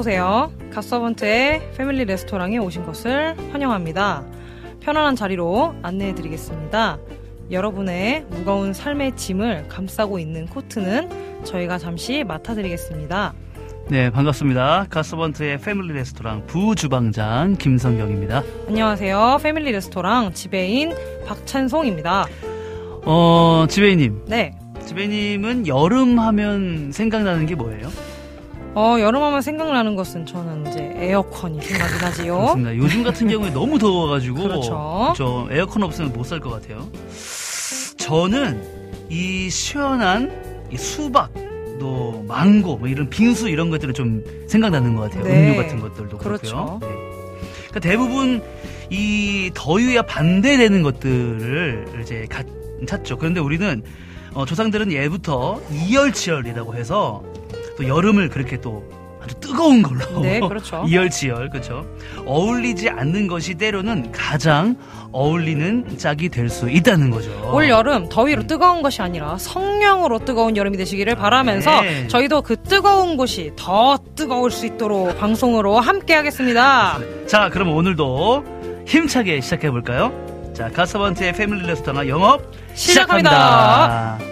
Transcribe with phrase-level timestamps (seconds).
[0.00, 0.50] 어서 오세요.
[0.72, 4.24] 갓서번트의 패밀리 레스토랑에 오신 것을 환영합니다.
[4.80, 6.98] 편안한 자리로 안내해 드리겠습니다.
[7.50, 13.34] 여러분의 무거운 삶의 짐을 감싸고 있는 코트는 저희가 잠시 맡아드리겠습니다.
[13.90, 14.86] 네, 반갑습니다.
[14.88, 18.42] 가스번트의 패밀리 레스토랑 부주방장 김성경입니다.
[18.68, 19.38] 안녕하세요.
[19.42, 20.94] 패밀리 레스토랑 지배인
[21.26, 22.26] 박찬송입니다.
[23.04, 24.24] 어, 지배이님.
[24.28, 24.56] 네.
[24.86, 28.09] 지배이님은 여름 하면 생각나는 게 뭐예요?
[28.74, 32.36] 어, 여름하면 생각나는 것은 저는 이제 에어컨이 생각이 나지요.
[32.36, 32.76] 그렇습니다.
[32.76, 34.42] 요즘 같은 경우에 너무 더워가지고.
[34.42, 35.12] 그렇죠.
[35.14, 35.48] 그렇죠.
[35.50, 36.86] 에어컨 없으면 못 살 것 같아요.
[37.98, 38.62] 저는
[39.08, 40.30] 이 시원한
[40.70, 41.32] 이 수박,
[41.80, 45.24] 또 망고, 뭐 이런 빙수 이런 것들은 좀 생각나는 것 같아요.
[45.24, 45.50] 네.
[45.50, 46.78] 음료 같은 것들도 그렇죠.
[46.78, 46.78] 그렇고요.
[46.80, 46.88] 네.
[47.70, 48.42] 그러니까 대부분
[48.88, 52.44] 이 더위와 반대되는 것들을 이제 가-
[52.86, 53.16] 찾죠.
[53.18, 53.82] 그런데 우리는
[54.32, 57.22] 어, 조상들은 예부터 이열치열이라고 해서
[57.80, 58.84] 또 여름을 그렇게 또
[59.22, 60.84] 아주 뜨거운 걸로 네, 그렇죠.
[60.86, 61.86] 이열치열 그렇죠.
[62.26, 64.76] 어울리지 않는 것이 때로는 가장
[65.12, 67.30] 어울리는 짝이 될 수 있다는 거죠.
[67.52, 72.08] 올 여름 더위로 뜨거운 것이 아니라 성령으로 뜨거운 여름이 되시기를 바라면서 네.
[72.08, 76.98] 저희도 그 뜨거운 곳이 더 뜨거울 수 있도록 방송으로 함께 하겠습니다.
[77.26, 80.12] 자, 그럼 오늘도 힘차게 시작해 볼까요?
[80.54, 82.42] 자, 가스번트의 패밀리 레스토랑 영업
[82.74, 83.30] 시작합니다.
[84.18, 84.29] 시작합니다.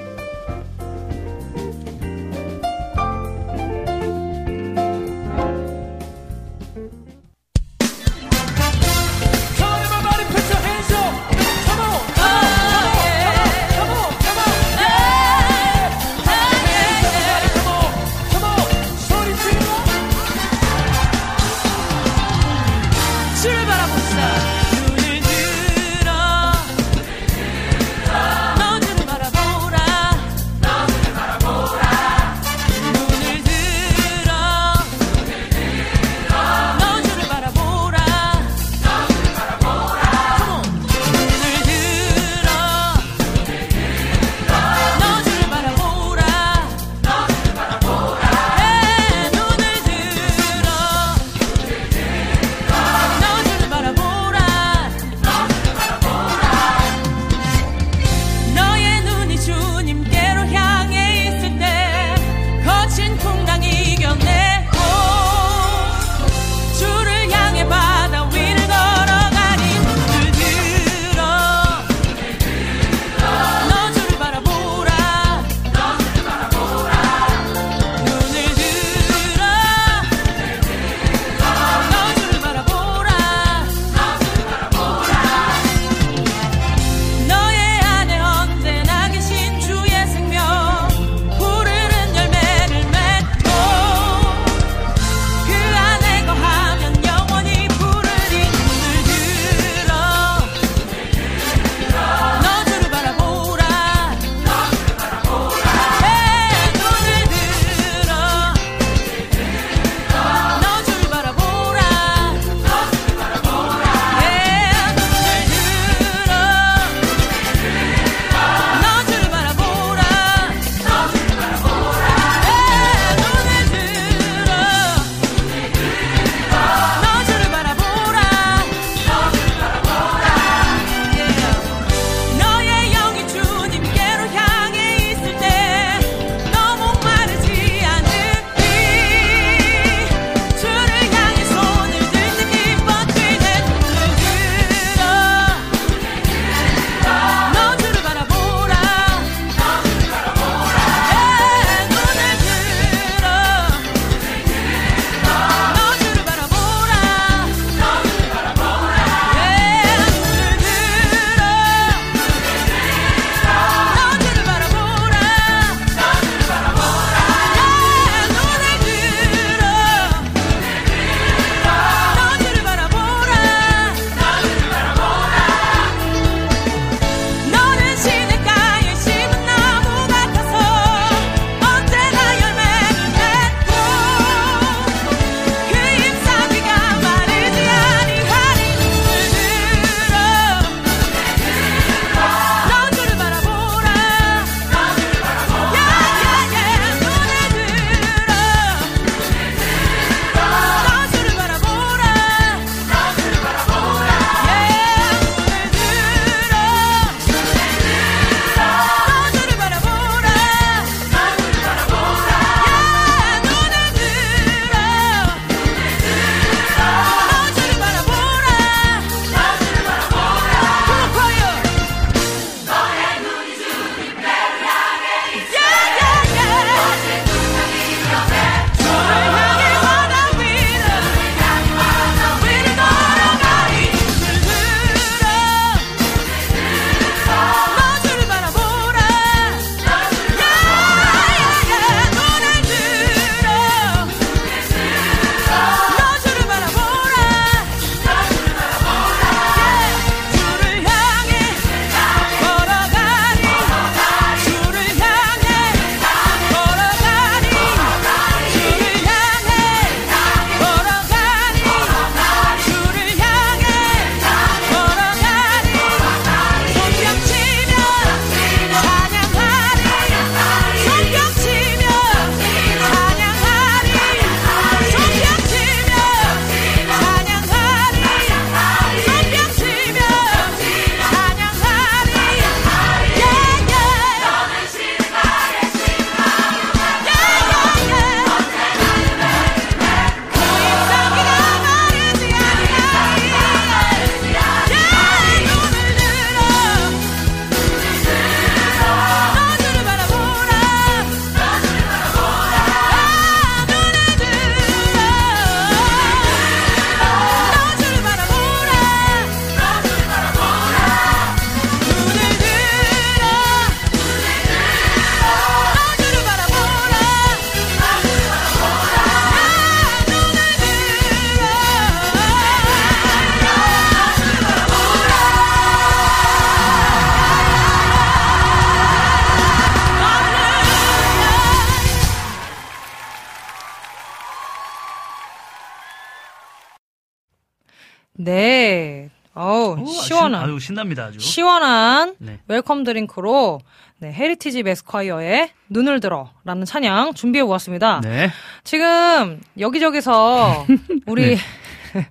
[340.49, 341.19] 아유 신납니다 아주.
[341.21, 342.39] 시원한 네.
[342.49, 343.61] welcome drink로
[344.00, 348.00] 네, 헤리티지 매스콰이어의 눈을 들어라는 찬양 준비해 보았습니다.
[348.03, 348.31] 네.
[348.65, 350.67] 지금 여기저기서
[351.06, 351.37] 우리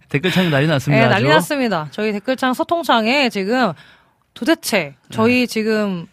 [0.10, 1.04] 댓글창이 난리 났습니다.
[1.04, 1.30] 네, 난리.
[1.30, 1.88] 났습니다.
[1.92, 3.74] 저희 댓글창 소통창에 지금
[4.34, 5.46] 도대체 저희 네.
[5.48, 6.08] 지금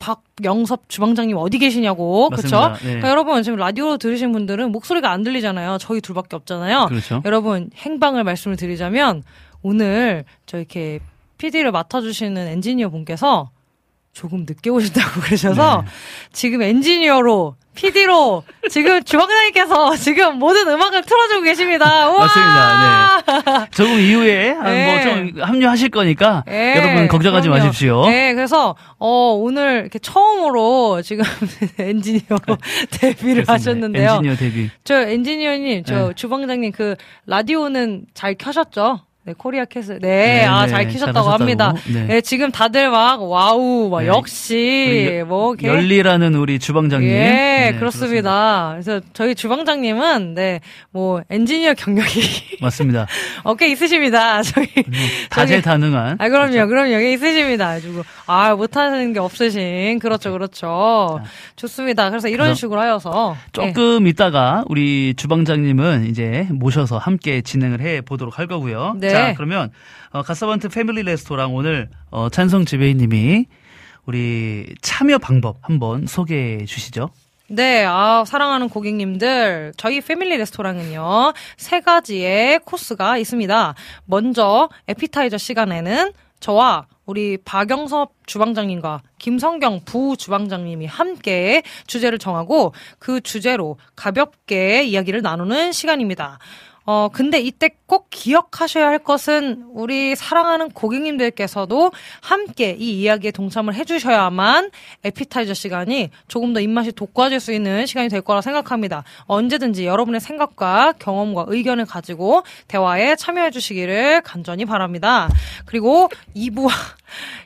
[0.00, 2.72] 박영섭 주방장님 어디 계시냐고 그렇죠?
[2.74, 2.84] 네.
[2.84, 5.78] 그러니까 여러분 지금 라디오로 들으신 분들은 목소리가 안 들리잖아요.
[5.80, 6.86] 저희 둘밖에 없잖아요.
[6.86, 7.22] 그렇죠.
[7.24, 9.22] 여러분 행방을 말씀을 드리자면
[9.62, 11.00] 오늘 저 이렇게
[11.38, 13.50] PD를 맡아주시는 엔지니어 분께서
[14.12, 15.90] 조금 늦게 오신다고 그러셔서 네.
[16.32, 22.10] 지금 엔지니어로 PD로 지금 주방장님께서 지금 모든 음악을 틀어주고 계십니다.
[22.10, 22.26] 우와!
[22.26, 23.22] 맞습니다.
[23.22, 23.70] 네.
[23.70, 25.04] 조금 이후에 네.
[25.04, 27.64] 뭐좀 합류하실 거니까 네, 여러분 걱정하지 그럼요.
[27.66, 28.04] 마십시오.
[28.08, 31.24] 네, 그래서 어 오늘 이렇게 처음으로 지금
[31.78, 32.56] 엔지니어로
[32.90, 33.52] 데뷔를 그렇습니다.
[33.52, 34.10] 하셨는데요.
[34.14, 34.70] 엔지니어 데뷔.
[34.82, 36.14] 저 엔지니어님, 저 네.
[36.16, 39.02] 주방장님 그 라디오는 잘 켜셨죠?
[39.28, 39.98] 네, 코리아 캐슬.
[40.00, 41.30] 네, 네, 아, 네, 잘 키셨다고 잘하셨다고.
[41.42, 41.74] 합니다.
[41.92, 42.04] 네.
[42.06, 42.20] 네.
[42.22, 44.06] 지금 다들 막, 와우, 막, 네.
[44.06, 45.68] 역시, 뭐, 이렇게.
[45.68, 47.06] 열리라는 우리 주방장님.
[47.10, 47.12] 예,
[47.72, 48.70] 네, 그렇습니다.
[48.72, 53.06] 그래서 저희 주방장님은, 네, 뭐, 엔지니어 경력이 맞습니다.
[53.44, 54.42] 어깨 있으십니다.
[54.42, 54.66] 저희.
[55.30, 56.16] 다재다능한.
[56.20, 56.92] 아, 그럼요, 그럼요.
[56.92, 57.66] 여기 있으십니다.
[57.68, 59.98] 가지고 아, 못하는 게 없으신.
[59.98, 61.20] 그렇죠, 그렇죠.
[61.56, 62.08] 좋습니다.
[62.10, 63.36] 그래서 이런 그래서 식으로 하여서.
[63.58, 63.72] 네.
[63.72, 68.96] 조금 있다가 우리 주방장님은 이제 모셔서 함께 진행을 해 보도록 할 거고요.
[68.98, 69.08] 네.
[69.18, 69.70] 자, 그러면
[70.10, 73.46] 어, 가사반트 패밀리 레스토랑 오늘 어, 찬성 지배인님이
[74.06, 77.10] 우리 참여 방법 한번 소개해 주시죠.
[77.50, 83.74] 네, 아, 사랑하는 고객님들, 저희 패밀리 레스토랑은요, 세 가지의 코스가 있습니다.
[84.04, 93.78] 먼저, 에피타이저 시간에는 저와 우리 박영섭 주방장님과 김성경 부 주방장님이 함께 주제를 정하고 그 주제로
[93.96, 96.38] 가볍게 이야기를 나누는 시간입니다.
[96.90, 101.92] 어, 근데 이때 꼭 기억하셔야 할 것은 우리 사랑하는 고객님들께서도
[102.22, 104.70] 함께 이 이야기에 동참을 해주셔야만
[105.04, 109.04] 에피타이저 시간이 조금 더 입맛이 돋궈질 수 있는 시간이 될 거라 생각합니다.
[109.26, 115.28] 언제든지 여러분의 생각과 경험과 의견을 가지고 대화에 참여해 주시기를 간절히 바랍니다.
[115.66, 116.70] 그리고 2부와,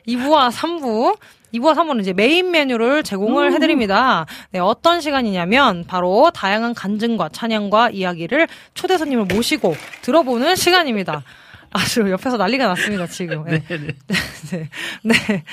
[0.07, 1.17] 2부와 3부,
[1.53, 4.25] 2부와 3부는 이제 메인 메뉴를 제공을 해드립니다.
[4.51, 11.23] 네, 어떤 시간이냐면 바로 다양한 간증과 찬양과 이야기를 초대 손님을 모시고 들어보는 시간입니다.
[11.71, 13.45] 아주 옆에서 난리가 났습니다, 지금.
[13.45, 13.63] 네.
[14.51, 14.69] 네.
[15.03, 15.43] 네.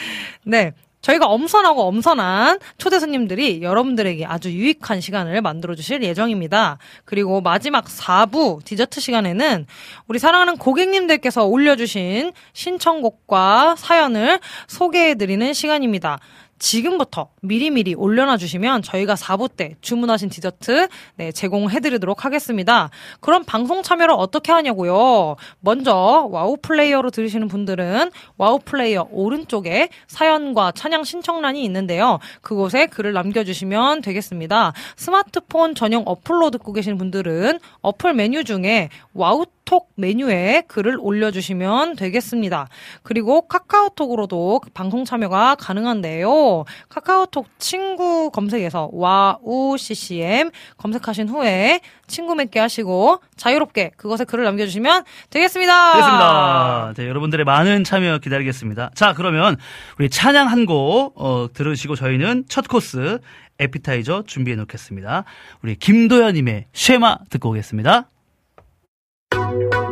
[0.45, 0.73] 네.
[1.01, 6.79] 저희가 엄선하고 엄선한 초대 손님들이 여러분들에게 아주 유익한 시간을 만들어 주실 예정입니다.
[7.05, 9.67] 그리고 마지막 4부 디저트 시간에는
[10.09, 16.19] 우리 사랑하는 고객님들께서 올려주신 신청곡과 사연을 소개해 드리는 시간입니다.
[16.61, 22.91] 지금부터 미리미리 올려놔 주시면 저희가 4부 때 주문하신 디저트 네, 제공해 드리도록 하겠습니다.
[23.21, 25.37] 그럼 방송 참여를 어떻게 하냐고요?
[25.61, 32.19] 먼저 와우 플레이어로 들으시는 분들은 와우 플레이어 오른쪽에 사연과 찬양 신청란이 있는데요.
[32.43, 34.75] 그곳에 글을 남겨 주시면 되겠습니다.
[34.97, 42.67] 스마트폰 전용 어플로 듣고 계신 분들은 어플 메뉴 중에 와우 톡 메뉴에 글을 올려주시면 되겠습니다.
[43.05, 46.65] 그리고 카카오톡으로도 방송 참여가 가능한데요.
[46.89, 55.93] 카카오톡 친구 검색에서 와우 CCM 검색하신 후에 친구 맺기 하시고 자유롭게 그곳에 글을 남겨주시면 되겠습니다.
[55.95, 56.93] 됐습니다.
[56.97, 58.91] 네, 여러분들의 많은 참여 기다리겠습니다.
[58.97, 59.57] 자, 그러면
[60.01, 63.21] 우리 찬양 한곡 어, 들으시고 저희는 첫 코스
[63.61, 65.23] 에피타이저 준비해 놓겠습니다.
[65.63, 68.09] 우리 김도현님의 쉐마 듣고 오겠습니다.
[69.51, 69.90] Thank you.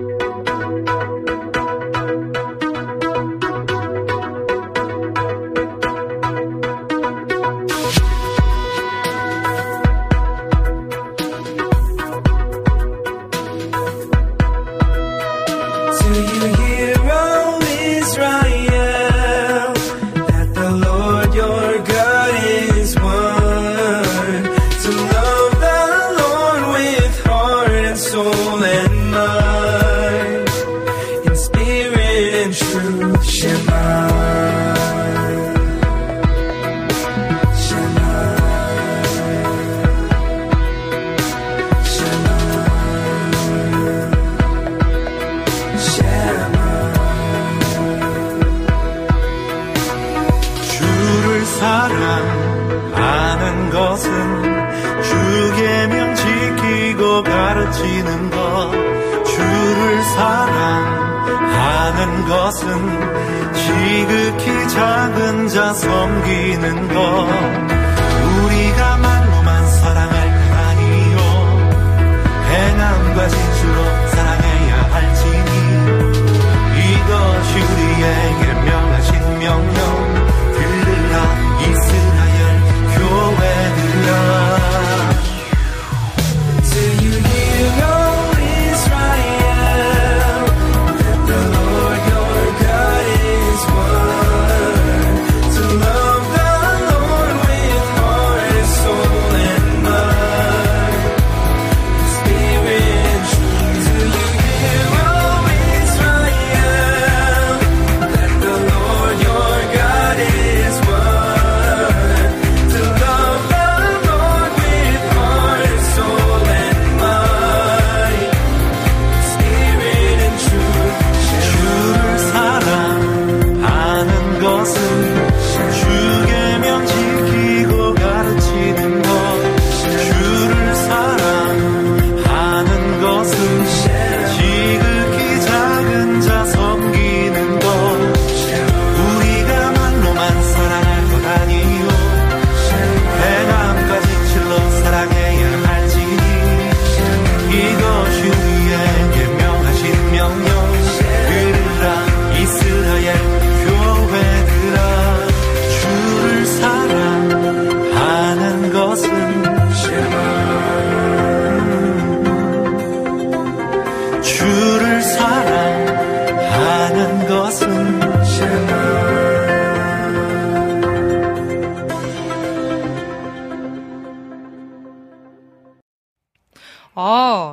[64.79, 67.68] 작은 자 섬기는 것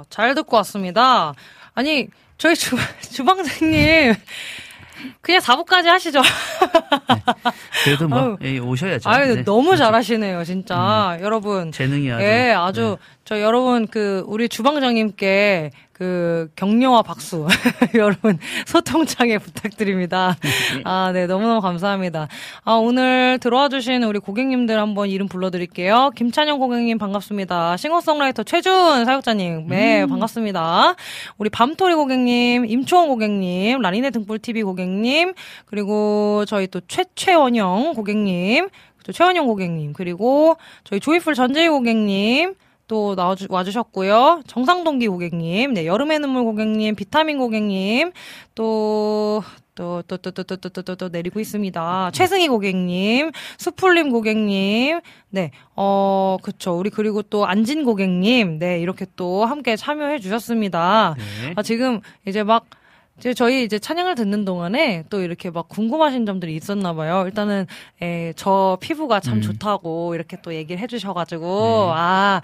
[0.09, 1.33] 잘 듣고 왔습니다.
[1.73, 2.07] 아니,
[2.37, 2.75] 저희 주,
[3.11, 4.13] 주방장님,
[5.21, 6.21] 그냥 4부까지 하시죠.
[7.83, 8.37] 그래도 뭐.
[8.43, 9.09] 예, 오셔야죠.
[9.09, 9.43] 아유, 네.
[9.43, 11.17] 너무 잘하시네요, 진짜.
[11.21, 11.71] 여러분.
[11.71, 12.23] 재능이 아주.
[12.23, 17.47] 예, 아주, 저 여러분, 그, 우리 주방장님께 그, 격려와 박수.
[17.95, 20.35] 여러분, 소통창에 부탁드립니다.
[20.83, 22.27] 아, 네, 너무너무 감사합니다.
[22.65, 26.11] 아, 오늘 들어와 주신 우리 고객님들 한번 이름 불러 드릴게요.
[26.13, 27.77] 김찬영 고객님 반갑습니다.
[27.77, 30.95] 싱어송라이터 최준 사역자님, 네, 반갑습니다.
[31.37, 35.33] 우리 밤토리 고객님, 임초원 고객님, 라니네 등불TV 고객님,
[35.65, 38.67] 그리고 저희 또 최최원영 고객님,
[39.05, 42.55] 또 최원영 고객님, 그리고 저희 조이풀 전재희 고객님,
[42.87, 44.43] 또 나와주, 와주셨고요.
[44.47, 48.11] 정상동기 고객님, 네, 여름의 눈물 고객님, 비타민 고객님,
[48.53, 52.11] 또, 또, 또, 또, 또, 또, 또, 또, 또, 또 내리고 있습니다.
[52.13, 54.99] 최승희 고객님, 수풀림 고객님,
[55.29, 56.77] 네, 어, 그쵸.
[56.77, 61.15] 우리 그리고 또 안진 고객님, 네, 이렇게 또 함께 참여해 주셨습니다.
[61.17, 61.53] 네.
[61.55, 62.65] 아, 지금 이제 막,
[63.17, 67.23] 이제 저희 이제 찬양을 듣는 동안에 또 이렇게 막 궁금하신 점들이 있었나 봐요.
[67.25, 67.65] 일단은
[68.01, 69.41] 에, 저 피부가 참 음.
[69.41, 70.83] 좋다고 이렇게 또 얘기를 네.
[70.83, 72.41] 해주셔가지고 아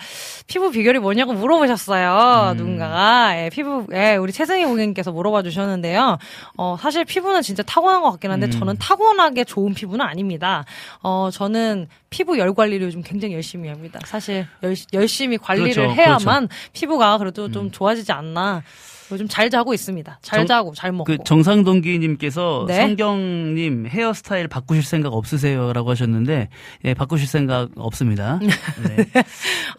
[0.47, 2.51] 피부 비결이 뭐냐고 물어보셨어요.
[2.53, 2.57] 음.
[2.57, 6.17] 누군가가 예, 피부 예, 우리 최승희 고객님께서 물어봐 주셨는데요.
[6.55, 8.51] 어 사실 피부는 진짜 타고난 것 같긴 한데 음.
[8.51, 10.63] 저는 타고나게 좋은 피부는 아닙니다.
[11.03, 13.99] 어 저는 피부 열 관리를 요즘 굉장히 열심히 합니다.
[14.05, 17.71] 사실 열, 열심히 관리를 그렇죠, 해야만 피부가 그래도 좀 음.
[17.71, 18.63] 좋아지지 않나.
[19.11, 20.19] 요즘 잘 자고 있습니다.
[20.21, 21.03] 잘 정- 자고 잘 먹고.
[21.05, 22.75] 그 정상동기님께서 네.
[22.75, 26.49] 성경님 헤어스타일 바꾸실 생각 없으세요라고 하셨는데
[26.85, 28.39] 예 바꾸실 생각 없습니다.
[28.87, 29.05] 네.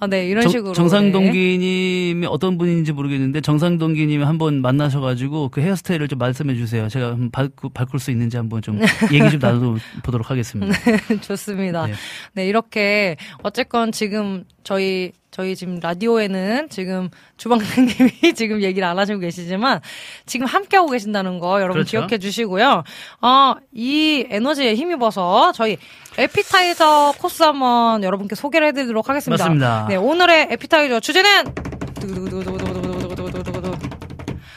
[0.00, 0.72] 아, 네 이런 정- 식으로.
[0.72, 0.74] 네.
[0.74, 6.88] 정상동기님이 어떤 분인지 모르겠는데 정상동기님이 한번 만나셔가지고 그 헤어스타일을 좀 말씀해 주세요.
[6.88, 8.78] 제가 바꾸, 바꿀 수 있는지 한번 좀
[9.12, 10.72] 얘기 좀 나눠보도록 하겠습니다.
[10.78, 11.20] 네.
[11.20, 11.86] 좋습니다.
[11.86, 11.92] 네.
[12.34, 12.46] 네.
[12.46, 19.80] 이렇게 어쨌건 지금 저희 저희 지금 라디오에는 지금 주방장님이 지금 얘기를 안 하시고 계시지만
[20.26, 21.90] 지금 함께하고 계신다는 거 여러분 그렇죠.
[21.90, 22.84] 기억해 주시고요.
[23.22, 25.78] 어, 이 에너지에 힘입어서 저희
[26.18, 29.44] 에피타이저 코스 한번 여러분께 소개를 해드리도록 하겠습니다.
[29.44, 29.86] 맞습니다.
[29.88, 31.54] 네, 오늘의 에피타이저 주제는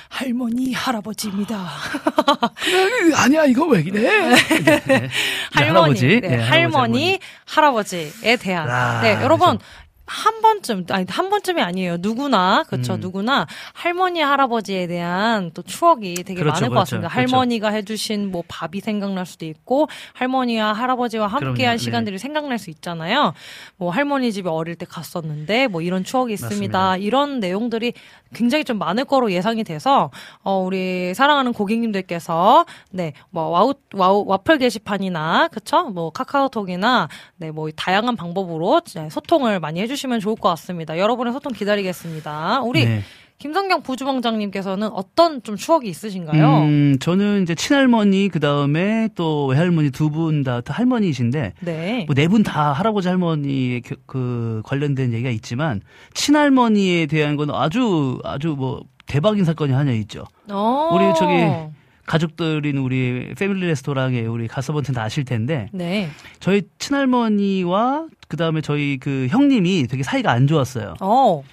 [0.09, 1.67] 할머니 할아버지입니다.
[3.15, 4.01] 아니야 이거 왜 그래?
[4.01, 5.09] 네.
[5.51, 8.69] 할머니, 할아버지, 네, 할머니, 할아버지, 할아버지에 대한.
[8.69, 9.65] 아, 네 여러분 그렇죠.
[10.05, 11.97] 한 번쯤, 아니, 한 번쯤이 아니에요.
[11.99, 12.99] 누구나, 그쵸, 음.
[12.99, 17.09] 누구나, 할머니, 할아버지에 대한 또 추억이 되게 그렇죠, 많을 것 그렇죠, 같습니다.
[17.09, 17.35] 그렇죠.
[17.35, 21.83] 할머니가 해주신 뭐 밥이 생각날 수도 있고, 할머니와 할아버지와 함께한 네.
[21.83, 23.33] 시간들이 생각날 수 있잖아요.
[23.77, 26.55] 뭐, 할머니 집에 어릴 때 갔었는데, 뭐, 이런 추억이 있습니다.
[26.55, 26.97] 맞습니다.
[26.97, 27.93] 이런 내용들이
[28.33, 30.11] 굉장히 좀 많을 거로 예상이 돼서,
[30.43, 35.85] 어, 우리 사랑하는 고객님들께서, 네, 뭐, 와우, 와우, 와플 게시판이나, 그쵸?
[35.89, 40.97] 뭐, 카카오톡이나, 네, 뭐, 다양한 방법으로 네, 소통을 많이 해주 시면 좋을 것 같습니다.
[40.97, 42.61] 여러분의 소통 기다리겠습니다.
[42.61, 43.01] 우리, 네.
[43.37, 46.57] 김성경 부주방장님께서는 어떤 좀 추억이 있으신가요?
[46.59, 52.03] 음, 저는 이제 친할머니 그 다음에 또 외할머니 두 분 다 할머니이신데 네.
[52.07, 55.81] 뭐네분다 할아버지 할머니에 그- 그 관련된 얘기가 있지만
[56.13, 60.23] 친할머니에 대한 건 아주 아주 뭐 대박인 사건이 하나 있죠.
[60.49, 60.89] 어.
[60.93, 61.33] 우리 저기
[62.05, 66.09] 가족들인 우리 패밀리 레스토랑에 우리 가서번트 다 아실 텐데 네.
[66.39, 70.95] 저희 친할머니와 그 다음에 저희 그 형님이 되게 사이가 안 좋았어요.
[71.01, 71.43] 어.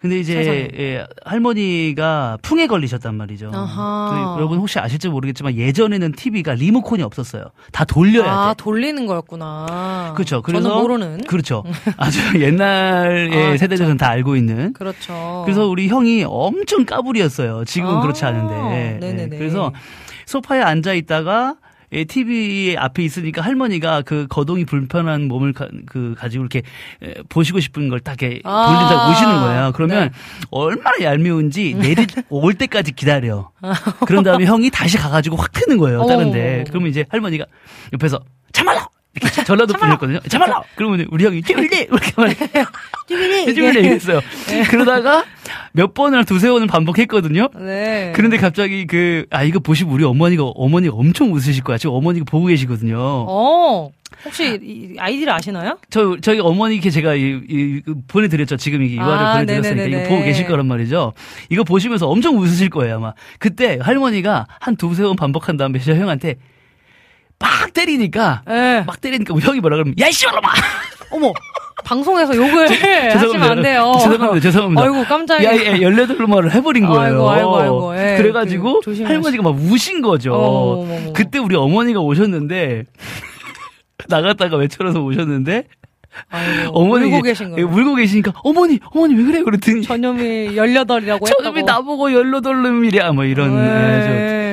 [0.00, 0.68] 근데 이제 세상에.
[0.78, 3.50] 예, 할머니가 풍에 걸리셨단 말이죠.
[3.54, 4.34] 아하.
[4.34, 7.44] 그 여러분 혹시 아실지 모르겠지만 예전에는 TV가 리모컨이 없었어요.
[7.70, 8.64] 다 돌려야 아, 돼.
[8.64, 10.14] 돌리는 거였구나.
[10.16, 10.40] 그렇죠.
[10.40, 11.24] 그래서 저는 모르는.
[11.24, 11.64] 그렇죠.
[11.98, 14.72] 아주 옛날의 아, 세대들은 다 알고 있는.
[14.72, 15.42] 그렇죠.
[15.44, 17.66] 그래서 우리 형이 엄청 까불이었어요.
[17.66, 18.98] 지금은 아, 그렇지 않은데.
[19.06, 19.34] 네네네.
[19.34, 19.70] 예, 그래서
[20.24, 21.56] 소파에 앉아 있다가
[22.08, 26.62] TV 앞에 있으니까 할머니가 그 거동이 불편한 몸을 가, 그 가지고 이렇게
[27.02, 29.72] 에, 보시고 싶은 걸 딱 이렇게 아, 돌린다고 오시는 거예요.
[29.74, 30.10] 그러면 네.
[30.50, 33.50] 얼마나 얄미운지 내리 올 때까지 기다려.
[34.06, 36.06] 그런 다음에 형이 다시 가가지고 확 트는 거예요.
[36.06, 36.64] 다른데.
[36.68, 37.44] 그러면 이제 할머니가
[37.92, 38.20] 옆에서.
[39.14, 40.20] 이렇게 전라도 분이었거든요.
[40.28, 40.62] 참말라.
[40.76, 42.34] 그러면 우리 형이 찌밀리 이렇게 말.
[43.08, 44.20] 찌밀리 이랬어요.
[44.70, 45.24] 그러다가
[45.72, 47.48] 몇 번을 두세 번을 반복했거든요.
[47.58, 48.12] 네.
[48.14, 51.76] 그런데 갑자기 그, 아, 이거 보시면 우리 어머니가, 어머니가 엄청 웃으실 거야.
[51.78, 52.96] 지금 어머니가 보고 계시거든요.
[52.98, 53.90] 어.
[54.24, 55.78] 혹시 이 아이디를 아시나요?
[55.88, 58.56] 저, 저희 어머니께 제가 이, 이, 이 보내드렸죠.
[58.58, 60.02] 지금 이 유아를 아, 보내드렸으니까 네네네네.
[60.04, 61.14] 이거 보고 계실 거란 말이죠.
[61.48, 63.14] 이거 보시면서 엄청 웃으실 거예요, 아마.
[63.38, 66.36] 그때 할머니가 한 두세 번 반복한 다음에 저 형한테
[67.40, 68.84] 막 때리니까, 네.
[68.86, 70.48] 막 때리니까 우리 형이 뭐라 그러면, 야, 이씨, 말놈아!
[71.10, 71.32] 어머.
[71.82, 73.92] 방송에서 욕을 하시면 안 돼요.
[74.00, 74.40] 죄송합니다.
[74.40, 74.82] 죄송합니다.
[74.82, 75.50] 아이고 깜짝이야.
[75.50, 77.26] 야, 야, 열여덟 말을 해버린 거예요.
[77.26, 77.96] 아이고, 아이고, 아이고.
[77.96, 80.34] 예, 그래가지고 그, 할머니가 막 우신 거죠.
[80.34, 81.12] 어머, 어머, 어머.
[81.14, 82.84] 그때 우리 어머니가 오셨는데
[84.08, 85.64] 나갔다가 외쳐서 오셨는데
[86.28, 87.66] 아이고, 어머니 울고 계신 거예요.
[87.66, 91.66] 울고 계시니까 어머니 어머니 왜 그래 그랬더니 전염이 18이라고 저놈이 했다고.
[91.80, 93.56] 나보고 열로돌름이랴 뭐 이런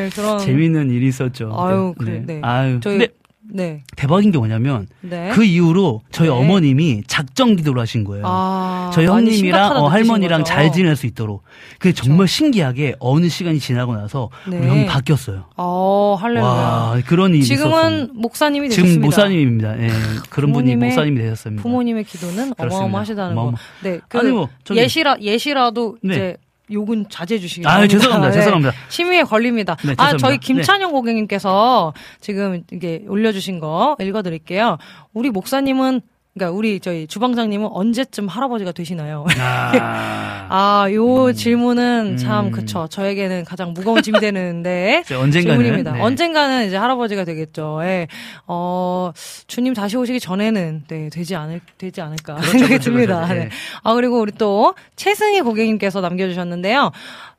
[0.07, 1.53] 네, 네, 그런 저 재밌는 일이 있었죠.
[1.57, 2.05] 아유, 네.
[2.05, 2.39] 그래, 네.
[2.43, 2.79] 아유.
[2.81, 3.13] 저희 근데
[3.49, 3.83] 네.
[3.95, 5.29] 대박인 게 뭐냐면 네.
[5.33, 6.33] 그 이후로 저희 네.
[6.33, 8.25] 어머님이 작정 기도를 하신 거예요.
[8.27, 10.53] 아, 저희 형님이랑 어, 할머니랑 거죠.
[10.53, 11.43] 잘 지낼 수 있도록.
[11.79, 14.57] 그게 정말 신기하게 어느 시간이 지나고 나서 네.
[14.57, 15.45] 우리 형이 바뀌었어요.
[15.55, 16.43] 어, 할렐루야.
[16.43, 18.07] 와 그런 일이 지금은 있었어요.
[18.15, 19.05] 목사님이 지금 되셨습니다.
[19.05, 19.81] 목사님입니다.
[19.81, 19.89] 예,
[20.29, 21.63] 그런 분이 목사님이 되셨습니다.
[21.63, 22.75] 부모님의 기도는 그렇습니다.
[22.75, 23.57] 어마어마하시다는 어마어마- 거.
[23.83, 26.13] 네, 그 아니, 뭐, 저기- 예시라 예시라도 네.
[26.15, 26.37] 이제
[26.71, 27.97] 욕은 자제해 주시기 아 바랍니다.
[27.97, 28.29] 죄송합니다.
[28.29, 28.37] 네.
[28.39, 28.73] 죄송합니다.
[28.89, 29.77] 심의에 걸립니다.
[29.85, 30.17] 네, 아.
[30.17, 34.77] 저희 김찬영 고객님께서 지금 이게 올려주신 거 읽어드릴게요.
[35.13, 36.01] 우리 목사님은,
[36.37, 39.25] 그러니까 우리 저희 주방장님은 언제쯤 할아버지가 되시나요?
[39.39, 42.51] 아, 아, 요 질문은 참, 음.
[42.51, 42.87] 그쵸.
[42.89, 45.03] 저에게는 가장 무거운 짐이 되는데.
[45.11, 45.93] 언젠가는 질문입니다.
[45.93, 46.01] 네.
[46.01, 47.79] 언젠가는 이제 할아버지가 되겠죠.
[47.83, 48.07] 예.
[48.45, 49.11] 어,
[49.47, 53.15] 주님 다시 오시기 전에는, 네, 되지 않을, 되지 않을까 생각이 그렇죠, 듭니다.
[53.15, 53.33] 그렇죠.
[53.33, 53.39] 네.
[53.45, 53.49] 네.
[53.83, 56.91] 아, 그리고 우리 또, 최승희 고객님께서 남겨 주셨는데요.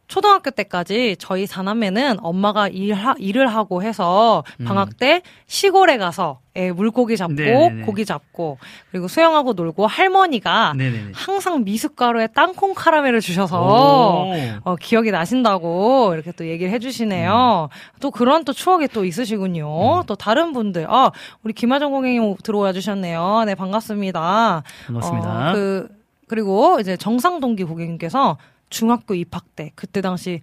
[0.08, 7.16] 초등학교 때까지 저희 사남매는 엄마가 일하, 일을 하고 해서 방학 때 시골에 가서 예, 물고기
[7.16, 7.36] 잡고 음.
[7.36, 7.82] 네네네.
[7.82, 8.58] 고기 잡고
[8.90, 11.12] 그리고 수영하고 놀고 할머니가 네네네.
[11.14, 14.32] 항상 미숫가루에 땅콩 카라멜을 주셔서 오.
[14.64, 17.68] 어, 기억이 나신다고 이렇게 또 얘기를 해주시네요.
[17.70, 18.00] 음.
[18.00, 20.04] 또 그런 또 추억이 또 있으시군요.
[20.06, 21.12] 또 다른 분들, 아,
[21.44, 23.44] 우리 김하정 고객님 들어와 주셨네요.
[23.44, 24.62] 네, 반갑습니다.
[24.86, 25.50] 반갑습니다.
[25.50, 25.88] 어, 그,
[26.26, 28.38] 그리고 이제 정상동기 고객님께서
[28.70, 30.42] 중학교 입학 때, 그때 당시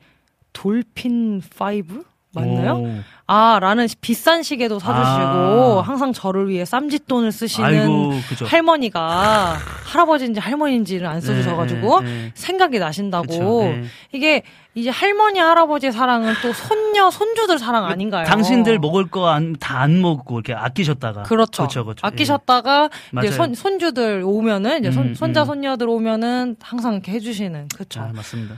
[0.53, 2.03] 돌핀 5?
[2.35, 2.73] 맞나요?
[2.75, 2.89] 오.
[3.27, 5.81] 아, 라는 비싼 시계도 사주시고, 아.
[5.83, 8.13] 항상 저를 위해 쌈짓돈을 쓰시는 아이고.
[8.45, 12.31] 할머니가 할아버지인지 할머니인지를 안 써주셔가지고 네, 네, 네.
[12.35, 13.83] 생각이 나신다고 그쵸, 네.
[14.11, 14.43] 이게
[14.75, 18.25] 이제 할머니 할아버지 사랑은 또 손녀 손주들 사랑 아닌가요?
[18.25, 19.21] 당신들 먹을 거
[19.59, 21.63] 다 안 먹고 이렇게 아끼셨다가 그렇죠.
[21.63, 22.05] 그렇죠, 그렇죠.
[22.05, 23.27] 아끼셨다가 맞아요.
[23.27, 25.45] 이제 손 손주들 오면은 이제 손, 음, 손자 음.
[25.47, 27.67] 손녀들 오면은 항상 이렇게 해주시는 예.
[27.75, 28.01] 그렇죠.
[28.01, 28.55] 아, 맞습니다.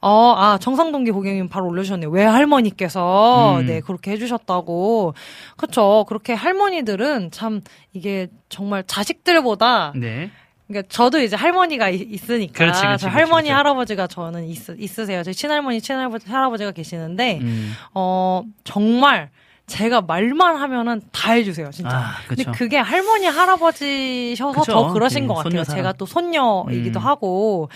[0.00, 2.10] 어, 아, 정상동기 고객님 바로 올려주셨네요.
[2.10, 3.66] 왜 할머니께서, 음.
[3.66, 5.14] 네, 그렇게 해주셨다고.
[5.56, 6.04] 그쵸.
[6.08, 10.30] 그렇게 할머니들은 참, 이게 정말 자식들보다, 네.
[10.68, 12.52] 그러니까 저도 이제 할머니가 이- 있으니까.
[12.52, 13.50] 그렇지, 그렇지, 저 할머니, 그렇지.
[13.52, 15.22] 할아버지가 저는 있, 있으세요.
[15.22, 17.72] 제 친할머니, 친할아버지, 할아버지가 계시는데, 음.
[17.94, 19.30] 어, 정말,
[19.66, 21.96] 제가 말만 하면은 다 해주세요, 진짜.
[21.96, 22.44] 아, 근데.
[22.52, 24.72] 그게 할머니 할아버지셔서 그쵸.
[24.72, 25.50] 더 그러신 네, 것 같아요.
[25.50, 25.76] 손녀 사랑.
[25.78, 27.04] 제가 또 손녀이기도 음.
[27.04, 27.68] 하고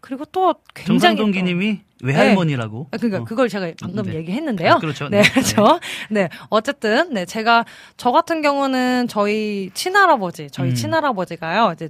[0.00, 1.80] 그리고 또 굉장히 또- 정상동기님이 네.
[2.02, 2.88] 외할머니라고.
[2.90, 3.24] 아, 그러니까 어.
[3.24, 4.14] 그걸 제가 방금 네.
[4.16, 4.72] 얘기했는데요.
[4.72, 5.08] 아, 그렇죠.
[5.08, 5.30] 네, 네.
[5.30, 5.80] 그렇죠.
[6.10, 7.64] 네, 어쨌든 네 제가
[7.96, 10.74] 저 같은 경우는 저희 친할아버지, 저희 음.
[10.74, 11.72] 친할아버지가요.
[11.74, 11.88] 이제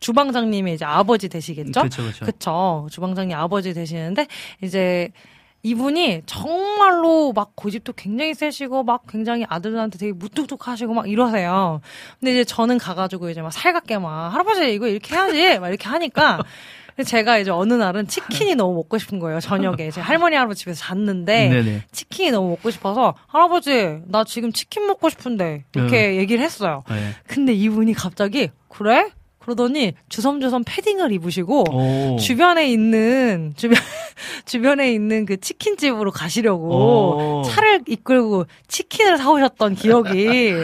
[0.00, 1.72] 주방장님이 이제 아버지 되시겠죠?
[1.80, 2.86] 그렇죠, 그렇죠.
[2.90, 4.26] 주방장님 아버지 되시는데,
[4.62, 5.10] 이제,
[5.62, 11.80] 이분이 정말로 막 고집도 굉장히 세시고, 막 굉장히 아들들한테 되게 무뚝뚝하시고 막 이러세요.
[12.18, 15.58] 근데 이제 저는 가가지고 이제 막 살갑게 막, 할아버지 이거 이렇게 해야지!
[15.58, 16.38] 막 이렇게 하니까,
[17.04, 19.90] 제가 이제 어느 날은 치킨이 너무 먹고 싶은 거예요, 저녁에.
[19.90, 21.84] 제 할머니, 할아버지 집에서 잤는데, 네네.
[21.92, 26.84] 치킨이 너무 먹고 싶어서, 할아버지, 나 지금 치킨 먹고 싶은데, 이렇게 얘기를 했어요.
[26.88, 27.14] 네.
[27.26, 29.10] 근데 이분이 갑자기 그래?
[29.50, 32.16] 그러더니 주섬주섬 패딩을 입으시고 오.
[32.18, 33.78] 주변에 있는 주변
[34.46, 37.42] 주변에 있는 그 치킨집으로 가시려고 오.
[37.44, 40.54] 차를 이끌고 치킨을 사오셨던 기억이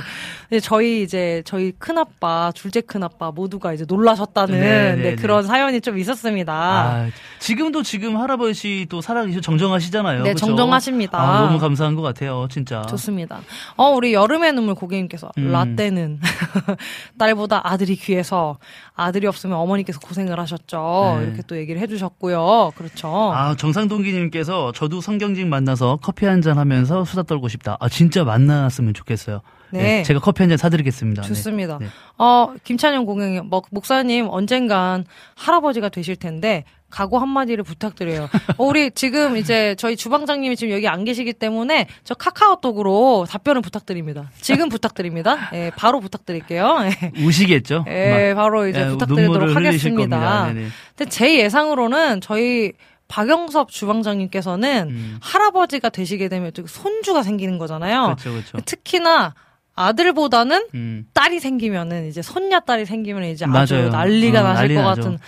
[0.50, 5.02] 이제 저희 이제 저희 큰 아빠 둘째 큰 아빠 모두가 이제 놀라셨다는 네, 네, 네,
[5.10, 5.16] 네.
[5.16, 6.52] 그런 사연이 좀 있었습니다.
[6.54, 7.08] 아,
[7.40, 10.22] 지금도 지금 할아버지 또 살아계셔 정정하시잖아요.
[10.22, 10.46] 네, 그쵸?
[10.46, 11.18] 정정하십니다.
[11.20, 12.82] 아, 너무 감사한 것 같아요, 진짜.
[12.82, 13.40] 좋습니다.
[13.76, 15.50] 어, 우리 여름의 눈물 고객님께서 음.
[15.50, 16.20] 라떼는
[17.18, 18.58] 딸보다 아들이 귀해서
[18.94, 21.16] 아들이 없으면 어머니께서 고생을 하셨죠.
[21.18, 21.26] 네.
[21.26, 22.72] 이렇게 또 얘기를 해주셨고요.
[22.76, 23.32] 그렇죠.
[23.34, 27.78] 아, 정상동기님께서 저도 성경직 만나서 커피 한 잔 하면서 수다 떨고 싶다.
[27.80, 29.40] 아, 진짜 만났으면 좋겠어요.
[29.70, 30.02] 네.
[30.02, 31.22] 제가 커피 한 잔 사드리겠습니다.
[31.22, 31.28] 네.
[31.28, 31.78] 좋습니다.
[31.80, 31.86] 네.
[32.18, 38.28] 어, 김찬영 고객님, 뭐, 목사님 언젠간 할아버지가 되실 텐데 각오 한마디를 부탁드려요.
[38.58, 44.30] 어, 우리 지금 이제 저희 주방장님이 지금 여기 안 계시기 때문에 저 카카오톡으로 답변을 부탁드립니다.
[44.40, 45.50] 지금 부탁드립니다.
[45.52, 46.78] 예, 바로 부탁드릴게요.
[46.84, 47.12] 예.
[47.24, 47.84] 우시겠죠?
[47.88, 50.16] 예, 막, 바로 이제 예, 부탁드리도록 하겠습니다.
[50.18, 50.46] 겁니다.
[50.52, 50.68] 네네.
[50.96, 52.72] 근데 제 예상으로는 저희
[53.08, 55.18] 박영섭 주방장님께서는 음.
[55.20, 58.04] 할아버지가 되시게 되면 또 손주가 생기는 거잖아요.
[58.16, 58.58] 그렇죠, 그렇죠.
[58.64, 59.34] 특히나
[59.76, 61.06] 아들보다는 음.
[61.14, 63.62] 딸이 생기면은 이제 손녀 딸이 생기면 이제 맞아요.
[63.62, 65.02] 아주 난리가 어, 나실 난리 것 나죠.
[65.02, 65.18] 같은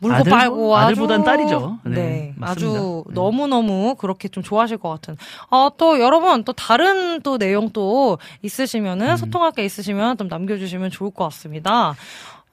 [0.00, 1.78] 물고 아들- 빨고 아주 아들보단 딸이죠.
[1.84, 2.34] 네, 네.
[2.42, 3.14] 아주 네.
[3.14, 5.16] 너무 너무 그렇게 좀 좋아하실 것 같은.
[5.50, 9.16] 어, 또 여러분 또 다른 또 내용 또 있으시면은 음.
[9.16, 11.94] 소통할 게 있으시면 좀 남겨주시면 좋을 것 같습니다.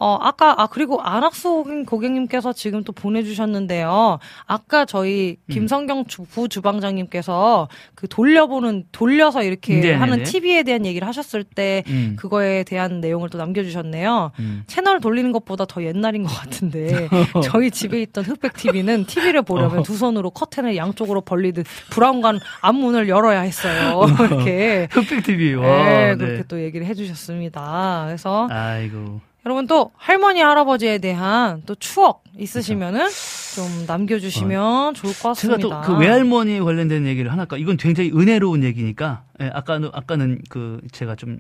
[0.04, 4.18] 어, 아까, 아, 그리고 안학수 고객- 고객님께서 지금 또 보내주셨는데요.
[4.48, 5.54] 아까 저희 음.
[5.54, 9.94] 김성경 주- 부 주방장님께서 그 돌려보는, 돌려서 이렇게 네네네.
[9.94, 12.16] 하는 TV에 대한 얘기를 하셨을 때 음.
[12.18, 14.32] 그거에 대한 내용을 또 남겨주셨네요.
[14.40, 14.64] 음.
[14.66, 17.08] 채널 돌리는 것보다 더 옛날인 것 같은데
[17.44, 19.84] 저희 집에 있던 흑백 TV는 TV를 보려면 어.
[19.84, 24.02] 두 손으로 커튼을 양쪽으로 벌리듯 브라운관 앞문을 열어야 했어요.
[24.20, 24.88] 이렇게.
[24.90, 25.54] 흑백 TV.
[25.54, 25.84] 와.
[25.86, 26.16] 네, 네.
[26.16, 28.06] 그렇게 또 얘기를 해주셨습니다.
[28.08, 29.22] 그래서 아이고.
[29.46, 33.08] 여러분 또 할머니 할아버지에 대한 또 추억 있으시면은
[33.56, 35.82] 좀 남겨주시면 좋을 것 제가 같습니다.
[35.82, 37.58] 또그 외할머니 관련된 얘기를 하나 할까?
[37.58, 39.24] 이건 굉장히 은혜로운 얘기니까.
[39.42, 41.40] 예, 아까는 아까는 그 제가 좀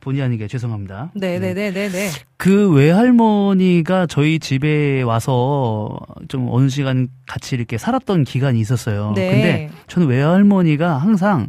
[0.00, 1.10] 본의 아니게 죄송합니다.
[1.14, 2.10] 네네네네 네.
[2.36, 9.12] 그 외할머니가 저희 집에 와서 좀 어느 시간 같이 이렇게 살았던 기간이 있었어요.
[9.16, 9.30] 네.
[9.30, 11.48] 근데 저는 외할머니가 항상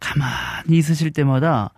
[0.00, 1.70] 가만히 있으실 때마다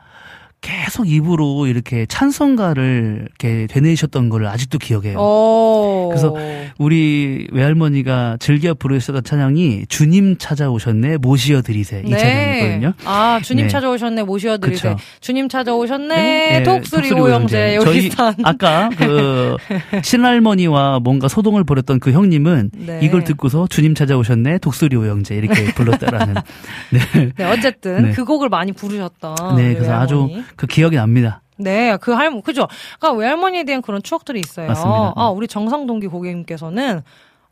[0.61, 5.17] 계속 입으로 이렇게 찬송가를 이렇게 되뇌셨던 걸 아직도 기억해요.
[5.19, 6.09] 어.
[6.11, 6.35] 그래서
[6.79, 12.93] 우리 외할머니가 즐겨 부르셨던 찬양이 주님 찾아오셨네 모시어 드리세 이 찬양이거든요.
[13.05, 13.69] 아, 주님 네.
[13.69, 14.91] 찾아오셨네, 모시어 드리세.
[14.91, 14.99] 그쵸.
[15.21, 18.11] 주님 찾아오셨네, 네, 독수리 독수리 오영재, 저희.
[18.43, 19.57] 아까 그
[20.03, 23.01] 친할머니와 뭔가 소동을 벌였던 그 형님은 네.
[23.03, 26.35] 이걸 듣고서 주님 찾아오셨네 독수리 오영재 이렇게 불렀다라는
[26.91, 27.33] 네.
[27.37, 28.13] 네, 어쨌든 네.
[28.13, 29.57] 그 곡을 많이 부르셨던.
[29.57, 30.45] 네, 그래서 아주 외할머니.
[30.55, 31.43] 그 기억이 납니다.
[31.59, 32.69] 네, 그 할머, 그죠?
[32.99, 34.69] 그러니까 외할머니에 대한 그런 추억들이 있어요.
[34.69, 35.13] 맞습니다.
[35.17, 37.03] 아, 우리 정상동기 고객님께서는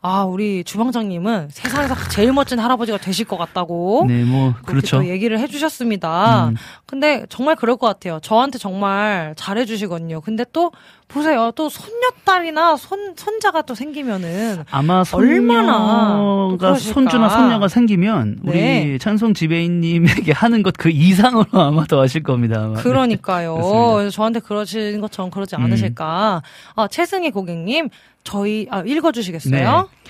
[0.07, 4.05] 아, 우리 주방장님은 세상에서 제일 멋진 할아버지가 되실 것 같다고.
[4.07, 4.97] 네, 뭐 그렇죠.
[4.97, 6.49] 또 얘기를 해주셨습니다.
[6.49, 6.55] 음.
[6.85, 8.19] 근데 정말 그럴 것 같아요.
[8.21, 10.21] 저한테 정말 잘해주시거든요.
[10.21, 10.71] 근데 또
[11.07, 11.51] 보세요.
[11.55, 16.17] 또 손녀딸이나 손 손자가 또 생기면은 아마 얼마나
[16.57, 16.93] 그러실까.
[16.93, 18.97] 손주나 손녀가 생기면 우리 네.
[18.97, 22.63] 찬송 지배인님에게 하는 것 그 이상으로 아마 더 하실 겁니다.
[22.65, 22.73] 아마.
[22.81, 23.55] 그러니까요.
[23.95, 25.63] 그래서 저한테 그러시는 것처럼 그러지 음.
[25.63, 26.41] 않으실까.
[26.75, 27.89] 아, 최승희 고객님,
[28.23, 29.51] 저희, 아, 읽어주시겠어요?
[29.53, 30.09] 네.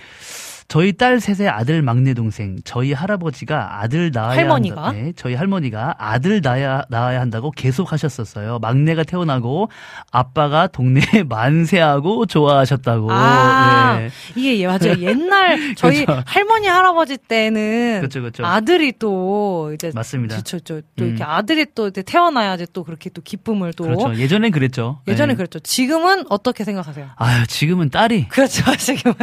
[0.68, 4.84] 저희 딸 셋의 아들 막내 동생 저희 할아버지가 아들 낳아야 할머니가?
[4.88, 8.58] 한다, 네, 저희 할머니가 아들 낳아야, 낳아야 한다고 계속 하셨었어요.
[8.60, 9.70] 막내가 태어나고
[10.12, 13.12] 아빠가 동네에 만세하고 좋아하셨다고.
[13.12, 14.10] 아, 네.
[14.36, 14.96] 이게 예, 맞아요.
[15.02, 16.24] 옛날 저희 그렇죠.
[16.26, 18.46] 할머니 할아버지 때는 그렇죠, 그렇죠.
[18.46, 20.36] 아들이 또 이제 맞습니다.
[20.36, 21.30] 그렇죠, 또 이렇게 음.
[21.30, 24.16] 아들이 또 이제 태어나야지 또 그렇게 또 기쁨을 또 그렇죠.
[24.16, 25.00] 예전엔 그랬죠.
[25.08, 25.38] 예전에 네.
[25.38, 25.60] 그랬죠.
[25.60, 27.08] 지금은 어떻게 생각하세요?
[27.18, 29.16] 아유, 지금은 딸이 그렇죠, 지금은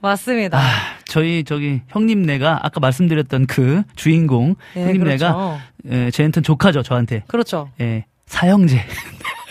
[0.00, 0.56] 맞습니다.
[0.58, 0.68] 아,
[1.06, 5.60] 저희 저기 형님네가 아까 말씀드렸던 그 주인공 네, 형님네가 그렇죠.
[5.90, 7.24] 예, 쟤한테는 조카죠, 저한테.
[7.26, 7.70] 그렇죠.
[7.80, 8.04] 예.
[8.26, 8.84] 사형제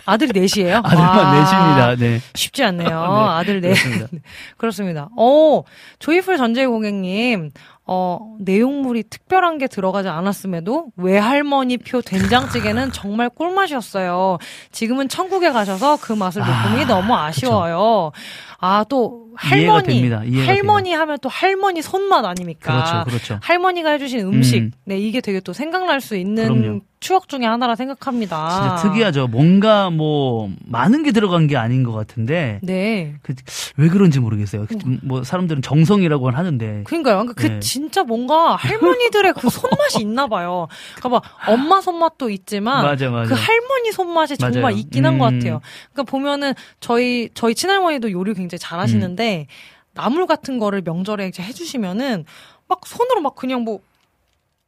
[0.06, 0.78] 아들이 넷이에요.
[0.86, 1.96] 아들만 와, 넷입니다.
[1.96, 2.22] 네.
[2.34, 2.88] 쉽지 않네요.
[2.90, 3.74] 네, 아들 넷.
[3.74, 4.08] 그렇습니다.
[4.58, 5.10] 그렇습니다.
[5.18, 5.64] 어,
[6.00, 7.52] 조이풀 전재희 고객님,
[7.86, 14.38] 어, 내용물이 특별한 게 들어가지 않았음에도 외할머니 표 된장찌개는 정말 꿀맛이었어요.
[14.72, 18.12] 지금은 천국에 가셔서 그 맛을 못 보니 아, 너무 아쉬워요.
[18.60, 20.10] 아, 또 할머니,
[20.46, 23.04] 할머니 하면 또 할머니 손맛 아닙니까?
[23.06, 23.40] 그렇죠, 그렇죠.
[23.44, 24.72] 할머니가 해주신 음식, 음.
[24.86, 26.82] 네 이게 되게 또 생각날 수 있는 그럼요.
[27.00, 28.50] 추억 중에 하나라 생각합니다.
[28.50, 29.28] 진짜 특이하죠.
[29.28, 33.16] 뭔가 뭐 많은 게 들어간 게 아닌 것 같은데 네.
[33.22, 33.36] 그,
[33.78, 34.66] 왜 그런지 모르겠어요.
[35.04, 37.18] 뭐 사람들은 정성이라고 하는데 그러니까요.
[37.18, 37.60] 그러니까 그 네.
[37.60, 40.68] 진짜 뭔가 할머니들의 그 손맛이 있나 봐요.
[40.96, 43.34] 그러니까 막 엄마 손맛도 있지만 맞아 맞아.
[43.34, 44.78] 그 할머니 손맛이 정말 맞아요.
[44.78, 45.40] 있긴 한것 음.
[45.40, 45.62] 같아요.
[45.94, 49.78] 그러니까 보면은 저희 저희 친할머니도 요리 굉장히 잘하시는데 음.
[49.94, 52.26] 나물 같은 거를 명절에 이제 해주시면은
[52.68, 53.80] 막 손으로 막 그냥 뭐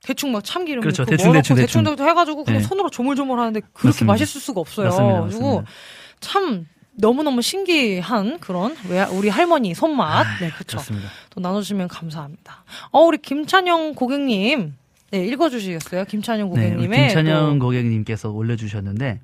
[0.09, 1.05] 대충 막 참기름 그렇죠.
[1.05, 1.83] 대충, 뭐 대충, 대충.
[1.83, 2.67] 대충 대충 해가지고 그냥 네.
[2.67, 4.05] 손으로 조물조물 하는데 그렇게 맞습니다.
[4.13, 4.87] 맛있을 수가 없어요.
[4.87, 5.21] 맞습니다.
[5.27, 5.71] 그리고 맞습니다.
[6.19, 10.25] 참 너무너무 신기한 그런 외- 우리 할머니 손맛.
[10.41, 10.77] 네, 그렇죠.
[10.77, 11.09] 그렇습니다.
[11.29, 12.63] 또 나눠주시면 감사합니다.
[12.91, 14.73] 어, 우리 김찬영 고객님.
[15.11, 16.05] 네, 읽어주시겠어요?
[16.05, 17.07] 김찬영 네, 고객님의.
[17.09, 19.21] 김찬영 또- 고객님께서 올려주셨는데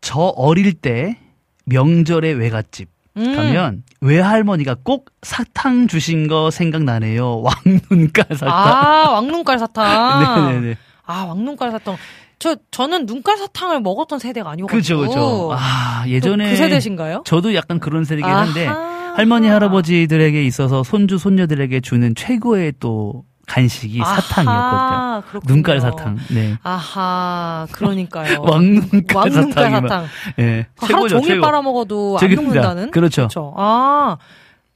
[0.00, 1.18] 저 어릴 때
[1.66, 3.36] 명절에 외갓집 음.
[3.36, 7.42] 가면 외할머니가 꼭 사탕 주신 거 생각나네요.
[7.90, 8.48] 왕눈깔 사탕.
[8.48, 10.46] 아, 왕눈깔 사탕.
[10.46, 10.76] 네네네.
[11.06, 11.96] 아, 왕눈깔 사탕.
[12.38, 14.76] 저, 저는 눈깔 사탕을 먹었던 세대가 아니어가지고.
[14.76, 15.50] 그죠, 그죠.
[15.52, 16.50] 아, 또 예전에.
[16.50, 17.22] 그 세대신가요?
[17.24, 19.14] 저도 약간 그런 세대긴 한데, 아하.
[19.14, 25.22] 할머니, 할아버지들에게 있어서 손주, 손녀들에게 주는 최고의 또 간식이 아하, 사탕이었거든요.
[25.30, 25.54] 그렇군요.
[25.54, 26.18] 눈깔 사탕.
[26.30, 26.56] 네.
[26.62, 28.40] 아하, 그러니까요.
[28.46, 30.06] 왕눈깔 왕눈깔 사탕.
[30.38, 30.66] 예.
[30.76, 32.30] 하루 종일 빨아먹어도 안.
[32.34, 32.90] 녹는다는?
[32.90, 33.22] 그렇죠.
[33.22, 33.54] 그렇죠.
[33.56, 34.16] 아,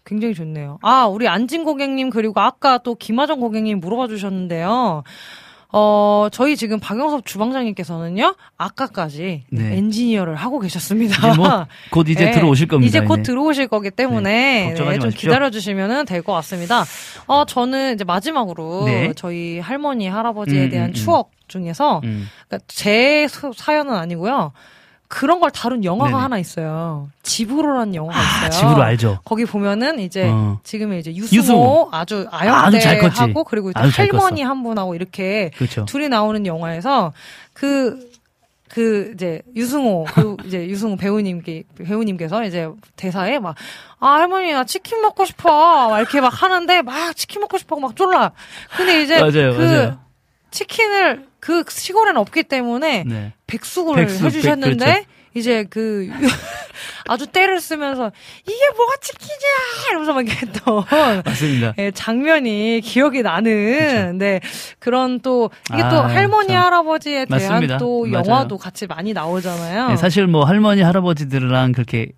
[0.05, 0.79] 굉장히 좋네요.
[0.83, 5.03] 아, 우리 안진 고객님 그리고 아까 또 김하정 고객님 물어봐 주셨는데요.
[5.73, 9.77] 어, 저희 지금 박영섭 주방장님께서는요, 아까까지 네.
[9.77, 11.17] 엔지니어를 하고 계셨습니다.
[11.31, 12.89] 이제 뭐, 곧 이제 네, 들어오실 겁니다.
[12.89, 13.23] 이제 곧 네.
[13.23, 15.11] 들어오실 거기 때문에 네, 네, 좀.
[15.11, 16.85] 기다려주시면 될 것 같습니다.
[17.27, 19.13] 어, 저는 이제 마지막으로 네.
[19.17, 20.95] 저희 할머니, 할아버지에 음, 대한 음, 음.
[20.95, 22.29] 추억 중에서 음.
[22.49, 24.53] 그러니까 제 소- 사연은 아니고요.
[25.09, 26.21] 그런 걸 다룬 영화가 네네.
[26.23, 27.09] 하나 있어요.
[27.23, 28.51] 집으로라는 영화가 아, 있어요.
[28.51, 29.19] 집으로 알죠.
[29.25, 30.59] 거기 보면은 이제 어.
[30.65, 31.89] 지금의 이제 유승호, 유승호.
[31.93, 32.27] 아주.
[32.31, 34.43] 아역대하고 그리고 이제 할머니.
[34.43, 35.85] 한 분하고 이렇게 그렇죠.
[35.85, 37.13] 둘이 나오는 영화에서
[37.53, 38.11] 그,
[38.69, 43.55] 그, 이제, 유승호, 그, 이제, 유승호 배우님께, 배우님께서 이제 대사에 막,
[44.01, 45.89] 아, 할머니, 나 치킨 먹고 싶어.
[45.89, 47.77] 막 이렇게 막 하는데, 막 치킨 먹고 싶어.
[47.77, 48.33] 막 쫄라.
[48.77, 49.99] 근데 이제, 맞아요, 그, 맞아요.
[50.51, 53.33] 치킨을 그 시골에는 없기 때문에, 네.
[53.47, 55.11] 백숙을 백숙, 해주셨는데, 백- 그렇죠.
[55.35, 56.09] 이제 그,
[57.07, 58.11] 아주 때를 쓰면서,
[58.43, 59.91] 이게 뭐가 치킨이야!
[59.91, 60.25] 이러면서 막
[60.65, 60.85] 또,
[61.25, 61.75] 맞습니다.
[61.79, 64.41] 예, 장면이 기억이 나는 네
[64.81, 66.65] 그런 또 이게 또 아, 할머니 참.
[66.65, 67.79] 할아버지에 대한 맞습니다.
[67.79, 68.25] 또 맞아요.
[68.27, 69.89] 영화도 같이 많이 나오잖아요.
[69.91, 72.09] 네, 사실 뭐 할머니 할아버지들이랑 그렇게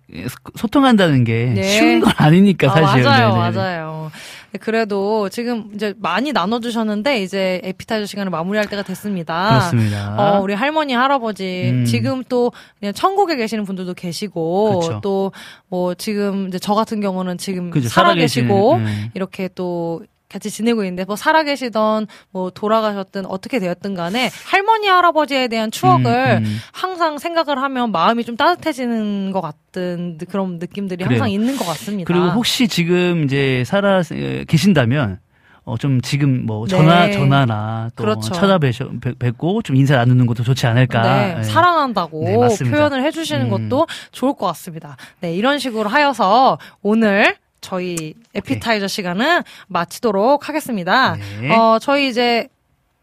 [0.55, 1.61] 소통한다는 게 네.
[1.63, 3.05] 쉬운 건 아니니까 사실.
[3.05, 3.55] 아, 맞아요, 네네네.
[3.57, 4.11] 맞아요.
[4.51, 9.49] 네, 그래도 지금 이제 많이 나눠주셨는데 이제 에피타이저 시간을 마무리할 때가 됐습니다.
[9.49, 10.15] 그렇습니다.
[10.37, 11.85] 어, 우리 할머니, 할아버지, 음.
[11.85, 14.99] 지금 또 그냥 천국에 계시는 분들도 계시고.
[15.01, 15.31] 또
[15.69, 19.09] 뭐 지금 이제 저 같은 경우는 지금 그죠, 살아 살아계시는, 계시고, 음.
[19.13, 25.71] 이렇게 또 같이 지내고 있는데 뭐 살아계시던 뭐 돌아가셨든 어떻게 되었든 간에 할머니 할아버지에 대한
[25.71, 26.57] 추억을 음, 음.
[26.71, 31.17] 항상 생각을 하면 마음이 좀 따뜻해지는 것 같은 그런 느낌들이 그래요.
[31.19, 32.07] 항상 있는 것 같습니다.
[32.07, 35.19] 그리고 혹시 지금 이제 살아 에, 계신다면
[35.65, 37.11] 어 좀 지금 뭐 전화 네.
[37.13, 38.33] 전화나 또 그렇죠.
[38.33, 41.01] 찾아뵙고 좀 인사 나누는 것도 좋지 않을까.
[41.03, 41.43] 네, 예.
[41.43, 42.75] 사랑한다고 네, 맞습니다.
[42.75, 43.69] 표현을 해주시는 음.
[43.69, 44.97] 것도 좋을 것 같습니다.
[45.21, 51.15] 네, 이런 식으로 하여서 오늘 저희 에피타이저 시간은 마치도록 하겠습니다.
[51.41, 51.55] 네.
[51.55, 52.47] 어, 저희 이제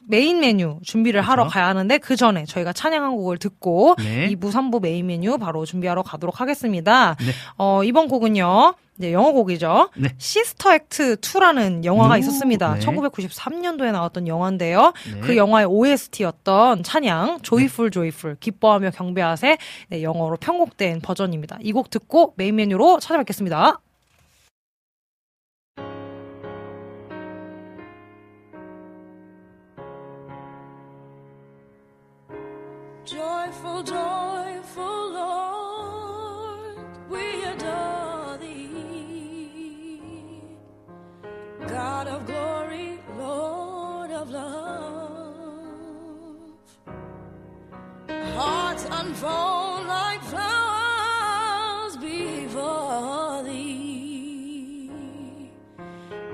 [0.08, 1.54] 메인 메뉴 준비를 하러 그렇죠.
[1.54, 4.28] 가야 하는데 그 전에 저희가 찬양 한 곡을 듣고 네.
[4.28, 7.16] 2부, 3부 메인 메뉴 바로 준비하러 가도록 하겠습니다.
[7.18, 7.32] 네.
[7.58, 8.74] 어, 이번 곡은요.
[8.98, 9.90] 이제 영어 곡이죠.
[9.96, 10.08] 네.
[10.16, 12.74] 시스터 액트 2라는 영화가 오, 있었습니다.
[12.76, 12.86] 네.
[12.86, 14.92] 1993년도에 나왔던 영화인데요.
[15.12, 15.20] 네.
[15.20, 19.58] 그 영화의 OST였던 찬양 Joyful Joyful 기뻐하며 경배하세
[19.90, 21.58] 네, 영어로 편곡된 버전입니다.
[21.62, 23.80] 이 곡 듣고 메인 메뉴로 찾아뵙겠습니다.
[33.82, 36.76] Joyful, Lord,
[37.10, 39.60] we adore thee.
[41.68, 45.34] God of glory, Lord of love.
[48.08, 54.90] Hearts unfold like flowers before thee.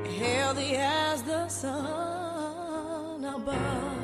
[0.05, 4.02] Hail thee as the sun above.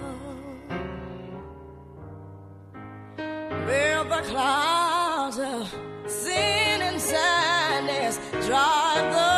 [3.68, 5.68] The clouds of
[6.06, 9.37] sin and sadness drive the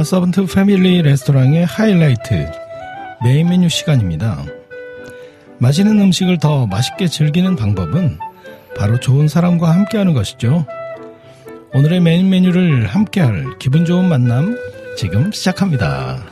[0.00, 2.50] 갓서번트 패밀리 레스토랑의 하이라이트
[3.22, 4.46] 메인 메뉴 시간입니다.
[5.58, 8.16] 맛있는 음식을 더 맛있게 즐기는 방법은
[8.74, 10.64] 바로 좋은 사람과 함께하는 것이죠.
[11.74, 14.56] 오늘의 메인 메뉴를 함께할 기분 좋은 만남
[14.96, 16.24] 지금 시작합니다.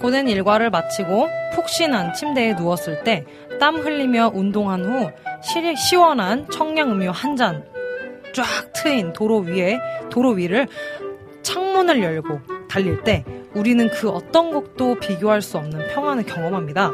[0.00, 3.26] 고된 일과를 마치고 푹신한 침대에 누웠을 때
[3.60, 5.10] 땀 흘리며 운동한 후
[5.42, 7.66] 시, 시원한 청량음료 한 잔
[8.32, 9.78] 쫙 트인 도로 위에
[10.10, 10.66] 도로 위를
[11.42, 16.90] 창문을 열고 달릴 때 우리는 그 어떤 곡도 비교할 수 없는 평안을 경험합니다.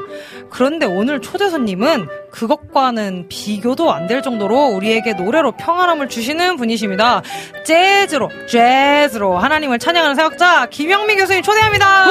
[0.50, 7.22] 그런데 오늘 초대 손님은 그것과는 비교도 안 될 정도로 우리에게 노래로 평안함을 주시는 분이십니다.
[7.64, 12.06] 재즈로, 재즈로 하나님을 찬양하는 사역자 김영미 교수님 초대합니다.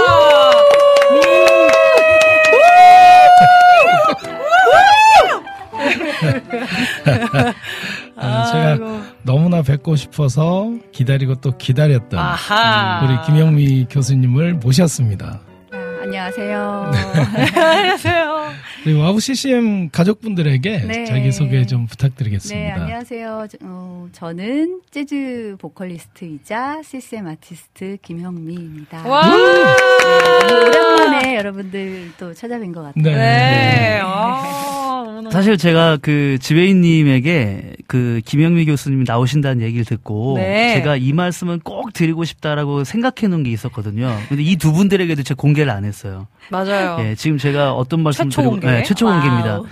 [8.21, 9.01] 아, 제가 아이고.
[9.23, 13.01] 너무나 뵙고 싶어서 기다리고 또 기다렸던 아하.
[13.05, 15.41] 우리 김형미 교수님을 모셨습니다.
[15.71, 16.91] 아, 안녕하세요.
[17.55, 18.39] 안녕하세요.
[18.83, 21.03] 그리고 와우 CCM 가족분들에게 네.
[21.05, 22.75] 자기소개 좀 네, 부탁드리겠습니다.
[22.81, 23.47] 안녕하세요.
[23.51, 29.05] 저, 어, 저는 재즈 보컬리스트이자 CCM 아티스트 김형미입니다.
[29.07, 29.27] 와.
[29.27, 33.03] 너무 오랜만에 여러분들 또 찾아뵌 것 같아요.
[33.03, 33.13] 네.
[33.15, 33.99] 네.
[34.99, 40.75] 아, 사실 제가 그 지배인님에게 그 김형미 교수님이 나오신다는 얘기를 듣고 네.
[40.75, 44.15] 제가 이 말씀은 꼭 드리고 싶다라고 생각해 놓은 게 있었거든요.
[44.29, 46.27] 근데 이 두 분들에게도 제가 공개를 안 했어요.
[46.49, 46.97] 맞아요.
[46.99, 48.67] 예, 지금 제가 어떤 말씀 최초 드리고 공개?
[48.67, 49.53] 네, 최초 공개입니다.
[49.59, 49.65] 와우.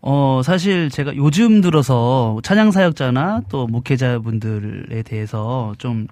[0.00, 6.06] 어, 사실 제가 요즘 들어서 찬양 사역자나 또 목회자분들에 대해서 좀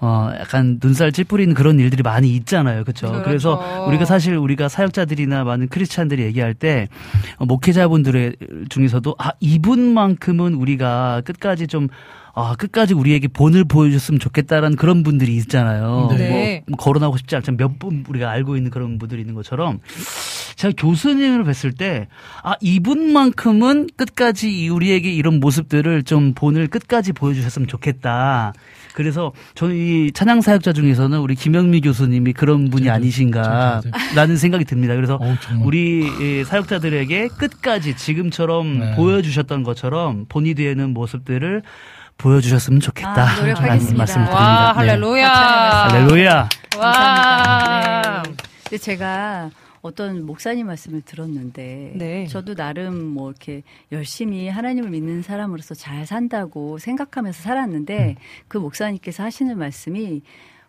[0.00, 2.84] 어, 약간 눈살 찌푸리는 그런 일들이 많이 있잖아요.
[2.84, 3.08] 그렇죠?
[3.08, 3.24] 그렇죠.
[3.24, 6.88] 그래서 우리가 사실 우리가 사역자들이나 많은 크리스찬들이 얘기할 때
[7.38, 8.36] 어, 목회자분들의
[8.68, 11.88] 중에서도 아, 이분만큼은 우리가 끝까지 좀
[12.38, 16.08] 아, 끝까지 우리에게 본을 보여줬으면 좋겠다라는 그런 분들이 있잖아요.
[16.18, 16.62] 네.
[16.68, 19.80] 뭐, 뭐 거론하고 싶지 않지만 몇 분 우리가 알고 있는 그런 분들이 있는 것처럼
[20.56, 22.08] 제가 교수님을 뵀을 때,
[22.42, 28.54] 아, 이분만큼은 끝까지 이 우리에게 이런 모습들을 좀 본을 끝까지 보여주셨으면 좋겠다.
[28.94, 34.38] 그래서 저는 이 찬양 사역자 중에서는 우리 김영미 교수님이 그런 분이 저도, 아니신가 저도, 라는
[34.38, 34.94] 생각이 듭니다.
[34.94, 35.34] 그래서 어우.
[35.62, 38.94] 우리 이 사역자들에게 끝까지 지금처럼 네.
[38.96, 41.62] 보여주셨던 것처럼 본이 되는 모습들을
[42.16, 43.22] 보여주셨으면 좋겠다.
[43.22, 43.98] 아, 노력하겠습니다.
[43.98, 44.40] 말씀 드립니다.
[44.40, 44.78] 와, 네.
[44.78, 45.28] 할렐루야.
[45.28, 46.48] 할렐루야.
[46.78, 46.92] 와.
[46.92, 48.22] 감사합니다.
[48.22, 48.46] 네.
[48.64, 49.50] 근데 제가
[49.86, 52.26] 어떤 목사님 말씀을 들었는데 네.
[52.26, 53.62] 저도 나름 뭐 이렇게
[53.92, 58.16] 열심히 하나님을 믿는 사람으로서 잘 산다고 생각하면서 살았는데
[58.48, 60.22] 그 목사님께서 하시는 말씀이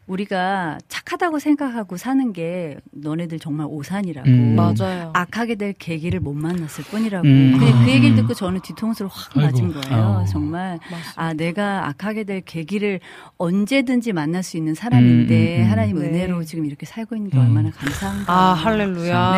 [0.07, 4.55] 우리가 착하다고 생각하고 사는 게 너네들 정말 오산이라고 음.
[4.55, 5.11] 맞아요.
[5.13, 7.57] 악하게 될 계기를 못 만났을 뿐이라고 음.
[7.59, 8.15] 그, 그 얘기를 음.
[8.15, 9.81] 듣고 저는 뒤통수를 확 맞은 아이고.
[9.81, 10.03] 거예요.
[10.05, 10.25] 어.
[10.25, 11.11] 정말 맞습니다.
[11.21, 12.99] 아 내가 악하게 될 계기를
[13.37, 15.71] 언제든지 만날 수 있는 사람인데 음, 음, 음.
[15.71, 16.07] 하나님 네.
[16.07, 17.43] 은혜로 지금 이렇게 살고 있는 게 음.
[17.43, 18.31] 얼마나 감사한가.
[18.33, 19.31] 아, 할렐루야.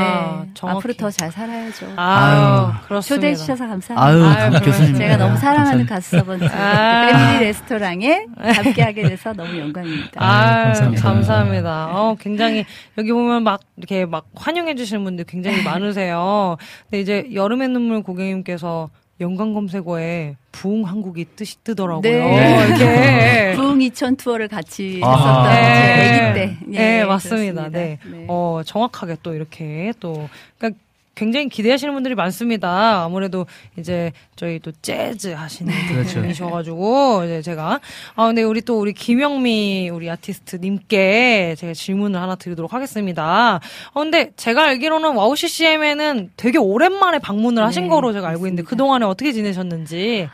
[0.46, 0.78] 네, 정확히.
[0.78, 1.94] 앞으로 더 잘 살아야죠.
[1.98, 3.02] 아유, 그렇습니다.
[3.16, 4.02] 초대해 주셔서 감사합니다.
[4.06, 4.96] 아유, 아유, 감- 교수님.
[4.96, 5.96] 제가 너무 사랑하는 감사합니다.
[5.96, 7.08] 가수 서번트 아.
[7.08, 10.24] 패밀리 레스토랑에 함께 하게 돼서 너무 영광입니다.
[10.24, 11.02] 아, 감사합니다.
[11.04, 11.90] 감사합니다.
[11.92, 12.66] 어, 굉장히
[12.98, 16.58] 여기 보면 막 이렇게 막 환영해 주시는 분들 굉장히 많으세요.
[16.84, 18.90] 근데 이제 여름의 눈물 고객님께서
[19.22, 22.02] 연관 검색어에 부흥 한국이 뜻이 뜨더라고요.
[22.02, 22.68] 네.
[22.68, 23.54] 이렇게.
[23.58, 25.12] 부흥 이천 투어를 같이 아.
[25.12, 26.08] 했었던 네.
[26.08, 26.58] 제 아기 때.
[26.68, 27.64] 네, 맞습니다.
[27.64, 27.70] 그렇습니다.
[27.70, 28.00] 네.
[28.06, 28.26] 네.
[28.30, 30.80] 어, 정확하게 또 이렇게 또, 그러니까
[31.20, 33.04] 굉장히 기대하시는 분들이 많습니다.
[33.04, 33.46] 아무래도
[33.78, 36.22] 이제 저희 또 재즈 하시는 그렇죠.
[36.22, 37.82] 분이셔가지고 이제 제가
[38.16, 43.60] 아 근데 우리 또 우리 김형미 우리 아티스트님께 제가 질문을 하나 드리도록 하겠습니다.
[43.92, 48.64] 어 근데 제가 알기로는 와우 CCM에는 되게 오랜만에 방문을 하신 네, 거로 제가 알고 있는데.
[48.64, 50.30] 그 동안에 어떻게 지내셨는지.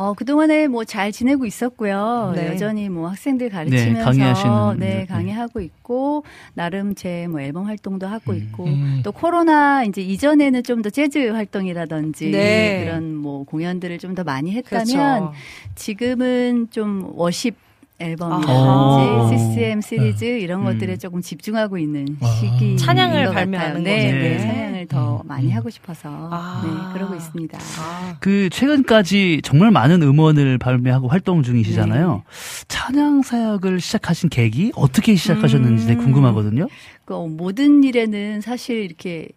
[0.00, 2.32] 어, 그동안에 뭐 잘 지내고 있었고요.
[2.34, 2.46] 네.
[2.48, 5.04] 여전히 뭐 학생들 가르치면서 강의하시는 네.
[5.06, 6.24] 강의하고 있고
[6.54, 9.00] 나름 제 뭐 앨범 활동도 하고 있고 음.
[9.04, 12.84] 또 코로나 이제 이전에는 좀 더 재즈 활동이라든지 네.
[12.86, 15.32] 그런 뭐 공연들을 좀 더 많이 했다면 그렇죠.
[15.74, 17.54] 지금은 좀 워십
[18.00, 19.28] 앨범이라든지 아하.
[19.36, 20.64] CCM 시리즈 이런 음.
[20.64, 22.26] 것들에 조금 집중하고 있는 아.
[22.26, 24.12] 시기 찬양을 발매하는 네.
[24.12, 24.38] 네, 네.
[24.38, 25.28] 찬양을 더 음.
[25.28, 26.62] 많이 하고 싶어서 아.
[26.64, 27.58] 네, 그러고 있습니다.
[27.58, 32.22] 아, 그 최근까지 정말 많은 음원을 발매하고 활동 중이시잖아요.
[32.68, 35.98] 찬양 사역을 시작하신 계기 어떻게 시작하셨는지 음.
[35.98, 36.68] 궁금하거든요.
[37.04, 39.28] 그 어, 모든 일에는 사실 이렇게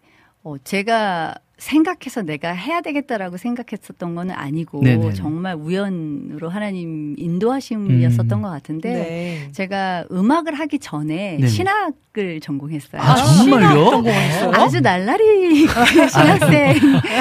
[0.44, 5.14] 어, 제가 생각해서 내가 해야 되겠다라고 생각했었던 거는 아니고 네네네.
[5.14, 8.42] 정말 우연으로 하나님 인도하심이었었던 음.
[8.42, 9.50] 것 같은데 네.
[9.52, 11.48] 제가 음악을 하기 전에 네네.
[11.48, 13.02] 신학을 전공했어요.
[13.02, 13.68] 아, 정말요?
[13.70, 14.52] 신학 전공하셨어요?
[14.56, 16.74] 아주 날라리 신학생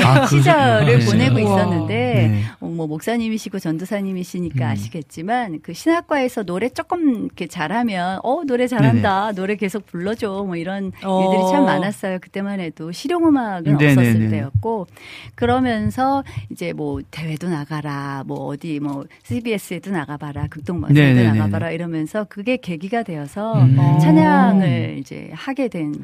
[0.05, 1.25] 아, 시절을 그러시구나.
[1.25, 1.43] 보내고 네.
[1.43, 2.43] 있었는데 네.
[2.61, 4.71] 어, 뭐 목사님이시고 전도사님이시니까 음.
[4.71, 10.91] 아시겠지만 그 신학과에서 노래 조금 이렇게 잘하면 어 노래 잘한다 노래 계속 불러줘 뭐 이런
[11.05, 11.23] 어.
[11.23, 13.93] 일들이 참 많았어요 그때만 해도 실용음악은 네네네.
[13.93, 14.87] 없었을 때였고
[15.35, 21.39] 그러면서 이제 뭐 대회도 나가라 뭐 어디 뭐 CBS에도 나가봐라 극동방송도 네네네네.
[21.39, 23.77] 나가봐라 이러면서 그게 계기가 되어서 음.
[24.01, 25.95] 찬양을 이제 하게 된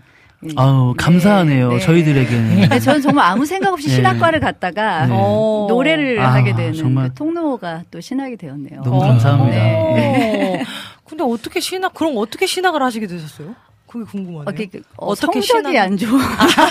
[0.44, 0.50] 예.
[0.56, 1.68] 아우 네, 감사하네요.
[1.72, 1.78] 네.
[1.80, 2.60] 저희들에게는.
[2.60, 3.94] 근데 저는 정말 아무 생각 없이 네.
[3.96, 5.12] 신학과를 갔다가 네.
[5.16, 5.66] 어.
[5.68, 7.08] 노래를 아, 하게 되는 정말.
[7.08, 8.82] 그 통로가 또 신학이 되었네요.
[8.82, 9.56] 너무 감사합니다.
[9.56, 10.60] 네.
[10.62, 10.64] 어.
[11.04, 13.54] 근데 어떻게 신학 그럼 어떻게 신학을 하시게 되셨어요?
[13.91, 14.45] 그게 궁금하네요.
[14.49, 16.20] 어, 그, 그, 어, 성적이 신학- 안 좋아.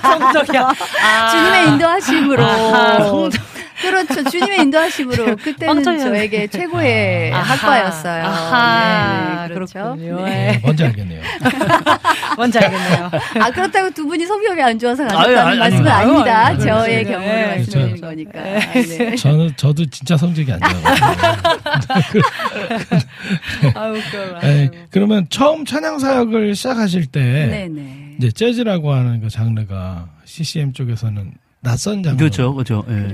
[0.01, 0.69] 성적이야.
[1.03, 1.29] 아.
[1.29, 2.43] 주님의 인도하심으로.
[2.43, 3.41] 아하, 성적.
[3.81, 4.23] 그렇죠.
[4.29, 5.35] 주님의 인도하심으로.
[5.43, 5.83] 그때는.
[5.83, 7.53] 저에게 최고의 아하.
[7.53, 8.23] 학과였어요.
[8.25, 9.73] 아하, 네, 네, 그렇죠.
[9.73, 10.25] 그렇군요.
[10.25, 10.51] 네.
[10.53, 11.21] 네, 뭔지 알겠네요.
[12.37, 13.11] 뭔지 알겠네요.
[13.39, 16.45] 아, 그렇다고 두 분이 성격이 안 좋아서 아유, 가셨다는 말씀은 아니, 아닙니다.
[16.47, 17.11] 아니, 저의 그렇죠.
[17.19, 18.05] 경험을 네, 말씀드리는 그렇죠.
[18.07, 18.41] 거니까.
[18.41, 19.15] 네.
[19.17, 20.83] 저는 저도 진짜 성적이 안 좋아요.
[23.75, 24.39] 아유, 웃겨라.
[24.41, 28.15] 네, 그러면 처음 찬양 사역을 시작하실 때 네네.
[28.17, 31.31] 이제 재즈라고 하는 그 장르가 CCM 쪽에서는
[31.67, 32.85] 낯선 그렇죠, 그렇죠.
[32.89, 33.11] 예.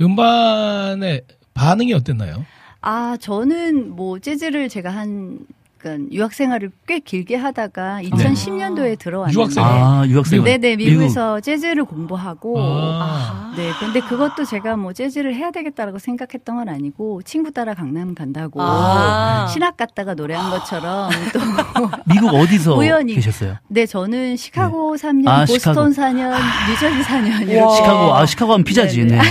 [0.00, 1.22] 음반의
[1.54, 2.44] 반응이 어땠나요?
[2.80, 5.38] 아, 저는 뭐 재즈를 제가 한
[5.78, 9.64] 그러니까 유학 생활을 꽤 길게 하다가 2010년도에 들어왔는데 유학생?
[9.64, 10.42] 아, 유학생.
[10.42, 13.52] 네네 미국에서 재즈를 공부하고 아.
[13.56, 18.60] 네 근데 그것도 제가 뭐 재즈를 해야 되겠다라고 생각했던 건 아니고 친구 따라 강남 간다고
[18.62, 19.46] 아.
[19.52, 21.40] 신학 갔다가 노래한 것처럼 또
[22.06, 23.14] 미국 어디서 우연히.
[23.14, 23.56] 계셨어요?
[23.68, 26.12] 네 저는 시카고 3년 아, 보스턴 시카고.
[26.16, 26.38] 4년
[26.70, 27.40] 뉴저지 4년 와.
[27.40, 29.04] 이렇게 시카고, 아, 시카고 하면 피자지.
[29.04, 29.22] 네네.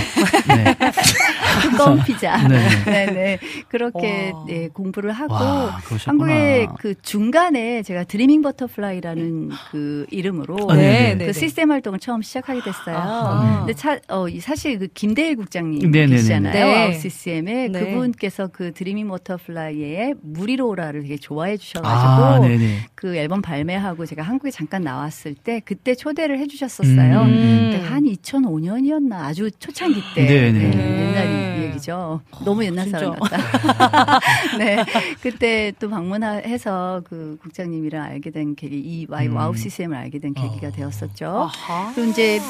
[0.48, 0.64] 네.
[0.64, 0.76] 네.
[1.62, 2.84] 두꺼운 피자 네네.
[2.84, 3.38] 네네
[3.68, 4.44] 그렇게 와.
[4.46, 6.08] 네, 공부를 하고 와, 그러셨
[6.78, 11.14] 그 중간에 제가 드리밍 버터플라이라는 그 이름으로 아, 네네.
[11.14, 11.32] 네, 그 네.
[11.32, 12.96] 시스템 활동을 처음 시작하게 됐어요.
[12.96, 13.58] 아하.
[13.60, 16.16] 근데 차, 어, 이 사실 그 김대일 국장님 네네네.
[16.16, 16.52] 계시잖아요.
[16.52, 16.74] 네.
[16.84, 17.80] 와우 CCM에 네.
[17.80, 22.78] 그분께서 그 드리밍 버터플라이의 무리로라를 되게 좋아해 아, 주셔가지고 네네.
[22.94, 27.20] 그 앨범 발매하고 제가 한국에 잠깐 나왔을 때 그때 초대를 해주셨었어요.
[27.22, 27.84] 음.
[27.84, 30.58] 한 2005년이었나 아주 초창기 때 네네.
[30.70, 32.20] 네, 옛날 얘기죠.
[32.44, 32.88] 너무 옛날.
[32.88, 33.38] 사람 같다.
[34.58, 34.84] 네,
[35.22, 39.36] 그때 또 방문 해서 그 국장님이랑 알게 된 계기, 이 와이 음.
[39.36, 40.70] 와우 CCM을 알게 된 계기가 어.
[40.72, 41.26] 되었었죠.
[41.26, 41.92] 아하.
[41.94, 42.40] 그리고 이제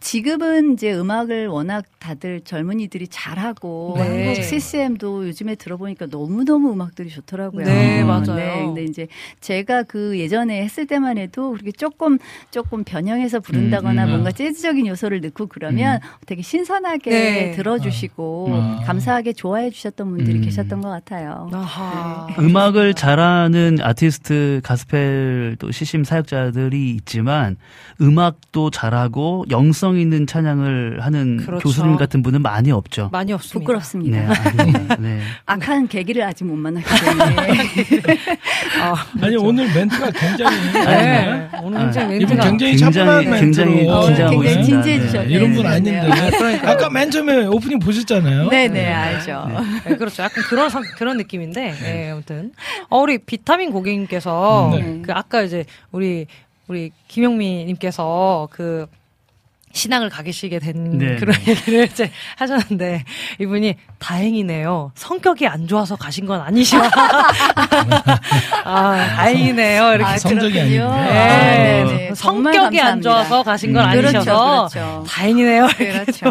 [0.00, 4.02] 지금은 이제 음악을 워낙 다들 젊은이들이 잘하고 네.
[4.02, 7.64] 한국 CCM도 요즘에 들어보니까 너무 너무 음악들이 좋더라고요.
[7.64, 8.34] 네, 맞아요.
[8.34, 9.06] 네, 근데 이제
[9.40, 12.18] 제가 그 예전에 했을 때만 해도 그렇게 조금
[12.50, 14.10] 조금 변형해서 부른다거나 음, 음.
[14.10, 17.50] 뭔가 재즈적인 요소를 넣고 그러면 되게 신선하게 네.
[17.52, 18.84] 들어주시고 음.
[18.84, 20.42] 감사하게 좋아해 주셨던 분들이 음.
[20.42, 21.48] 계셨던 것 같아요.
[21.52, 22.26] 아하.
[22.38, 27.56] 음악을 잘 하는 아티스트, 가스펠 또 시심 사역자들이 있지만
[28.00, 31.62] 음악도 잘하고 영성 있는 찬양을 하는 그렇죠.
[31.62, 33.08] 교수님 같은 분은 많이 없죠.
[33.12, 33.58] 많이 없습니다.
[33.60, 34.18] 부끄럽습니다.
[34.20, 34.26] 네,
[34.60, 34.96] 아닙니다.
[34.98, 35.20] 네.
[35.46, 37.58] 악한 계기를 아직 못 만났기 때문에
[38.80, 41.48] 아, 아니 오늘 멘트가 굉장히 네.
[41.62, 44.62] 오늘 아, 굉장히 이분 멘트가 굉장히 굉장히- 굉장히 어, 굉장히 있습니다.
[44.62, 45.28] 진지해지셨네요.
[45.28, 46.30] 네, 이런 분 네, 아닌데 네.
[46.30, 46.70] 그러니까요.
[46.72, 48.48] 아까 맨 처음에 오프닝 보셨잖아요.
[48.48, 49.48] 네네 알죠.
[49.84, 50.22] 네, 그렇죠.
[50.22, 52.52] 약간 그런 상- 그런 느낌인데, 예, 아무튼
[52.88, 55.02] 어, 우리 비타민 고객님께서 네.
[55.02, 56.26] 그 아까 이제 우리
[56.68, 58.86] 우리 김영미님께서 그
[59.72, 63.04] 신앙을 가기시게 된 네, 그런 얘기를 이제 하셨는데
[63.40, 64.92] 이분이 다행이네요.
[64.94, 66.80] 성격이 안 좋아서 가신 건 아니시오.
[68.64, 69.88] 아, 다행이네요.
[69.94, 70.90] 이렇게 아, 성적이 그렇군요.
[70.90, 71.18] 아닌데.
[71.18, 72.12] 아, 네.
[72.14, 73.00] 정말 성격이 안.
[73.02, 73.88] 좋아서 가신 건 음.
[73.88, 75.04] 아니셔서 그렇죠, 그렇죠.
[75.08, 75.66] 다행이네요.
[75.76, 76.26] 그렇죠.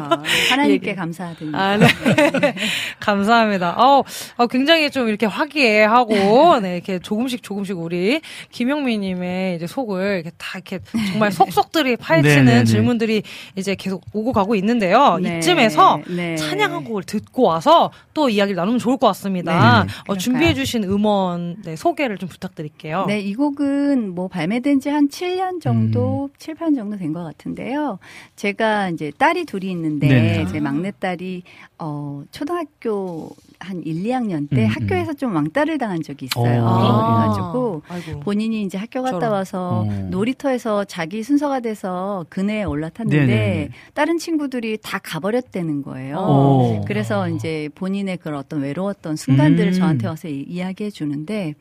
[0.49, 1.59] 하나님께 감사드립니다.
[1.59, 1.87] 아, 네.
[2.99, 3.75] 감사합니다.
[3.77, 4.03] 어,
[4.37, 8.21] 어, 굉장히 좀 이렇게 화기애애하고, 네, 이렇게 조금씩 조금씩 우리
[8.51, 10.79] 김영미님의 이제 속을 이렇게 다 이렇게
[11.11, 12.63] 정말 속속들이 파헤치는 네네네.
[12.65, 13.23] 질문들이
[13.55, 15.17] 이제 계속 오고 가고 있는데요.
[15.21, 16.35] 네, 이쯤에서 네.
[16.35, 19.51] 찬양 한 곡을 듣고 와서 또 이야기를 나누면 좋을 것 같습니다.
[19.51, 20.17] 네, 어, 그럴까요?
[20.17, 23.05] 준비해 주신 음원 네, 소개를 좀 부탁드릴게요.
[23.07, 26.29] 네, 이 곡은 뭐 발매된 지 한 7년 정도, 음.
[26.37, 27.97] 7, 8년 정도 된 것 같은데요.
[28.35, 30.45] 제가 이제 딸이 둘이 있는데, 네네.
[30.47, 31.43] 제 막내딸이,
[31.79, 33.29] 어, 초등학교
[33.59, 36.61] 한 1, 2학년 때 음, 학교에서 좀 왕따를 당한 적이 있어요.
[36.63, 36.77] 오.
[36.77, 38.19] 그래가지고, 아이고.
[38.21, 39.31] 본인이 이제 학교 갔다 저런.
[39.33, 40.07] 와서 어.
[40.09, 43.69] 놀이터에서 자기 순서가 돼서 그네에 올라탔는데 네네네.
[43.93, 46.17] 다른 친구들이 다 가버렸다는 거예요.
[46.17, 46.81] 오.
[46.87, 49.73] 그래서 이제 본인의 그런 어떤 외로웠던 순간들을 음.
[49.73, 51.53] 저한테 와서 이- 이야기해 주는데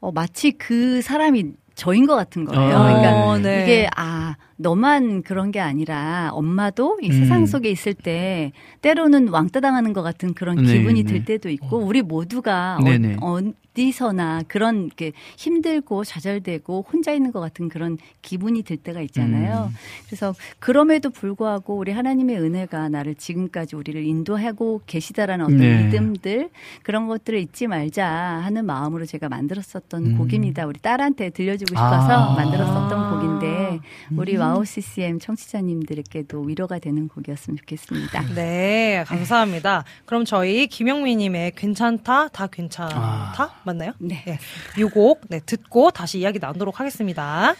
[0.00, 2.62] 어, 마치 그 사람이 저인 것 같은 거예요.
[2.76, 3.62] 어, 그러니까 네.
[3.64, 7.12] 이게 아 너만 그런 게 아니라 엄마도 이 음.
[7.12, 11.12] 세상 속에 있을 때 때로는 왕따 당하는 것 같은 그런 네, 기분이 네.
[11.12, 13.16] 들 때도 있고 우리 모두가 네네.
[13.20, 13.38] 어,
[13.74, 19.70] 어디서나 그런 게 힘들고 좌절되고 혼자 있는 것 같은 그런 기분이 들 때가 있잖아요.
[19.70, 19.76] 음.
[20.06, 25.84] 그래서 그럼에도 불구하고 우리 하나님의 은혜가 나를 지금까지 우리를 인도하고 계시다라는 어떤 네.
[25.84, 26.50] 믿음들
[26.82, 30.18] 그런 것들을 잊지 말자 하는 마음으로 제가 만들었었던 음.
[30.18, 30.66] 곡입니다.
[30.66, 32.34] 우리 딸한테 들려주고 싶어서 아.
[32.36, 33.80] 만들었었던 곡인데
[34.12, 34.18] 음.
[34.18, 38.22] 우리 와우 CCM 청취자님들에게도 위로가 되는 곡이었으면 좋겠습니다.
[38.34, 39.84] 네, 감사합니다.
[40.06, 43.63] 그럼 저희 김영미님의 괜찮다, 다 괜찮다 아.
[43.66, 43.92] 맞나요?
[43.98, 44.38] 네.
[44.78, 47.54] 이곡 네, 듣고 다시 이야기 나누도록 하겠습니다.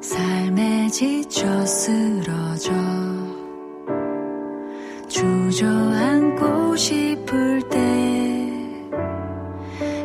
[0.00, 2.72] 삶에 지쳐 쓰러져
[5.08, 7.78] 주저앉고 싶을 때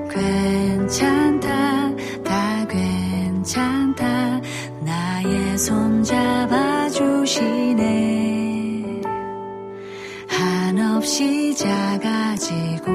[0.10, 1.73] 괜찮다 다
[3.54, 4.42] 괜찮다.
[4.82, 7.44] 나의 손 잡아주시네.
[10.28, 12.93] 한없이 작아지고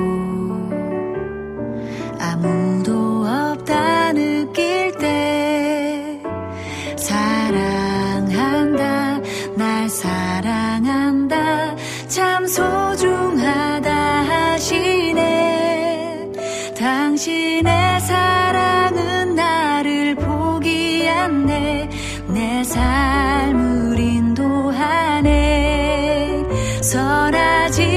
[26.89, 27.88] 선하지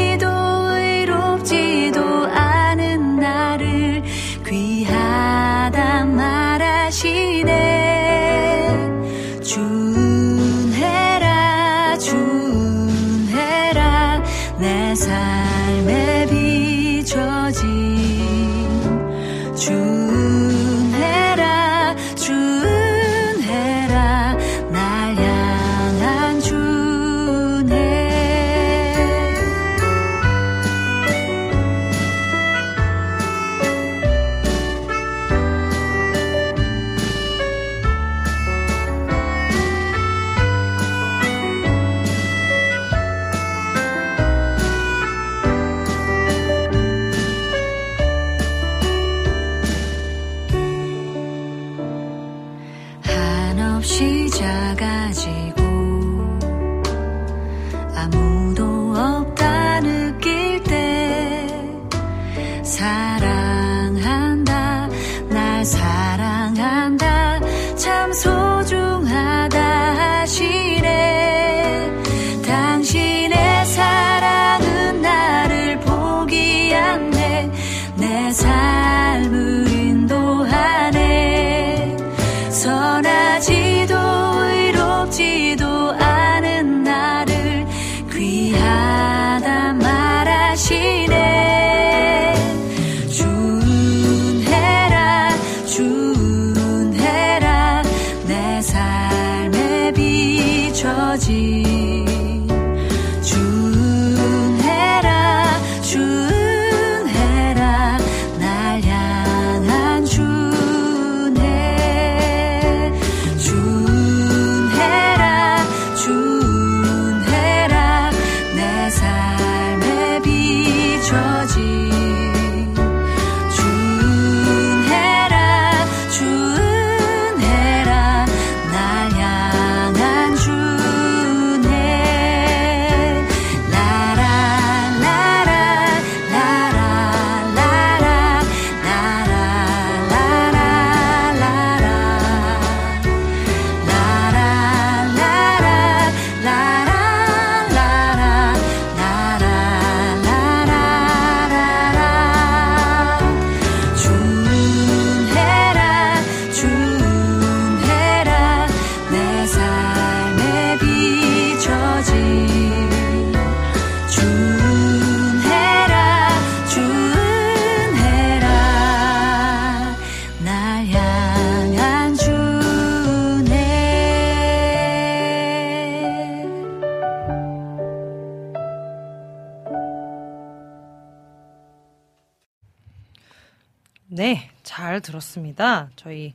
[185.55, 185.89] 들었습니다.
[185.95, 186.33] 저희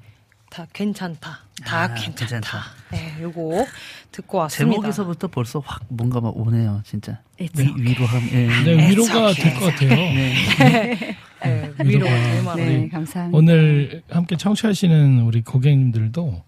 [0.50, 1.40] 다 괜찮다.
[1.64, 2.18] 다 아, 괜찮다.
[2.26, 2.62] 괜찮다.
[2.92, 3.66] 네, 요거
[4.12, 4.72] 듣고 왔습니다.
[4.76, 7.20] 제목에서부터 벌써 확 뭔가 막 오네요, 진짜.
[7.38, 8.22] It's 위, 위로함.
[8.32, 8.46] 예.
[8.64, 9.90] 네, 위로가 It's 될것 같아요.
[9.90, 10.34] 네.
[11.42, 12.56] 네, 위로가 될 만한.
[12.66, 13.36] 네, 감사합니다.
[13.36, 16.42] 오늘 함께 청취하시는 우리 고객님들도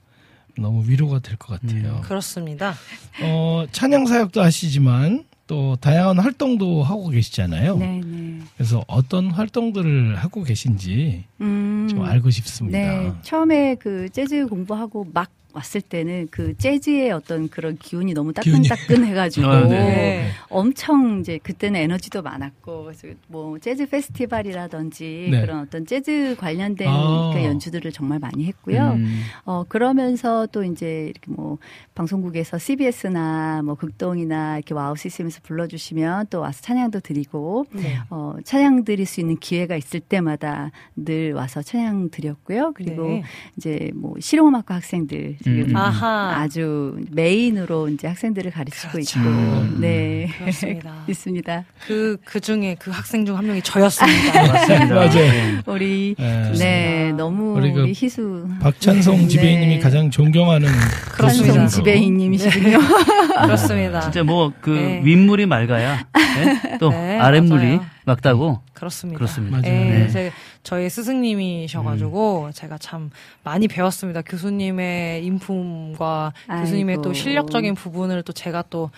[0.58, 2.00] 너무 위로가 될 것 같아요.
[2.04, 2.74] 그렇습니다.
[3.22, 7.78] 어, 찬양 사역도 하시지만 또 다양한 활동도 하고 계시잖아요.
[7.78, 8.38] 네, 네.
[8.56, 12.78] 그래서 어떤 활동들을 하고 계신지 음, 좀 알고 싶습니다.
[12.78, 18.32] 네, 처음에 그 재즈 공부하고 막 왔을 때는 그 재즈의 어떤 그런 기운이 너무.
[18.32, 19.68] 따끈따끈해가지고 아, 네.
[19.68, 20.28] 네.
[20.48, 25.40] 엄청 이제 그때는 에너지도 많았고 그래서 뭐 재즈 페스티벌이라든지 네.
[25.40, 27.30] 그런 어떤 재즈 관련된 아.
[27.34, 28.92] 그 연주들을 정말 많이 했고요.
[28.96, 29.22] 음.
[29.44, 31.58] 어 그러면서 또 이제 이렇게 뭐
[31.94, 37.98] 방송국에서 CBS나 뭐 극동이나 이렇게 와우 CCM에서 불러주시면 또 와서 찬양도 드리고 네.
[38.10, 42.72] 어 찬양 드릴 수 있는 기회가 있을 때마다 늘 와서 찬양 드렸고요.
[42.74, 43.22] 그리고 네.
[43.56, 45.76] 이제 뭐 실용음악과 학생들 지금 음.
[45.76, 46.34] 아하.
[46.38, 49.18] 아주 메인으로 이제 학생들을 가르치고 그렇죠.
[49.20, 49.78] 있고 음.
[49.80, 50.94] 네 그렇습니다.
[51.08, 51.64] 있습니다.
[51.86, 54.42] 그, 그 중에 그 학생 중 한 명이 저였습니다.
[54.52, 54.94] 맞습니다.
[54.94, 55.12] 맞아요.
[55.12, 55.58] 네.
[55.66, 56.52] 우리 네.
[56.58, 59.78] 네 너무 우리 우리, 그 희수 박찬성 지배인님이 네.
[59.80, 60.68] 가장 존경하는
[61.18, 61.66] 교수님으로.
[61.68, 62.78] 지배인님이시군요.
[63.44, 64.00] 그렇습니다.
[64.00, 65.00] 진짜 뭐그 네.
[65.04, 66.78] 윗물이 맑아야 네?
[66.78, 67.97] 또 네, 아랫물이 맞아요.
[68.08, 69.18] 맑다고 그렇습니다.
[69.18, 69.58] 그렇습니다.
[69.58, 69.72] 맞아요.
[69.72, 70.08] 예, 네.
[70.08, 70.32] 제,
[70.62, 73.10] 저희 스승님이셔가지고 제가 참
[73.44, 74.22] 많이 배웠습니다.
[74.22, 77.14] 교수님의 인품과 교수님의 또 아이고.
[77.14, 78.90] 실력적인 부분을 또 제가 또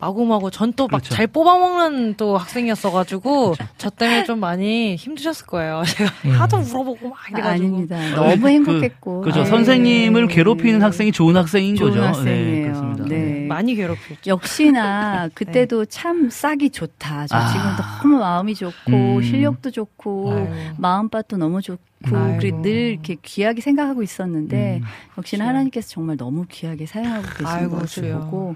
[0.00, 1.12] 마구마구 전 또막 그렇죠.
[1.14, 5.82] 잘 뽑아먹는 또 학생이었어가지고 저 때문에 좀 많이 힘드셨을 거예요.
[5.86, 6.30] 제가 음.
[6.30, 8.14] 하도 물어보고 막 이래가지고 아 닙니다.
[8.14, 9.40] 너무 행복했고 그죠.
[9.40, 9.46] 네.
[9.46, 12.02] 선생님을 괴롭히는 학생이 좋은 학생인 좋은 거죠.
[12.04, 12.72] 학생이에요.
[12.72, 13.04] 그렇습니다.
[13.06, 13.46] 네.
[13.48, 14.18] 많이 괴롭혔죠.
[14.26, 17.26] 역시나 그때도 참 싹이 좋다.
[17.26, 17.48] 저 아.
[17.48, 19.22] 지금 너무 마음이 좋고 음.
[19.22, 20.48] 실력도 좋고 아유.
[20.76, 22.36] 마음밭도 너무 좋고 아이고.
[22.38, 24.86] 그리고 늘 이렇게 귀하게 생각하고 있었는데 음.
[25.18, 25.48] 역시나 그렇죠.
[25.48, 28.12] 하나님께서 정말 너무 귀하게 사용하고 계신 아이고, 것을.
[28.12, 28.54] 보고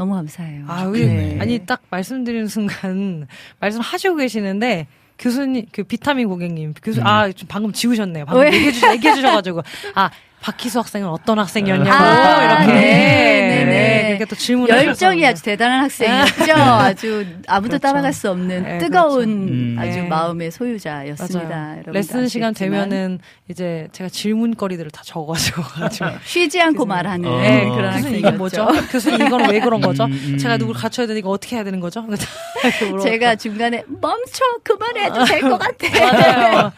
[0.00, 0.64] 너무 감사해요.
[0.66, 1.38] 아, 좋겠네.
[1.40, 3.26] 아니 딱 말씀드리는 순간
[3.60, 4.86] 말씀하시고 계시는데
[5.18, 8.24] 교수님 그 비타민 고객님 교수 아좀 방금 지우셨네요.
[8.24, 8.50] 방금 왜?
[8.50, 9.60] 얘기해 주 얘기해 주셔 가지고
[9.94, 10.10] 아
[10.40, 14.06] 박희수 학생은 어떤 학생이었냐고 아, 이렇게 네, 네, 네.
[14.08, 15.24] 그렇게 또 질문을 열정이.
[15.26, 16.52] 아주 대단한 학생이었죠.
[16.54, 17.78] 아주 아무도 그렇죠.
[17.78, 19.52] 따라갈 수 없는 네, 뜨거운 그렇죠.
[19.52, 19.76] 음.
[19.78, 20.02] 아주 네.
[20.08, 21.76] 마음의 소유자였습니다.
[21.86, 22.54] 레슨 시간.
[22.54, 23.18] 되면은
[23.48, 27.40] 이제 제가 질문거리들을 다 적어가지고 가지고 쉬지 않고 말하는 어.
[27.40, 28.16] 네, 그런 교수님.
[28.18, 28.68] 이건 뭐죠?
[28.90, 30.04] 교수님 이건 왜 그런 거죠?
[30.04, 30.38] 음, 음.
[30.38, 32.06] 제가 누굴 갖춰야 되니까 어떻게 해야 되는 거죠?
[33.02, 35.88] 제가 중간에 멈춰 그만해도 될 것 같아.
[36.12, 36.72] 맞아요.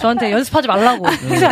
[0.00, 1.06] 저한테 연습하지 말라고.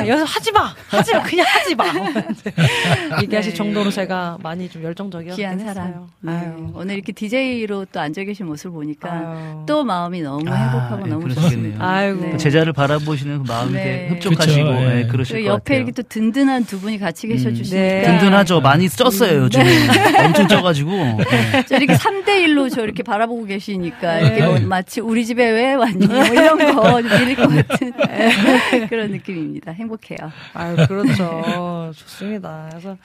[0.06, 0.74] 연습하지 마.
[0.88, 1.19] 하지 마.
[1.26, 1.84] 그냥 하지 마.
[3.22, 3.56] 얘기하실 네.
[3.56, 5.36] 정도로 제가 많이 좀 열정적이었어요.
[5.36, 6.06] 귀한 사람.
[6.20, 6.32] 네.
[6.32, 6.70] 아유.
[6.74, 9.64] 오늘 이렇게 DJ로 또 앉아 계신 모습을 보니까 아유.
[9.66, 11.34] 또 마음이 너무 아, 행복하고 예, 너무.
[11.34, 11.84] 좋습니다.
[11.86, 12.20] 아이고.
[12.20, 12.36] 네.
[12.36, 14.08] 제자를 바라보시는 그 마음이 네.
[14.10, 15.06] 흡족하시고 그쵸, 예, 예.
[15.06, 15.76] 그러실 그리고 것 옆에 같아요.
[15.78, 18.02] 이렇게 또 든든한 두 분이 같이 계셔주시니까 네.
[18.18, 18.60] 든든하죠.
[18.60, 19.64] 많이 쪘어요 요즘에
[20.24, 21.64] 엄청 쪄가지고 네.
[21.68, 24.26] 저 이렇게 3대 1로 저 이렇게 바라보고 계시니까 네.
[24.26, 26.06] 이렇게 뭐 마치 우리 집에 왜 왔니?
[26.06, 28.86] 뭐 이런 거 빌릴 것 같은 네.
[28.88, 29.72] 그런 느낌입니다.
[29.72, 30.18] 행복해요.
[30.54, 31.92] 아유, 그 렇죠.
[31.96, 32.68] 좋습니다.
[32.70, 32.96] 그래서,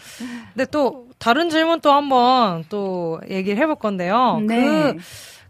[0.54, 4.40] 근데 또, 다른 질문 또 한번 또 얘기를 해볼 건데요.
[4.46, 4.56] 네.
[4.94, 4.98] 그,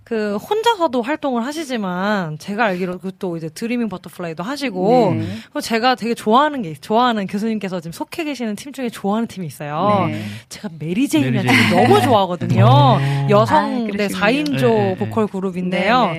[0.05, 5.61] 그, 혼자서도 활동을 하시지만, 제가 알기로 그또 이제 드리밍 버터플라이도 하시고, 네.
[5.61, 10.05] 제가 되게 좋아하는 게, 좋아하는 교수님께서 지금 속해 계시는 팀 중에 좋아하는 팀이 있어요.
[10.07, 10.21] 네.
[10.49, 11.75] 제가 메리제인이라는 메리 팀.
[11.75, 12.67] 너무 좋아하거든요.
[12.69, 14.25] 아, 여성, 네, 그러시군요.
[14.25, 14.95] 4인조 네, 네, 네.
[14.95, 16.11] 보컬 그룹인데요.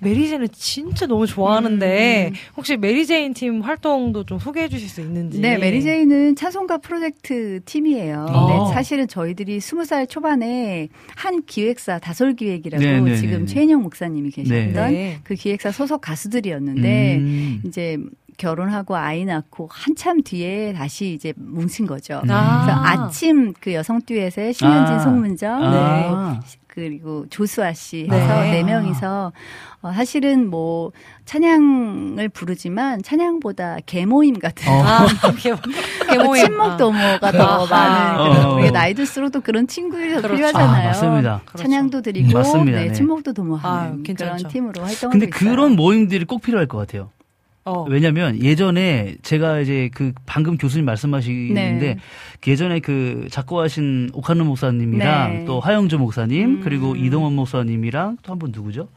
[0.00, 2.34] 메리제인은 진짜 너무 좋아하는데, 음.
[2.56, 5.40] 혹시 메리제인 팀 활동도 좀 소개해 주실 수 있는지.
[5.40, 8.26] 네, 메리제이는 찬송가 프로젝트 팀이에요.
[8.28, 8.46] 아.
[8.68, 13.46] 네, 사실은 저희들이 스무 살 초반에 한 기획사 다솔 기획이라고 네, 네, 지금 네.
[13.46, 15.20] 최인영 목사님이 계셨던 네.
[15.22, 17.62] 그 기획사 소속 가수들이었는데 음.
[17.66, 17.98] 이제
[18.38, 22.22] 결혼하고 아이 낳고 한참 뒤에 다시 이제 뭉친 거죠.
[22.28, 22.62] 아.
[22.62, 24.98] 그래서 아침 그 여성 듀엣의 신현진, 아.
[25.00, 26.32] 송문정, 아.
[26.32, 26.40] 네.
[26.78, 28.50] 그리고 조수아 씨 해서 네.
[28.50, 29.32] 네, 명이서
[29.82, 30.92] 어, 사실은 뭐
[31.24, 35.06] 찬양을 부르지만 찬양보다 개모임 같은 아,
[35.38, 35.60] 개, 뭐
[36.08, 36.44] 개모임.
[36.46, 37.66] 친목 도모가 더 아하.
[37.66, 38.54] 많은 그런 어.
[38.54, 40.36] 우리가 나이 들수록 또 그런 친구들이 더 그렇죠.
[40.36, 40.82] 필요하잖아요.
[40.82, 41.42] 아, 맞습니다.
[41.46, 41.62] 그렇죠.
[41.64, 42.78] 찬양도 드리고 음, 맞습니다.
[42.78, 42.92] 네, 네.
[42.92, 44.36] 친목도 도모하는 괜찮죠.
[44.36, 45.50] 그런 팀으로 활동하고 근데 있어요.
[45.50, 47.10] 그런 모임들이 꼭 필요할 것 같아요.
[47.68, 47.84] 어.
[47.88, 51.96] 왜냐면 예전에 제가 이제 그 방금 교수님 말씀하시는데 네.
[52.46, 55.44] 예전에 그 작고하신 오카노 목사님이랑 네.
[55.44, 56.60] 또 하영조 목사님 음.
[56.62, 58.88] 그리고 이동원 목사님이랑 또 한 분 누구죠?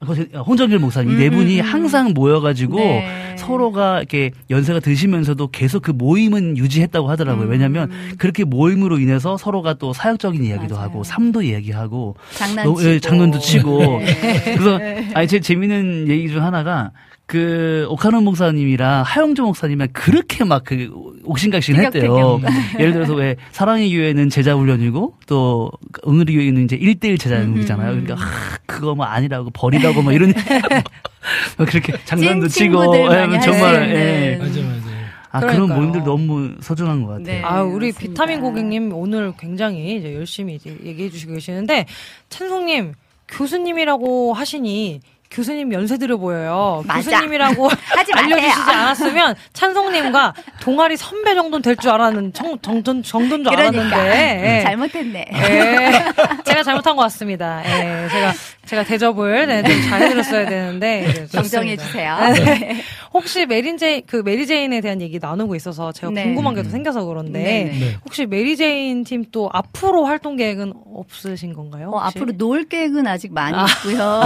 [0.00, 1.72] 아, 홍정길 목사님 이 음, 네 분이 음, 음.
[1.72, 3.34] 항상 모여가지고 네.
[3.36, 7.46] 서로가 이렇게 연세가 드시면서도 계속 그 모임은 유지했다고 하더라고요.
[7.46, 7.50] 음.
[7.50, 10.88] 왜냐하면 그렇게 모임으로 인해서 서로가 또 사역적인 이야기도 맞아요.
[10.88, 14.54] 하고 삶도 이야기하고 장난치고 또, 예, 장난도 치고 네.
[14.56, 14.78] 그래서
[15.14, 16.92] 아니 제 재밌는 얘기 중 하나가
[17.28, 20.90] 그 오카노 목사님이랑 하영조 목사님이랑 그렇게 막 그
[21.24, 22.40] 옥신각신 했대요.
[22.80, 25.70] 예를 들어서 왜 사랑의 교회는 제자 훈련이고 또
[26.04, 27.90] 오늘의 교회는 이제 1대1 제자 훈련이잖아요.
[27.90, 30.32] 그러니까 하, 그거 뭐 아니라고 버리라고 뭐 이런
[31.58, 33.90] 뭐 그렇게 장난도 찐 치고 예, 정말 있는.
[33.96, 34.36] 예.
[34.40, 34.88] 맞아 맞아.
[35.30, 35.78] 아 그런 그러니까요.
[35.80, 37.24] 모임들 너무 소중한 것 같아요.
[37.26, 37.42] 네.
[37.42, 38.00] 아, 우리 맞습니다.
[38.08, 41.84] 비타민 고객님 오늘 굉장히 이제 열심히 이제 얘기해 주시고 계시는데,
[42.30, 42.94] 찬송님,
[43.28, 45.00] 교수님이라고 하시니,
[45.30, 46.82] 교수님 연세 들어 보여요.
[46.86, 47.10] 맞아.
[47.10, 48.12] 교수님이라고 하지.
[48.14, 54.56] 알려주시지 않았으면 찬송님과 동아리 선배 정도는 될 줄 알았는 정, 정돈 정도인 줄 그러니까 알았는데
[54.58, 54.62] 예.
[54.64, 55.26] 잘못했네.
[55.32, 55.92] 예.
[56.44, 57.62] 제가 잘못한 것 같습니다.
[57.64, 58.08] 예.
[58.08, 58.32] 제가
[58.66, 61.84] 제가 대접을 네, 좀 잘 해드렸어야 되는데 이제 정정해 좋습니다.
[61.84, 62.44] 주세요.
[62.44, 62.82] 네.
[63.14, 66.24] 혹시 메리제인 그 메리제인에 대한 얘기 나누고 있어서 제가 네.
[66.24, 67.78] 궁금한 게더 생겨서 그런데 네, 네.
[67.78, 67.96] 네.
[68.04, 71.90] 혹시 메리제인 팀 또 앞으로 활동 계획은 없으신 건가요?
[71.92, 71.98] 어?
[71.98, 73.66] 앞으로 놀 계획은 아직 많이 아.
[73.66, 74.22] 있고요.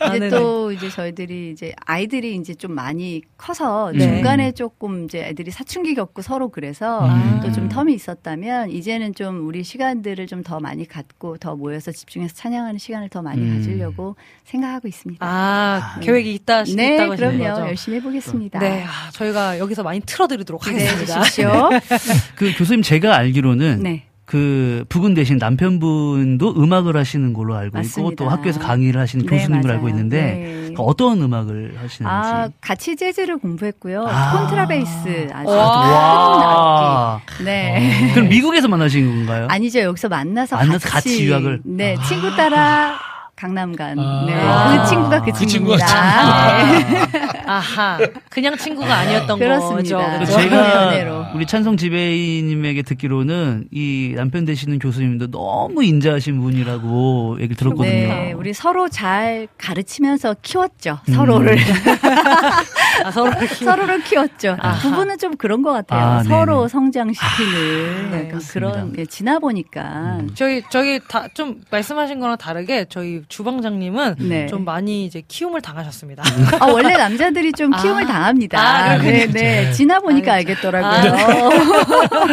[0.06, 0.30] 아, 이제 네네.
[0.30, 3.98] 또 이제 저희들이 이제 아이들이 이제 좀 많이 커서 네.
[3.98, 7.40] 중간에 조금 이제 애들이 사춘기 겪고 서로 그래서 아.
[7.42, 12.78] 또좀 텀이 있었다면 이제는 좀 우리 시간들을 좀 더 많이 갖고 더 모여서 집중해서 찬양하는
[12.78, 13.56] 시간을 더 많이 음.
[13.56, 15.26] 가지려고 생각하고 있습니다.
[15.26, 17.54] 아, 계획이 있다 네, 있다고 하시는 그럼요.
[17.54, 17.66] 거죠?
[17.68, 18.60] 열심히 해보겠습니다.
[18.60, 21.22] 네, 아, 저희가 여기서 많이 틀어드리도록 하겠습니다.
[21.22, 21.70] 주십시오.
[22.36, 24.04] 그 교수님 제가 알기로는 네.
[24.26, 28.24] 그 부근 대신 남편분도 음악을 하시는 걸로 알고 있고 맞습니다.
[28.24, 29.70] 또 학교에서 강의를 하시는 네, 교수님을.
[29.70, 30.20] 알고 있는데
[30.68, 30.72] 네.
[30.74, 32.04] 그 어떤 음악을 하시는지.
[32.04, 34.04] 아, 같이 재즈를 공부했고요.
[34.08, 34.36] 아.
[34.36, 37.20] 콘트라베이스 아주 와.
[37.24, 37.44] 큰 악기.
[37.44, 38.10] 네.
[38.14, 39.46] 그럼 미국에서 만나신 건가요?
[39.48, 39.78] 아니죠.
[39.78, 41.60] 여기서 만나서 만나서 같이 유학을?
[41.64, 42.98] 네, 친구 따라
[43.36, 43.98] 강남 간.
[43.98, 44.24] 아.
[44.26, 44.34] 네.
[44.34, 44.82] 아.
[44.82, 45.86] 그 친구가 그 그 친구입니다.
[45.86, 47.42] 친구가 네.
[47.46, 47.98] 아하,
[48.30, 49.98] 그냥 친구가 아니었던 그렇습니다.
[49.98, 50.10] 거죠.
[50.14, 50.32] 그 그죠?
[50.40, 51.26] 제가 연애로.
[51.34, 57.90] 우리 찬성 지배인님에게 듣기로는 이 남편 되시는 교수님도 너무 인자하신 분이라고 얘기를 들었거든요.
[57.92, 60.98] 네, 우리 서로 잘 가르치면서 키웠죠.
[61.08, 61.14] 음.
[61.14, 61.58] 서로를.
[63.04, 64.56] 아, 서로를 키우- 서로를 키웠죠.
[64.58, 64.78] 아하.
[64.80, 66.00] 부부는 좀 그런 것 같아요.
[66.20, 66.68] 아, 서로 네네.
[66.68, 68.32] 성장시키는 네.
[68.50, 70.20] 그런, 예, 지나 보니까.
[70.34, 74.46] 저희 저희 다 좀 말씀하신 거랑 다르게 저희 주방장님은 네.
[74.46, 76.22] 좀 많이 이제 키움을 당하셨습니다.
[76.60, 77.82] 아, 원래 남자들이 좀 아.
[77.82, 78.60] 키움을 당합니다.
[78.60, 79.26] 아, 네.
[79.26, 79.72] 네.
[79.72, 81.50] 지나 보니까 아, 알겠더라고요.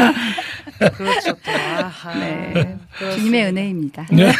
[0.98, 1.34] 그렇죠.
[1.34, 1.52] 또.
[1.52, 2.14] 아하.
[2.20, 2.78] 네.
[2.98, 3.16] 그렇습니다.
[3.16, 4.06] 주님의 은혜입니다.
[4.12, 4.32] 네.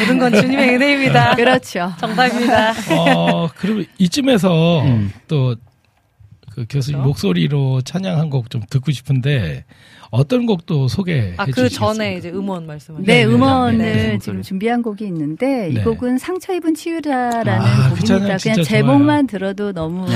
[0.00, 1.34] 모든 건 주님의 은혜입니다.
[1.36, 1.92] 그렇죠.
[1.98, 2.72] 정답입니다.
[2.90, 5.12] 어, 그럼 이쯤에서 음.
[5.28, 7.08] 또그 교수님 그렇죠?
[7.08, 9.64] 목소리로 찬양 한 곡 좀 듣고 싶은데
[10.10, 11.94] 어떤 곡도 소개해 아, 그 주시겠습니까?
[11.94, 14.18] 전에 이제 음원 말씀하신 네, 네, 네, 음원을 네.
[14.18, 15.82] 지금 준비한 곡이 있는데 이 네.
[15.82, 18.36] 곡은 상처 입은 치유자라는 아, 그 곡입니다.
[18.38, 20.06] 그냥 제목만 들어도 너무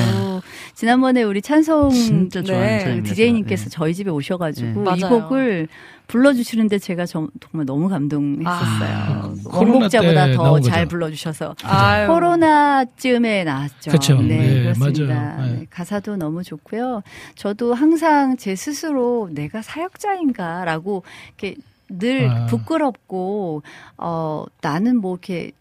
[0.75, 3.03] 지난번에 우리 찬송 진짜 네.
[3.03, 3.71] 디제이님께서 네.
[3.71, 4.91] 저희 집에 오셔가지고 네.
[4.97, 5.01] 이.
[5.01, 5.69] 곡을
[6.11, 8.89] 불러주시는데 제가 정, 말 너무 감동했었어요.
[8.89, 10.89] 아, 코로나 원곡자보다 때더 나온 잘 거죠?
[10.89, 12.09] 불러주셔서 아유.
[12.09, 13.93] 코로나 쯤에 나왔죠.
[13.93, 14.21] 그쵸.
[14.21, 15.37] 네, 네, 그렇습니다.
[15.37, 15.53] 네.
[15.53, 17.03] 네, 가사도 너무 좋고요.
[17.37, 21.05] 저도 항상 제 스스로 내가 사역자인가라고
[21.39, 21.55] 이렇게
[21.89, 22.47] 늘 아.
[22.47, 23.63] 부끄럽고
[23.97, 25.53] 어 나는 뭐 이렇게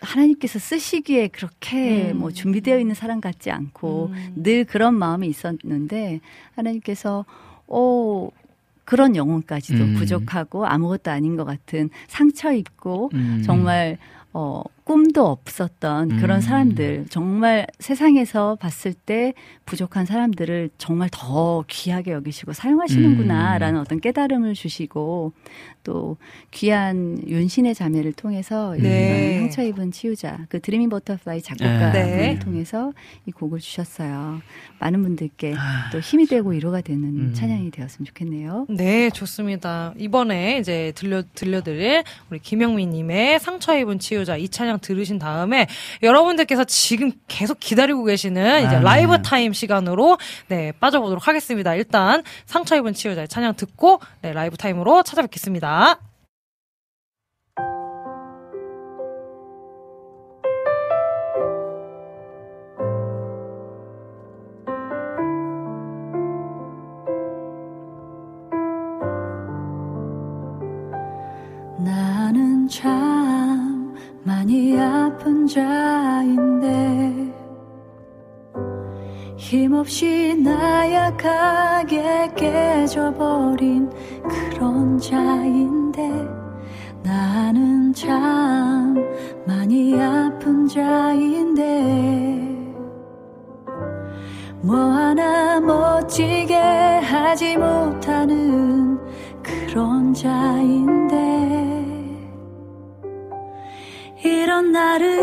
[0.00, 2.18] 하나님께서 쓰시기에 그렇게 음.
[2.18, 4.32] 뭐 준비되어 있는 사람 같지 않고 음.
[4.34, 6.20] 늘 그런 마음이 있었는데
[6.56, 7.24] 하나님께서
[7.68, 8.28] 어
[8.90, 9.94] 그런 영혼까지도 음.
[9.94, 13.40] 부족하고 아무것도 아닌 것 같은 상처 입고 음.
[13.46, 13.98] 정말
[14.32, 16.40] 어 꿈도 없었던 그런 음.
[16.40, 23.80] 사람들 정말 세상에서 봤을 때 부족한 사람들을 정말 더 귀하게 여기시고 사용하시는구나라는 음.
[23.80, 25.32] 어떤 깨달음을 주시고
[25.84, 26.16] 또
[26.50, 29.34] 귀한 윤신의 자매를 통해서 네.
[29.34, 32.38] 이런 상처 입은 치유자 그 Dreaming Butterfly 작곡가를 네.
[32.40, 32.92] 통해서
[33.26, 34.40] 이 곡을 주셨어요.
[34.80, 35.54] 많은 분들께
[35.92, 37.32] 또 힘이 되고 위로가 되는 음.
[37.34, 38.66] 찬양이 되었으면 좋겠네요.
[38.68, 39.94] 네, 좋습니다.
[39.96, 45.66] 이번에 이제 들려, 들려드릴 우리 김형미 님의 상처 입은 치유자 이 찬양 들으신 다음에
[46.02, 48.80] 여러분들께서 지금 계속 기다리고 계시는 이제 아.
[48.80, 50.18] 라이브 타임 시간으로
[50.48, 51.74] 네, 빠져보도록 하겠습니다.
[51.74, 56.09] 일단 상처 입은 치유자의 찬양 듣고 네, 라이브 타임으로 찾아뵙겠습니다.
[74.50, 77.32] 많이 아픈 자인데
[79.36, 83.88] 힘없이 나약하게 깨져버린
[84.28, 86.02] 그런 자인데
[87.00, 88.96] 나는 참
[89.46, 91.62] 많이 아픈 자인데
[94.62, 98.98] 뭐 하나 멋지게 하지 못하는
[99.44, 101.59] 그런 자인데
[104.40, 105.20] 이런 나를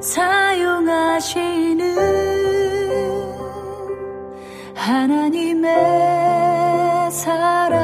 [0.00, 1.82] 사용하시는
[4.76, 5.70] 하나님의
[7.10, 7.81] 사랑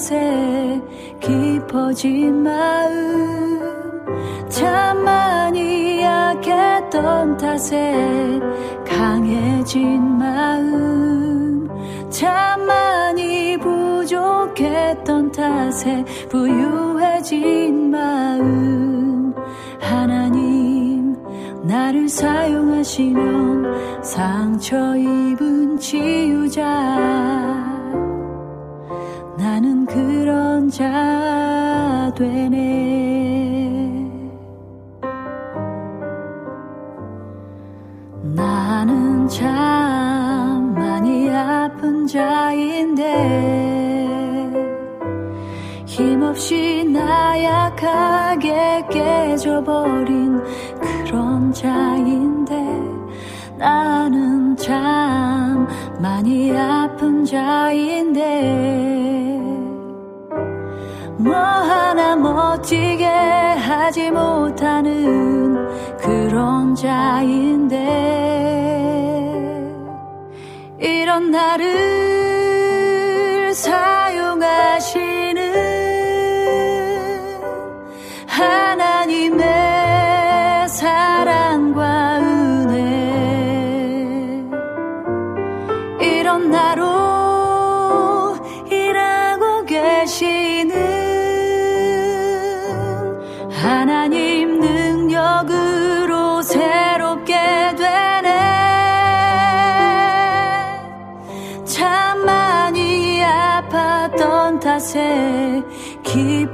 [0.00, 0.80] 탓에
[1.20, 3.60] 깊어진 마음.
[4.48, 8.40] 참 많이 약했던 탓에
[8.86, 11.68] 강해진 마음.
[12.08, 19.34] 참 많이 부족했던 탓에 부유해진 마음.
[19.78, 21.14] 하나님
[21.62, 27.69] 나를 사용하시면 상처 입은 치유자
[29.40, 34.06] 나는 그런 자 되네.
[38.22, 43.02] 나는 참 많이 아픈 자인데
[45.86, 50.38] 힘없이 나약하게 깨져버린
[50.78, 52.54] 그런 자인데
[53.56, 55.66] 나는 참
[55.98, 59.19] 많이 아픈 자인데
[61.22, 65.68] 뭐 하나 멋지게 하지 못하는
[65.98, 67.76] 그런 자인데
[70.78, 72.40] 이런 나를
[73.54, 75.40] 사용하시는
[78.26, 79.48] 하나님의
[80.68, 82.80] 사랑과 은혜.
[86.00, 86.99] 이런 나로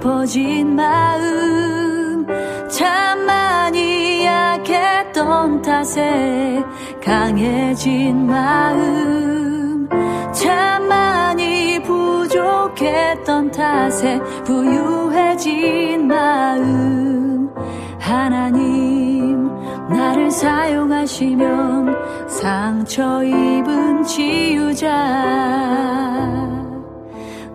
[0.07, 2.24] 깊어진 마음
[2.68, 6.62] 참 많이 약했던 탓에
[7.04, 9.88] 강해진 마음
[10.32, 17.50] 참 많이 부족했던 탓에 부유해진 마음.
[17.98, 19.50] 하나님
[19.88, 24.86] 나를 사용하시면 상처 입은 치유자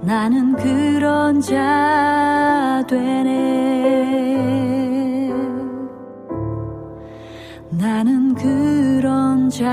[0.04, 3.32] 나는 그런 자 되네.
[7.70, 9.68] 나는 그런 자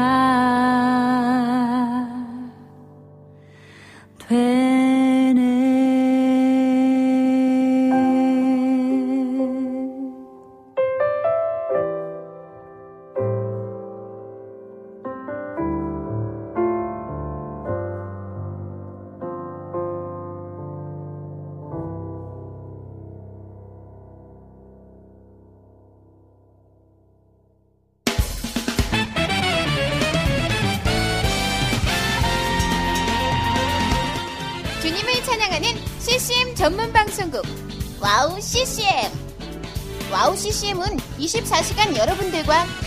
[4.18, 4.57] 되네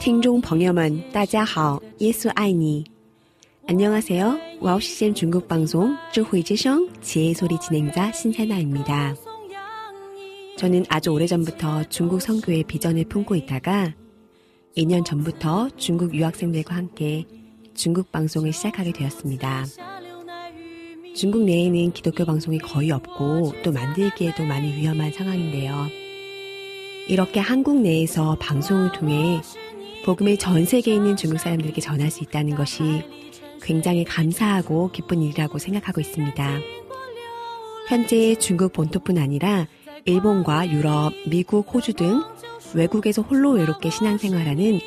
[0.00, 2.84] 听众朋友们，大家好，耶稣爱你。
[3.66, 4.38] 안녕하세요.
[4.60, 9.14] 와우 CCM 중국 방송 智慧之声 지혜의 소리 진행자 신세나입니다.
[10.56, 13.94] 저는 아주 오래전부터 중국 선교의 비전을 품고 있다가
[14.76, 17.26] 2년 전부터 중국 유학생들과 함께
[17.74, 19.66] 중국 방송을 시작하게 되었습니다.
[21.14, 25.86] 중국 내에는 기독교 방송이 거의 없고 또 만들기에도 많이 위험한 상황인데요.
[27.08, 29.40] 이렇게 한국 내에서 방송을 통해
[30.03, 33.03] 복음을 전 세계에 있는 중국 사람들에게 전할 수 있다는 것이
[33.61, 36.59] 굉장히 감사하고 기쁜 일이라고 생각하고 있습니다.
[37.87, 39.67] 현재 중국 본토뿐 아니라
[40.05, 42.21] 일본과 유럽, 미국, 호주 등
[42.73, 44.79] 외국에서 홀로 외롭게 신앙생활하는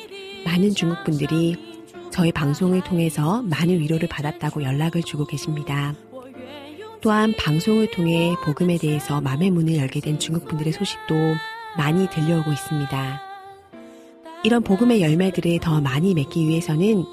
[0.45, 1.55] 많은 중국 분들이
[2.11, 5.95] 저희 방송을 통해서 많은 위로를 받았다고 연락을 주고 계십니다.
[7.01, 11.15] 또한 방송을 통해 복음에 대해서 마음의 문을 열게 된 중국 분들의 소식도
[11.77, 13.26] 많이 들려오고 있습니다.
[14.43, 17.05] 이런 복음의 열매들을 더 많이 맺기 위해서는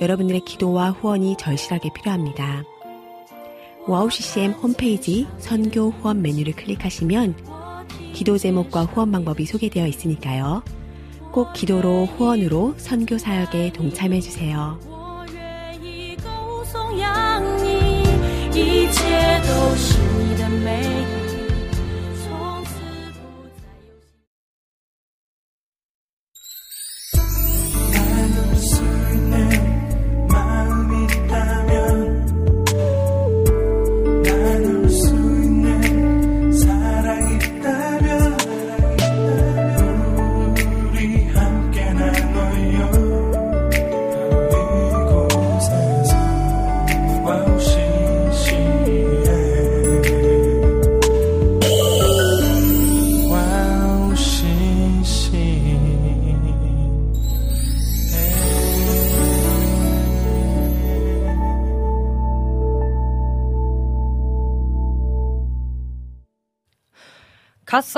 [0.00, 2.64] 여러분들의 기도와 후원이 절실하게 필요합니다.
[3.86, 7.36] 와우 CCM 홈페이지 선교 후원 메뉴를 클릭하시면
[8.12, 10.62] 기도 제목과 후원 방법이 소개되어 있으니까요.
[11.32, 14.78] 꼭 기도로 후원으로 선교 사역에 동참해 주세요.
[18.54, 18.88] 이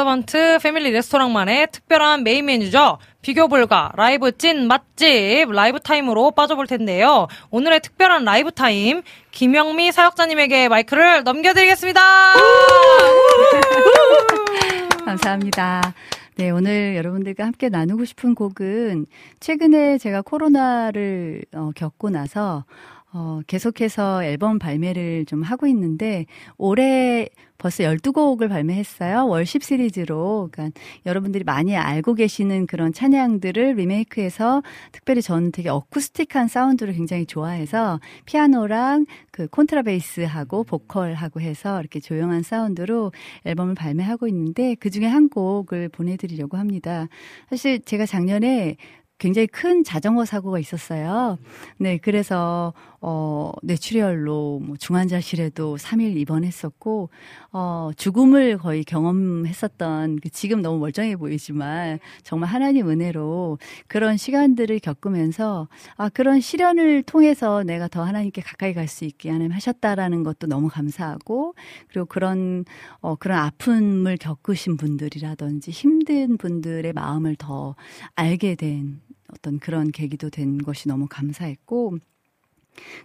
[0.01, 2.96] 서번트 패밀리 레스토랑만의 특별한 메인 메뉴죠.
[3.20, 7.26] 비교 불가 라이브 찐 맛집 라이브 타임으로 빠져볼 텐데요.
[7.51, 12.01] 오늘의 특별한 라이브 타임 김형미 사역자님에게 마이크를 넘겨드리겠습니다.
[15.05, 15.92] 감사합니다.
[16.36, 19.05] 네, 오늘 여러분들과 함께 나누고 싶은 곡은
[19.40, 22.64] 최근에 제가 코로나를 어, 겪고 나서
[23.13, 26.27] 어, 계속해서 앨범 발매를 좀 하고 있는데
[26.57, 27.28] 올해
[27.59, 29.27] 벌써 12곡을 발매했어요.
[29.27, 30.49] 월십 시리즈로.
[30.51, 34.62] 그러니까 여러분들이 많이 알고 계시는 그런 찬양들을 리메이크해서
[34.93, 43.12] 특별히 저는 되게 어쿠스틱한 사운드를 굉장히 좋아해서 피아노랑 그 콘트라베이스하고 보컬하고 해서 이렇게 조용한 사운드로
[43.45, 47.09] 앨범을 발매하고 있는데 그 중에 한 곡을 보내드리려고 합니다.
[47.51, 48.77] 사실 제가 작년에
[49.20, 51.39] 굉장히 큰 자전거 사고가 있었어요.
[51.77, 57.09] 네, 그래서 어 뇌출혈로 뭐 중환자실에도 3일 입원했었고
[57.52, 63.59] 어 죽음을 거의 경험했었던 그 지금 너무 멀쩡해 보이지만 정말 하나님 은혜로
[63.89, 69.52] 그런 시간들을 겪으면서 아 그런 시련을 통해서 내가 더 하나님께 가까이 갈 수 있게 하나님
[69.52, 71.55] 하셨다라는 것도 너무 감사하고
[71.89, 72.64] 그리고 그런
[73.01, 77.77] 어 그런 아픔을 겪으신 분들이라든지 힘든 분들의 마음을 더
[78.16, 79.01] 알게 된
[79.32, 81.98] 어떤 그런 계기도 된 것이 너무 감사했고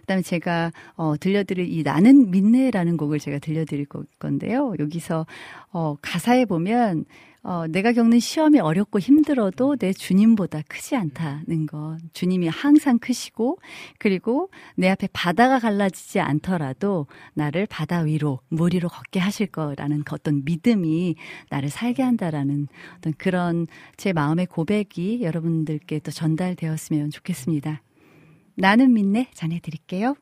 [0.00, 4.74] 그다음에 제가 어 들려드릴 이 나는 믿네라는 곡을 제가 들려드릴 거- 건데요.
[4.78, 5.26] 여기서
[5.72, 7.04] 어 가사에 보면
[7.42, 11.98] 어 내가 겪는 시험이 어렵고 힘들어도 내 주님보다 크지 않다는 것.
[12.12, 13.58] 주님이 항상 크시고
[13.98, 20.16] 그리고 내 앞에 바다가 갈라지지 않더라도 나를 바다 위로 물 위로 걷게 하실 거라는 그
[20.16, 21.14] 어떤 믿음이
[21.50, 22.66] 나를 살게 한다라는
[22.96, 27.80] 어떤 그런 제 마음의 고백이 여러분들께 또 전달되었으면 좋겠습니다.
[28.58, 30.16] 나는 믿네 전해드릴게요.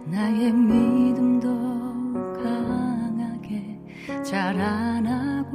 [0.04, 0.93] 나의 믿
[4.34, 5.54] 자라나고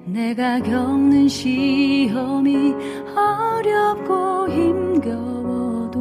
[0.05, 2.77] 내가 겪는 시험이
[3.17, 5.99] 어렵고 힘겨워도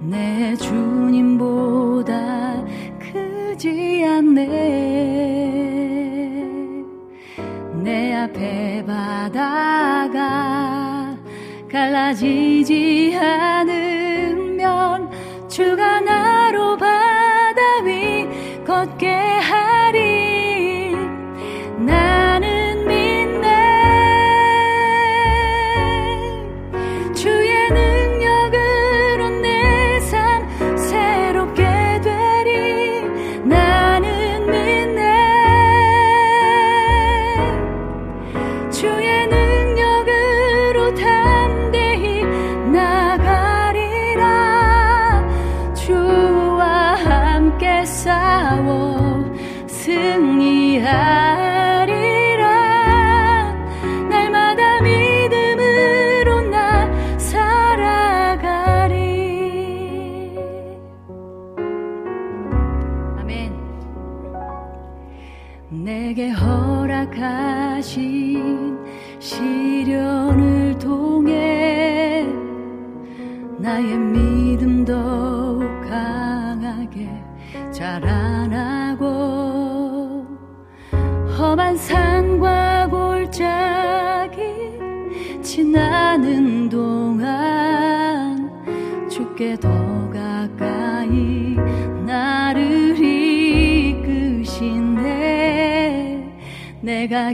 [0.00, 2.47] 내 주님보다
[3.58, 4.46] 크지 않네.
[7.82, 10.16] 내 앞에 바다가
[11.68, 15.10] 갈라지지 않으면
[15.48, 18.28] 주가 나로 바다 위
[18.64, 19.08] 걷게
[97.08, 97.32] 내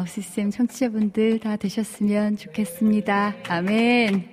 [0.00, 3.34] 마우시쌤 청취자분들 다 되셨으면 좋겠습니다.
[3.48, 4.32] 아멘.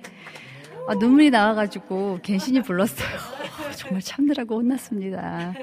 [0.86, 3.08] 아, 눈물이 나와가지고 괜신이 불렀어요.
[3.76, 5.54] 정말 참느라고 혼났습니다.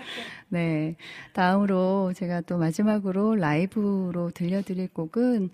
[0.49, 0.95] 네.
[1.33, 5.49] 다음으로 제가 또 마지막으로 라이브로 들려드릴 곡은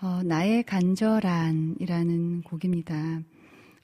[0.00, 3.20] 어, 나의 간절한이라는 곡입니다.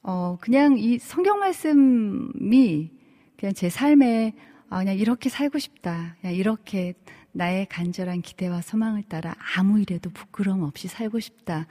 [0.02, 2.90] 어, 그냥 이 성경 말씀이
[3.36, 4.34] 그냥 제 삶에
[4.70, 6.16] 아, 그냥 이렇게 살고 싶다.
[6.20, 6.94] 그냥 이렇게
[7.32, 11.66] 나의 간절한 기대와 소망을 따라 아무 일에도 부끄러움 없이 살고 싶다.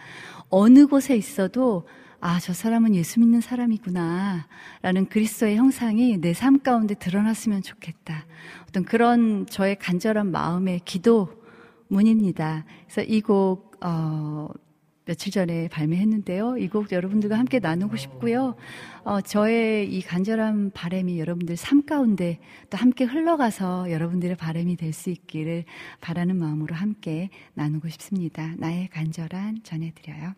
[0.50, 1.88] 어느 곳에 있어도
[2.22, 4.46] 아, 저 사람은 예수 믿는 사람이구나.
[4.82, 8.26] 라는 그리스도의 형상이 내 삶 가운데 드러났으면 좋겠다.
[8.68, 12.66] 어떤 그런 저의 간절한 마음의 기도문입니다.
[12.86, 14.50] 그래서 이 곡, 어,
[15.10, 16.58] 며칠 전에 발매했는데요.
[16.60, 18.56] 이 곡 여러분들과 함께 나누고 싶고요.
[19.04, 22.38] 어, 저의 이 간절한 바람이 여러분들 삶 가운데
[22.70, 25.64] 또 함께 흘러가서 여러분들의 바람이 될 수 있기를
[26.02, 28.54] 바라는 마음으로 함께 나누고 싶습니다.
[28.58, 30.34] 나의 간절한 전해드려요.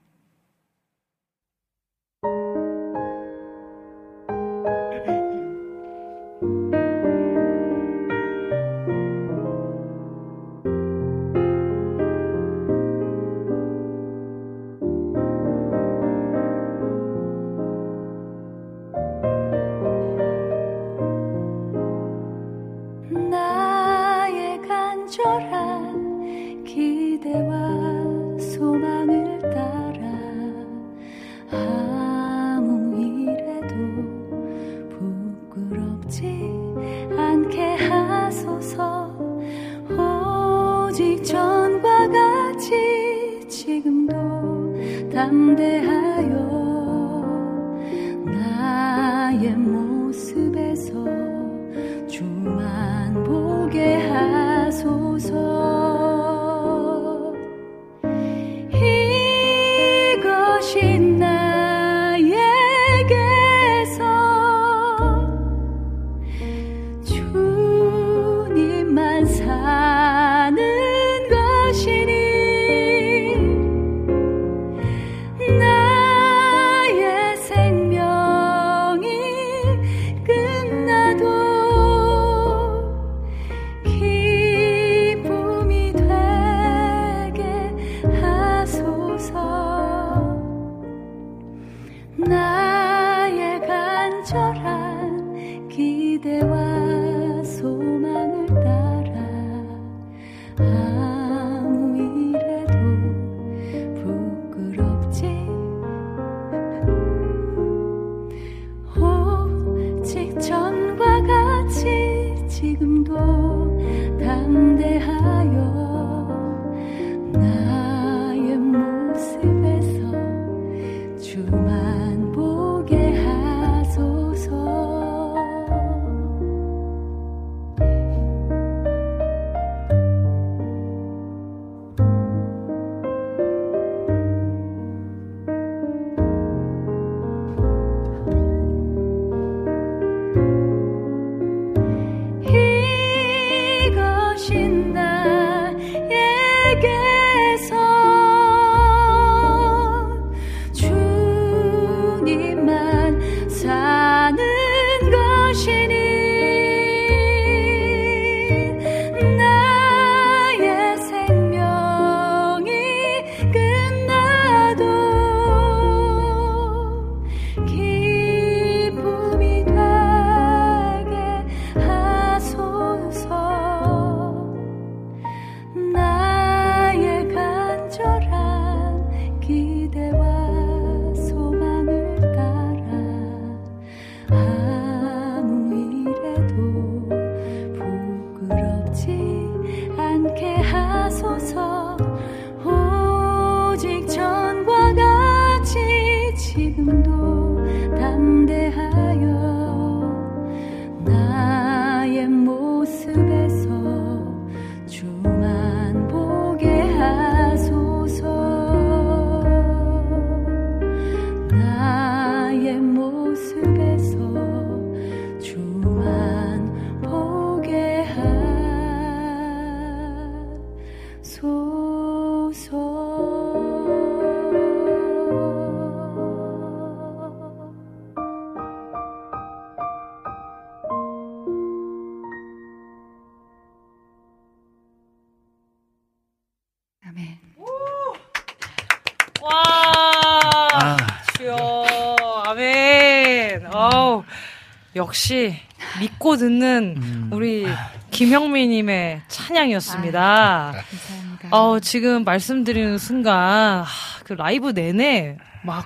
[245.11, 245.53] 역시
[245.99, 247.29] 믿고 듣는 음.
[247.33, 247.67] 우리
[248.11, 250.73] 김영미님의 찬양이었습니다.
[250.73, 251.47] 감사합니다.
[251.51, 253.85] 어, 지금 말씀드리는 순간, 하,
[254.23, 255.35] 그 라이브 내내
[255.65, 255.85] 막,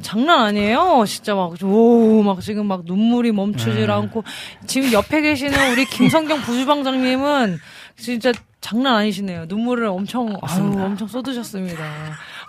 [0.00, 1.04] 장난 아니에요.
[1.06, 3.92] 진짜 막, 오, 막 지금 막 눈물이 멈추질 네.
[3.92, 4.24] 않고,
[4.66, 7.58] 지금 옆에 계시는 우리 김성경 부주방장님은
[7.98, 9.44] 진짜 장난 아니시네요.
[9.48, 11.84] 눈물을 엄청, 아유, 엄청 쏟으셨습니다.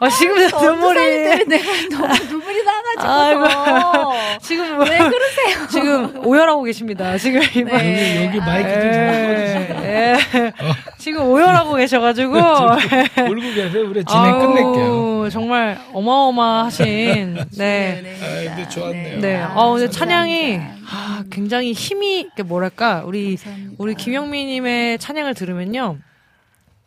[0.04, 1.46] 아, 지금 눈물이.
[1.46, 4.14] 내가 너무 눈물이 나가지고.
[4.42, 5.68] 지금 왜 그러세요?
[5.70, 7.16] 지금 오열하고 계십니다.
[7.20, 8.26] 지금 이번 네.
[8.26, 9.82] 여기 마이크 좀 잡아주세요.
[9.84, 10.54] 예, 예.
[10.98, 13.88] 지금 오열하고 계셔가지고 울고 계세요.
[13.88, 15.30] 우리 진행 끝낼게요.
[15.30, 18.18] 정말 어마어마하신 네.
[18.24, 19.20] 아, 근데 좋았네요.
[19.20, 19.36] 네.
[19.38, 20.60] 아, 근데 찬양이
[20.92, 23.76] 아, 굉장히 힘이 뭐랄까 우리 감사합니다.
[23.78, 25.98] 우리 김영미님의 찬양을 들으면요,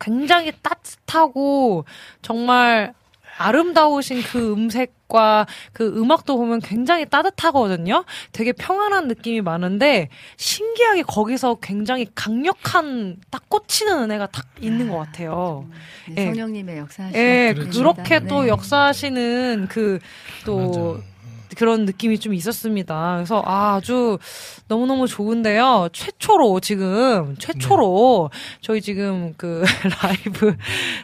[0.00, 1.84] 굉장히 따뜻하고
[2.20, 2.92] 정말
[3.38, 8.04] 아름다우신 그 음색과 그 음악도 보면 굉장히 따뜻하거든요.
[8.32, 15.66] 되게 평안한 느낌이 많은데 신기하게 거기서 굉장히 강력한 딱 꽂히는 은혜가 딱 있는 것 같아요.
[16.08, 16.26] 네, 예.
[16.26, 17.78] 성령님의 역사하시는 예, 그렇죠.
[17.78, 18.48] 그렇게 또 네.
[18.48, 19.98] 역사하시는 그
[20.44, 21.00] 또
[21.54, 23.14] 그런 느낌이 좀 있었습니다.
[23.16, 24.18] 그래서 아, 아주
[24.68, 25.88] 너무너무 좋은데요.
[25.92, 29.64] 최초로 지금 최초로 저희 지금 그
[30.02, 30.56] 라이브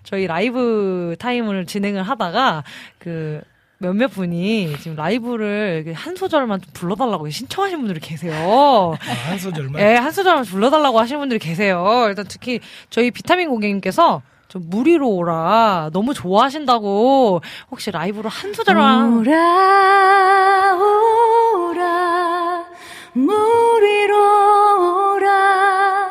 [0.02, 2.64] 저희 라이브 타임을 진행을 하다가
[2.98, 3.40] 그
[3.82, 8.94] 몇몇 분이 지금 라이브를 한 소절만 좀 불러달라고 신청하신 분들이 계세요.
[9.00, 9.80] 아, 한 소절만.
[9.80, 12.04] 예, 한 소절만 불러달라고 하시는 분들이 계세요.
[12.08, 12.60] 일단 특히
[12.90, 14.20] 저희 비타민 고객님께서
[14.50, 15.90] 좀 무리로 오라.
[15.92, 17.40] 너무 좋아하신다고.
[17.70, 19.18] 혹시 라이브로 한 소절만?
[19.18, 22.64] 오라 오라
[23.12, 24.16] 무리로
[25.14, 26.10] 오라.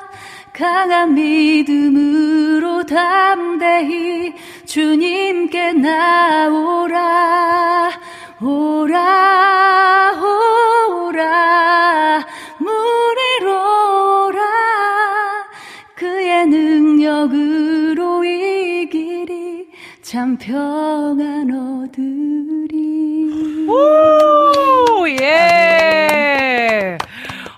[0.54, 4.34] 강한 믿음으로 담대히
[4.66, 6.70] 주님께 나오라.
[8.42, 9.99] 오라
[20.40, 23.30] 평안 얻으리
[23.68, 26.98] 오, 예.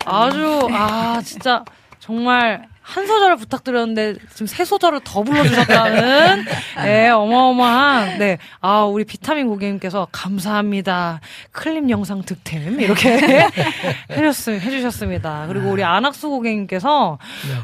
[0.05, 1.63] 아주, 아, 진짜,
[1.99, 6.43] 정말, 한 소절을 부탁드렸는데 지금 세 소절을 더 불러주셨다는
[6.83, 11.21] 네, 어마어마한 네, 아 우리 비타민 고객님께서 감사합니다.
[11.51, 13.17] 클립 영상 득템 이렇게
[14.11, 15.45] 해주셨, 해주셨습니다.
[15.47, 17.17] 그리고 우리 안학수 고객님께서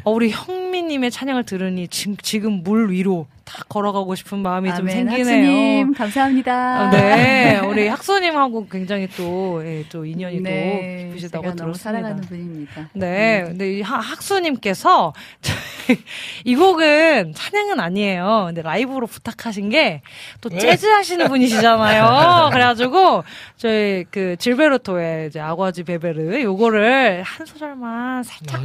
[0.03, 4.91] 어, 우리 형미님의 찬양을 들으니 지금, 지금 물 위로 딱 걸어가고 싶은 마음이 좀 아멘,
[5.09, 5.19] 생기네요.
[5.23, 6.87] 학수님 감사합니다.
[6.87, 11.77] 어, 네, 우리 학수님하고 굉장히 또, 예, 또 인연이 네, 또 깊으시다고 들었습니다.
[11.79, 12.89] 사랑하는 분입니다.
[12.93, 15.13] 네, 근데 이 하- 학수님께서
[16.43, 18.43] 이 곡은 찬양은 아니에요.
[18.47, 20.01] 근데 라이브로 부탁하신 게
[20.41, 22.49] 또 재즈 하시는 분이시잖아요.
[22.51, 23.23] 그래가지고
[23.55, 28.61] 저희 그 질베르토의 이제 아과지 베베르 요거를 한 소절만 살짝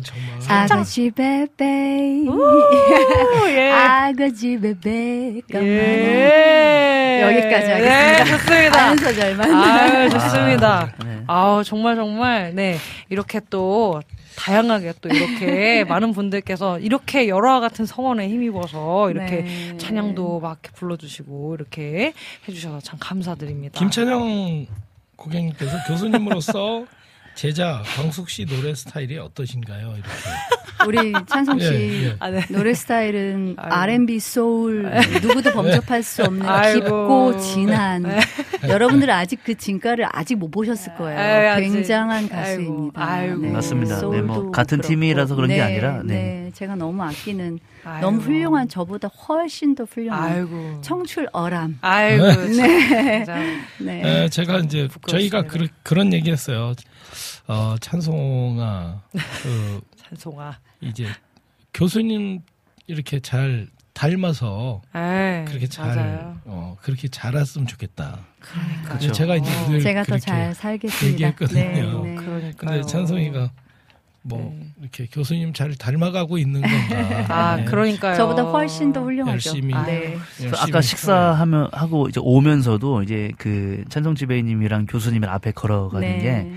[0.48, 2.24] 아가지 베베
[3.50, 3.70] 예.
[3.70, 4.71] 아가지 베베
[5.54, 7.22] 예.
[7.22, 8.24] 여기까지 네, 하겠습니다.
[8.24, 8.88] 좋습니다.
[8.88, 9.54] 한 소절만.
[9.54, 10.80] 아유, 좋습니다.
[10.80, 11.22] 아, 네.
[11.26, 12.76] 아우, 정말, 정말, 네.
[13.08, 14.00] 이렇게 또,
[14.36, 19.76] 다양하게 또 이렇게 많은 분들께서 이렇게 열화와 같은 성원에 힘입어서 이렇게 네.
[19.76, 22.12] 찬양도 막 이렇게 불러주시고 이렇게
[22.48, 23.78] 해주셔서 참 감사드립니다.
[23.78, 24.66] 김찬영
[25.16, 26.86] 고객님께서 교수님으로서
[27.34, 29.94] 제자 광숙 씨 노래 스타일이 어떠신가요?
[29.94, 30.08] 이렇게.
[30.86, 32.16] 우리 찬성 씨 예, 예.
[32.18, 32.44] 아, 네.
[32.50, 33.74] 노래 스타일은 아이고.
[33.74, 34.90] R&B 소울
[35.22, 36.80] 누구도 범접할 수 없는 아이고.
[36.80, 38.18] 깊고 진한 네.
[38.68, 41.20] 여러분들은 아직 그 진가를 아직 못 보셨을 거예요.
[41.20, 41.70] 에이, 아직.
[41.72, 43.00] 굉장한 아이고, 가수입니다.
[43.12, 43.36] 아이고.
[43.52, 44.00] 맞습니다.
[44.10, 44.88] 네, 뭐 같은 그렇고.
[44.88, 46.14] 팀이라서 그런 게 네, 아니라, 네.
[46.14, 47.60] 네, 제가 너무 아끼는.
[48.00, 50.80] 너무 훌륭한 저보다 훨씬 더 훌륭한 아이고.
[50.82, 51.78] 청출 어람.
[51.80, 52.24] 아이고.
[52.32, 52.56] 참,
[53.78, 54.02] 네.
[54.02, 54.24] 네.
[54.24, 54.88] 에, 제가 이제.
[55.06, 56.74] 저희가 그, 그런 얘기했어요.
[57.48, 59.02] 어, 찬송아
[59.42, 60.58] 그 찬송아.
[60.80, 61.06] 이제
[61.74, 62.40] 교수님
[62.86, 66.36] 이렇게 잘 닮아서 에이, 그렇게 잘 맞아요.
[66.44, 68.20] 어, 그렇게 자랐으면 좋겠다.
[68.40, 68.98] 그러니까.
[69.12, 71.12] 제가 이제 늘 제가 더 잘 살겠습니다.
[71.12, 71.60] 얘기했거든요.
[71.60, 72.14] 네, 네.
[72.16, 72.52] 그러니까요.
[72.56, 73.50] 근데 찬송이가
[74.24, 74.66] 뭐 네.
[74.80, 77.26] 이렇게 교수님 잘 닮아가고 있는 건가?
[77.28, 77.64] 아, 네.
[77.64, 78.16] 그러니까요.
[78.16, 79.32] 저보다 훨씬 더 훌륭하죠.
[79.32, 80.14] 열심히 네.
[80.40, 86.52] 열심히 아까 식사하면 하고 이제 오면서도 이제 그 찬성 지배인님이랑 교수님을 앞에 걸어가는 게 네.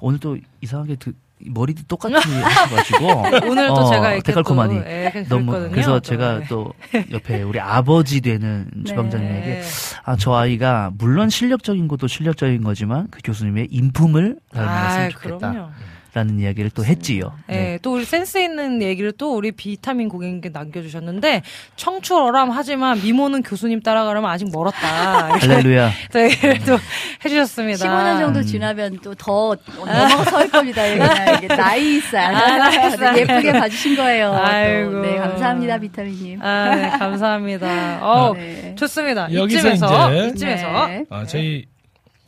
[0.00, 3.06] 오늘 또 이상하게 그 머리도 똑같이 하셔가지고
[3.48, 5.52] 오늘 또 어, 제가 이렇게 데칼코마니 또, 예, 너무.
[5.70, 6.46] 그래서 또, 제가 네.
[6.48, 6.72] 또
[7.12, 9.62] 옆에 우리 아버지 되는 주방장님에게 네.
[10.04, 15.38] 아저 아이가 물론 실력적인 것도 실력적인 거지만 그 교수님의 인품을 닮았으면 아, 좋겠다.
[15.52, 15.70] 그럼요.
[16.14, 17.32] 라는 이야기를 또 했지요.
[17.50, 17.78] 예, 네.
[17.82, 21.42] 또 우리 센스 있는 얘기를 또 우리 비타민 고객님께 남겨주셨는데
[21.76, 25.28] 청출어람 하지만 미모는 교수님 따라가려면 아직 멀었다.
[25.36, 25.90] 이렇게 할렐루야.
[26.12, 26.78] 또 얘기를 또
[27.24, 27.86] 해주셨습니다.
[27.86, 30.86] 15년 정도 지나면 또 더 넘어설 겁니다.
[30.86, 32.34] 이게 나이살.
[32.34, 33.18] 아, 나이살.
[33.18, 34.30] 예쁘게 봐주신 거예요.
[34.30, 34.38] 또.
[34.44, 35.00] 아이고.
[35.02, 36.40] 네, 감사합니다, 비타민님.
[36.40, 37.98] 아, 네, 감사합니다.
[38.06, 38.74] 어, 네.
[38.76, 39.32] 좋습니다.
[39.32, 41.04] 여기서 이쯤에서 이제 이쯤에서 네.
[41.10, 41.66] 아, 저희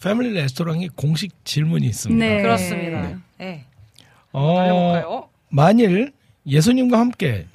[0.02, 2.24] 패밀리 레스토랑에 공식 질문이 있습니다.
[2.26, 2.42] 네.
[2.42, 3.20] 그렇습니다.
[3.38, 3.64] 네.
[4.32, 5.28] 어, 알려볼까요?
[5.48, 6.12] 만일
[6.46, 7.46] 예수님과 함께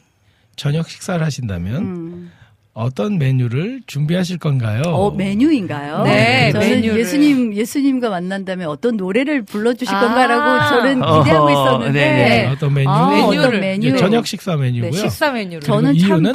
[0.55, 2.31] 저녁 식사를 하신다면 음.
[2.73, 4.81] 어떤 메뉴를 준비하실 건가요?
[4.85, 6.03] 어, 메뉴인가요?
[6.03, 6.99] 네, 저는 메뉴를.
[6.99, 10.01] 예수님, 예수님과 만난다면 어떤 노래를 불러 주실 아.
[10.01, 11.99] 건가라고 저는 어허, 기대하고 있었는데.
[11.99, 12.45] 네네.
[12.47, 12.89] 어떤 메뉴?
[12.89, 13.39] 아, 메뉴를.
[13.47, 13.97] 어떤 메뉴.
[13.97, 14.91] 저녁 식사 메뉴고요.
[14.91, 15.61] 네, 식사 메뉴를.
[15.61, 16.33] 그리고 저는 참 이유는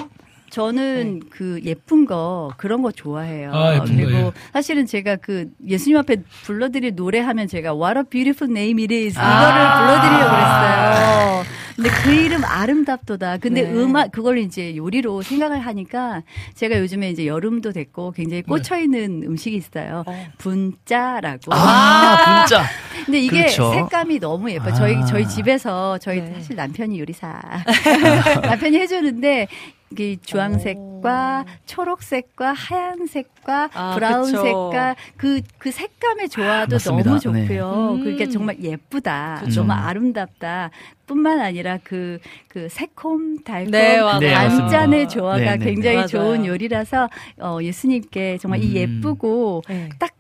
[0.51, 3.53] 저는 그 예쁜 거 그런 거 좋아해요.
[3.53, 4.33] 아, 그리고 거, 예.
[4.53, 9.23] 사실은 제가 그 예수님 앞에 불러드릴 노래하면 제가 What a beautiful name it is 아.
[9.23, 11.61] 이거를 불러드리려고 그랬어요.
[11.81, 13.39] 근데 그 이름 아름답도다.
[13.39, 13.73] 근데 네.
[13.73, 16.23] 음악 그걸 이제 요리로 생각을 하니까
[16.55, 20.05] 제가 요즘에 이제 여름도 됐고 굉장히 꽂혀 있는 음식이 있어요.
[20.07, 20.27] 어.
[20.37, 21.55] 분짜라고.
[21.55, 22.65] 아, 분짜.
[23.07, 23.73] 근데 이게 그렇죠.
[23.73, 24.75] 색감이 너무 예뻐 요.
[24.75, 25.05] 저희 아.
[25.07, 26.35] 저희 집에서 저희 네.
[26.35, 27.41] 사실 남편이 요리사
[28.45, 29.49] 남편이 해주는데
[29.93, 37.11] 이게 주황색과 초록색과 하얀색과 아, 브라운색과 그 그 색감의 조화도 맞습니다.
[37.19, 37.43] 너무 네.
[37.47, 37.95] 좋고요.
[37.95, 38.01] 음.
[38.01, 39.53] 그러니까 정말 예쁘다, 그쵸.
[39.57, 40.71] 정말 아름답다.
[41.07, 42.19] 뿐만 아니라 그,
[42.49, 43.97] 그 새콤, 달콤, 네.
[44.21, 45.09] 네, 단짠의 맞습니다.
[45.09, 45.65] 조화가 네, 네, 네.
[45.65, 46.07] 굉장히 맞아요.
[46.09, 47.09] 좋은 요리라서
[47.41, 48.77] 어, 예수님께 정말 이 음.
[49.03, 49.89] 예쁘고 네.
[49.99, 50.13] 딱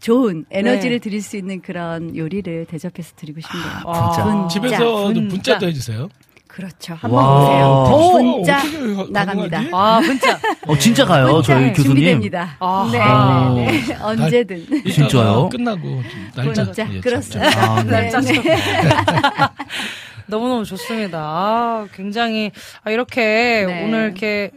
[0.00, 1.02] 좋은 에너지를 네.
[1.02, 3.82] 드릴 수 있는 그런 요리를 대접해서 드리고 싶네요.
[3.86, 4.24] 아, 분짜.
[4.24, 4.48] 분짜.
[4.48, 5.20] 집에서도 분짜.
[5.34, 6.08] 문자도 해주세요.
[6.56, 6.94] 그렇죠.
[6.94, 7.38] 한번 와.
[7.38, 7.66] 보세요.
[7.66, 9.60] 어, 어떻게 가- 나갑니다.
[9.72, 10.38] 아, 진짜.
[10.66, 11.96] 어, 진짜 가요, 저희 교수님.
[11.96, 12.56] 준비됩니다.
[12.58, 13.52] 아하.
[13.54, 13.94] 네, 네, 네.
[14.00, 14.58] 언제든.
[14.60, 15.48] 이따가 진짜요?
[15.50, 16.02] 끝나고
[16.34, 16.88] 날짜 분짜.
[16.92, 17.60] 예, 그렇습니다.
[17.72, 17.90] 아, 네.
[17.90, 18.42] 날짜 좀.
[20.28, 21.18] 너무너무 좋습니다.
[21.20, 22.50] 아, 굉장히,
[22.84, 23.84] 아, 이렇게 네.
[23.84, 24.50] 오늘 이렇게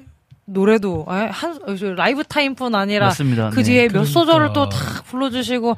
[0.46, 3.50] 노래도, 아, 한, 저 라이브 타임뿐 아니라 맞습니다.
[3.50, 3.64] 그 네.
[3.64, 4.12] 뒤에 몇 그러니까.
[4.14, 5.76] 소절을 또 다 불러주시고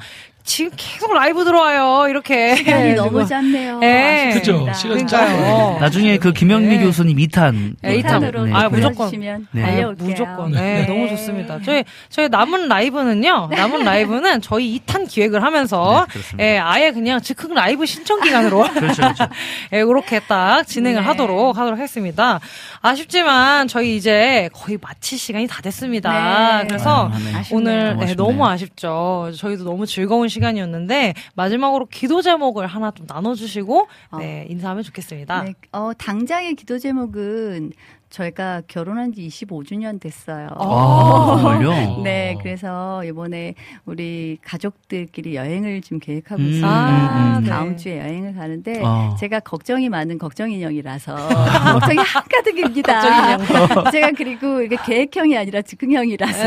[0.52, 2.10] 지금 계속 라이브 들어와요.
[2.10, 2.58] 이렇게.
[2.58, 3.80] 시간이 너무 그리고- 짧네요.
[3.84, 4.32] 예.
[4.34, 4.68] 그죠.
[4.76, 5.38] 시간 짧아요.
[5.38, 5.78] 그러니까요.
[5.80, 6.84] 나중에 그 김영미 네.
[6.84, 7.76] 교수님 2탄.
[7.82, 9.62] 네, 이탄으로 네, 아 그- 무조건 네.
[9.62, 10.08] 달려올게요.
[10.10, 10.86] 무조건 네, 네.
[10.88, 11.60] 너무 좋습니다.
[11.64, 13.48] 저희 저희 남은 라이브는요.
[13.50, 16.06] 남은 라이브는 저희 2탄 기획을 하면서
[16.36, 16.56] 네.
[16.56, 19.28] 예, 아예 그냥 즉흥 라이브 신청 기간으로 그렇죠, 그렇죠.
[19.72, 21.08] 예, 그렇게 딱 진행을 네.
[21.08, 22.42] 하도록 하도록 했습니다.
[22.82, 26.60] 아쉽지만 저희 이제 거의 마칠 시간이 다 됐습니다.
[26.64, 26.68] 네.
[26.68, 27.36] 그래서 아, 네.
[27.40, 27.56] 아쉽네요.
[27.58, 28.16] 오늘 너무 네.
[28.16, 29.32] 너무 아쉽죠.
[29.38, 33.88] 저희도 너무 즐거운 시간 이었는데 마지막으로 기도 제목을 하나 좀 나눠주시고
[34.20, 35.44] 네, 인사하면 좋겠습니다.
[35.44, 37.72] 네, 어, 당장의 기도 제목은
[38.12, 40.50] 저희가 결혼한 지 25주년 됐어요.
[40.58, 42.02] 아, 정말요?
[42.04, 43.56] 네, 그래서 이번에
[43.86, 46.68] 우리 가족들끼리 여행을 지금 계획하고 음, 있습니다.
[46.70, 47.50] 아, 네.
[47.50, 49.16] 다음 주에 여행을 가는데 아.
[49.20, 51.16] 제가 걱정이 많은 걱정 인형이라서
[51.80, 53.38] 걱정이 한가득입니다.
[53.38, 56.44] 걱정 제가 그리고 이게 계획형이 아니라 즉흥형이라서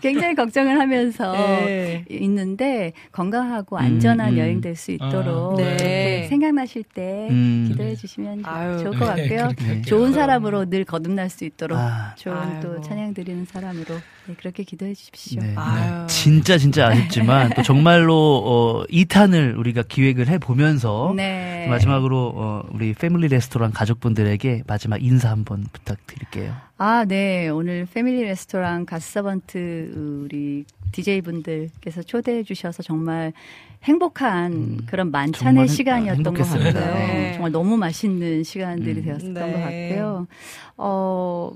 [0.00, 2.04] 굉장히 걱정을 하면서 네.
[2.10, 4.38] 있는데 건강하고 안전한 음, 음.
[4.38, 6.26] 여행 될 수 있도록 아, 네.
[6.28, 7.66] 생각나실 때 음.
[7.68, 8.78] 기도해 주시면 아유.
[8.78, 9.82] 좋을 것 네, 같고요.
[9.86, 12.14] 좋은 사람 으로 늘 거듭날 수 있도록 아.
[12.16, 12.80] 좋은 또 아이고.
[12.82, 13.94] 찬양 드리는 사람으로
[14.26, 15.40] 네, 그렇게 기도해 주십시오.
[15.42, 15.54] 네.
[15.56, 16.06] 아유.
[16.08, 18.14] 진짜 진짜 아쉽지만 또 정말로
[18.44, 21.66] 어 2탄을 우리가 기획을 해 보면서 네.
[21.68, 26.54] 마지막으로 어 우리 패밀리 레스토랑 가족분들에게 마지막 인사 한번 부탁드릴게요.
[26.76, 27.48] 아, 네.
[27.48, 33.32] 오늘 패밀리 레스토랑 가스서번트 우리 DJ 분들께서 초대해 주셔서 정말
[33.84, 36.80] 행복한 음, 그런 만찬의 행- 시간이었던 것 행복했습니다.
[36.80, 36.94] 같아요.
[37.06, 37.32] 네.
[37.34, 39.04] 정말 너무 맛있는 시간들이 음.
[39.04, 39.40] 되었었던 네.
[39.52, 40.26] 것 같고요.
[40.78, 41.52] 어,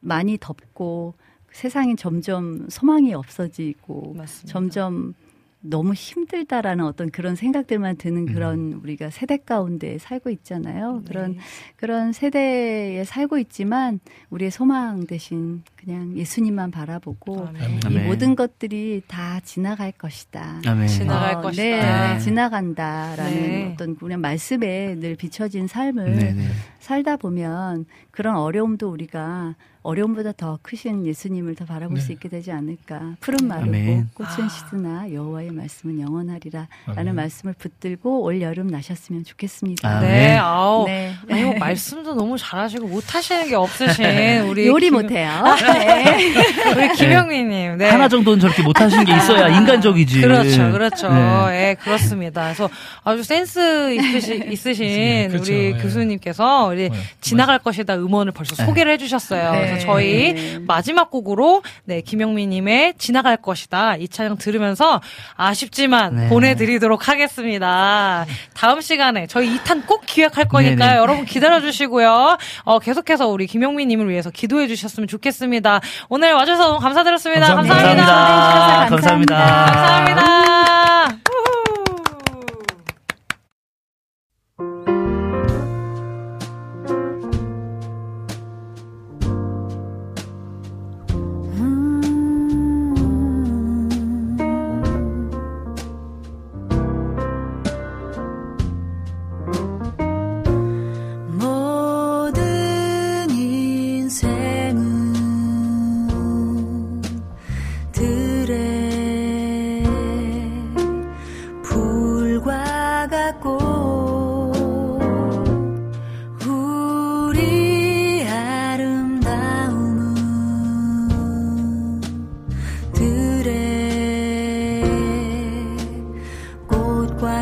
[0.00, 1.14] 많이 덥고
[1.52, 4.52] 세상이 점점 소망이 없어지고 맞습니다.
[4.52, 5.14] 점점
[5.60, 8.34] 너무 힘들다라는 어떤 그런 생각들만 드는 음.
[8.34, 11.02] 그런 우리가 세대 가운데 살고 있잖아요.
[11.08, 11.38] 그런 네.
[11.76, 13.98] 그런 세대에 살고 있지만
[14.30, 17.62] 우리의 소망 대신 그냥 예수님만 바라보고 아멘.
[17.76, 18.06] 이 아멘.
[18.08, 20.60] 모든 것들이 다 지나갈 것이다.
[20.66, 20.88] 아멘.
[20.88, 21.62] 지나갈 어, 것이다.
[21.62, 22.18] 네, 네.
[22.18, 23.70] 지나간다라는 네.
[23.72, 26.44] 어떤 그냥 말씀에 늘 비춰진 삶을 네네.
[26.80, 32.00] 살다 보면 그런 어려움도 우리가 어려움보다 더 크신 예수님을 더 바라볼 네.
[32.00, 33.14] 수 있게 되지 않을까.
[33.20, 34.10] 푸른 마르고 아멘.
[34.14, 34.48] 꽃은 아.
[34.48, 37.14] 시드나 여호와의 말씀은 영원하리라라는 아멘.
[37.14, 39.88] 말씀을 붙들고 올 여름 나셨으면 좋겠습니다.
[39.88, 40.36] 아, 네, 네.
[40.36, 40.86] 아우.
[40.86, 41.14] 네.
[41.28, 44.04] 뭐 말씀도 너무 잘하시고 못하시는 게 없으신
[44.50, 45.30] 우리 요리 김- 못해요.
[45.78, 46.34] 네.
[46.76, 47.78] 우리 김영민님.
[47.78, 47.88] 네.
[47.88, 50.20] 하나 정도는 저렇게 못하시는 게 있어야 인간적이지.
[50.20, 51.08] 그렇죠, 그렇죠.
[51.08, 51.70] 네.
[51.70, 52.44] 예, 그렇습니다.
[52.44, 52.68] 그래서
[53.04, 55.72] 아주 센스 있으시, 있으신 그렇죠, 우리 예.
[55.72, 56.96] 교수님께서 우리 네.
[57.20, 58.64] 지나갈 것이다 음원을 벌써 네.
[58.64, 59.52] 소개를 해주셨어요.
[59.52, 59.58] 네.
[59.58, 60.58] 그래서 저희 네.
[60.66, 65.00] 마지막 곡으로 네 김영민님의 지나갈 것이다 이 찬양 들으면서
[65.36, 66.28] 아쉽지만 네.
[66.28, 68.26] 보내드리도록 하겠습니다.
[68.54, 71.00] 다음 시간에 저희 2탄 꼭 기획할 거니까요.
[71.00, 72.38] 여러분 기다려주시고요.
[72.64, 75.65] 어, 계속해서 우리 김영민님을 위해서 기도해 주셨으면 좋겠습니다.
[76.08, 77.54] 오늘 와주셔서 너무 감사드렸습니다.
[77.54, 78.04] 감사합니다.
[78.04, 78.88] 감사합니다.
[78.88, 79.36] 감사합니다.
[79.36, 80.16] 감사합니다.
[80.16, 81.35] 감사합니다.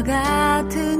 [0.03, 0.94] 같으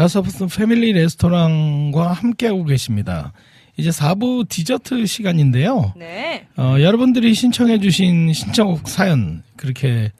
[0.00, 3.34] 가서부스 패밀리 레스토랑과 함께하고 계십니다.
[3.76, 5.92] 이제 4부 디저트 시간인데요.
[5.94, 6.46] 네.
[6.56, 10.10] 어, 여러분들이 신청해주신 신청곡 사연 그렇게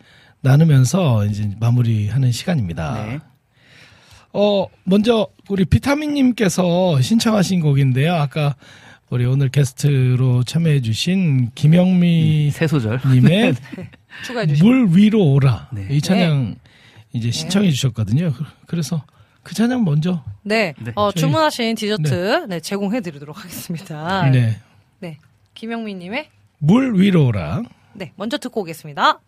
[0.43, 3.07] 나누면서 이제 마무리하는 시간입니다.
[3.07, 3.19] 네.
[4.35, 8.13] 어, 먼저 우리 비타민님께서 신청하신 곡인데요.
[8.13, 8.57] 아까
[9.09, 13.55] 우리 오늘 게스트로 참여해주신 김영미 세 소절 님의
[14.27, 14.69] 추가해 주시고.
[14.69, 15.87] 물 위로 오라 네.
[15.91, 16.57] 이 찬양
[17.15, 18.35] 이제 신청해 주셨거든요.
[18.67, 19.03] 그래서
[19.43, 20.75] 그 찬양 먼저 네.
[20.79, 20.93] 네.
[20.95, 22.61] 어, 저희- 주문하신 디저트 네.
[22.61, 24.29] 제공해 드리도록 하겠습니다.
[24.31, 24.61] 네.
[25.01, 25.19] 네.
[25.55, 27.63] 김영민 님의 물 위로 오라.
[27.95, 29.21] 네, 먼저 듣고 오겠습니다.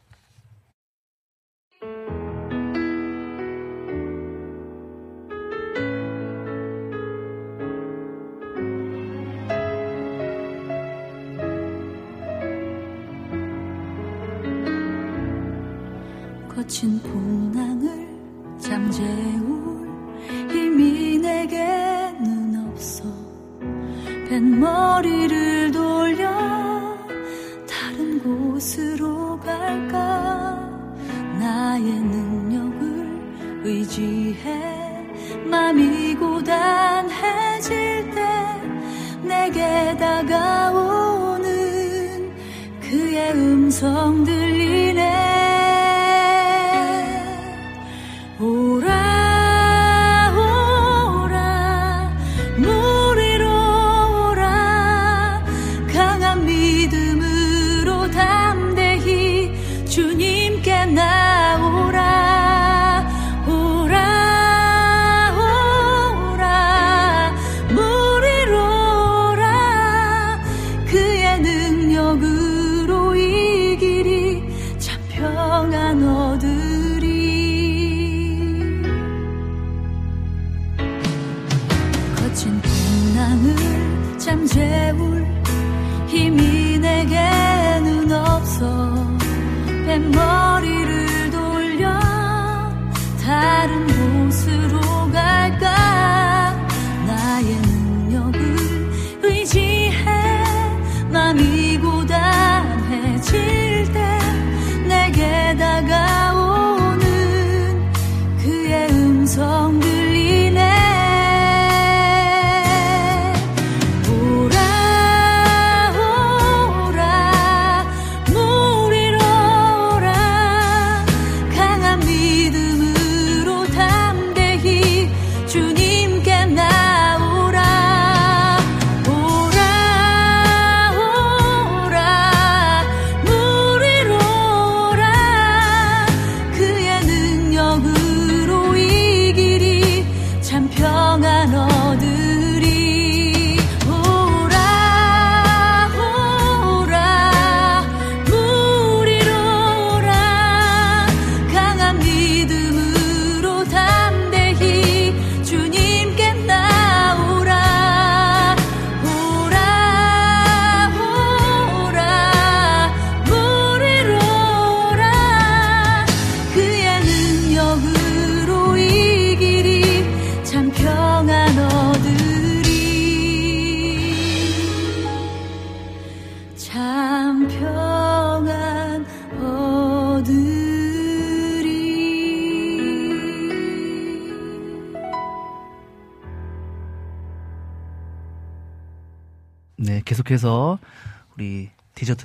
[16.48, 17.71] 거친 풍랑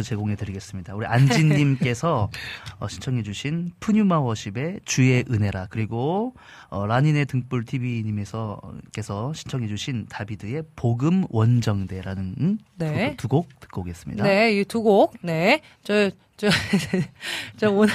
[0.07, 0.95] 제공해 드리겠습니다.
[0.95, 2.29] 우리 안진님께서
[2.79, 6.33] 어, 신청해주신 푸뉴마 워십의 주의 은혜라 그리고
[6.69, 12.57] 어, 라니네 등불 TV님에서께서 신청해주신 다비드의 복음 원정대라는 음?
[12.77, 13.15] 네.
[13.17, 14.23] 두 곡 듣고 오겠습니다.
[14.23, 15.13] 네, 이 두 곡.
[15.21, 15.61] 네.
[15.83, 16.47] 저, 저,
[17.57, 17.91] 저 오늘,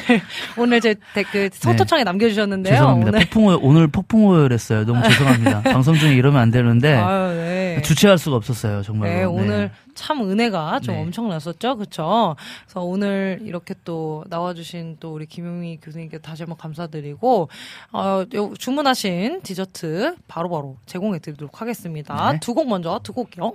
[0.59, 2.73] 오늘 제 댓글 소토창에 남겨주셨는데요.
[2.73, 2.77] 네.
[2.77, 3.09] 죄송합니다.
[3.11, 3.21] 오늘.
[3.27, 4.85] 폭풍호 오늘 폭풍호였어요.
[4.85, 5.63] 너무 죄송합니다.
[5.73, 7.83] 방송 중에 이러면 안 되는데 아유, 네.
[7.83, 8.83] 주체할 수가 없었어요.
[8.83, 9.11] 정말.
[9.11, 11.03] 네, 오늘 참 은혜가 좀 네.
[11.03, 11.77] 엄청났었죠.
[11.77, 12.35] 그쵸?
[12.65, 17.49] 그래서 오늘 이렇게 또 나와주신 또 우리 김용미 교수님께 다시 한번 감사드리고,
[17.93, 22.33] 어, 요- 주문하신 디저트 바로 바로 제공해 드리도록 하겠습니다.
[22.33, 22.41] 네.
[22.41, 23.53] 두곡 먼저, 두 곡이요.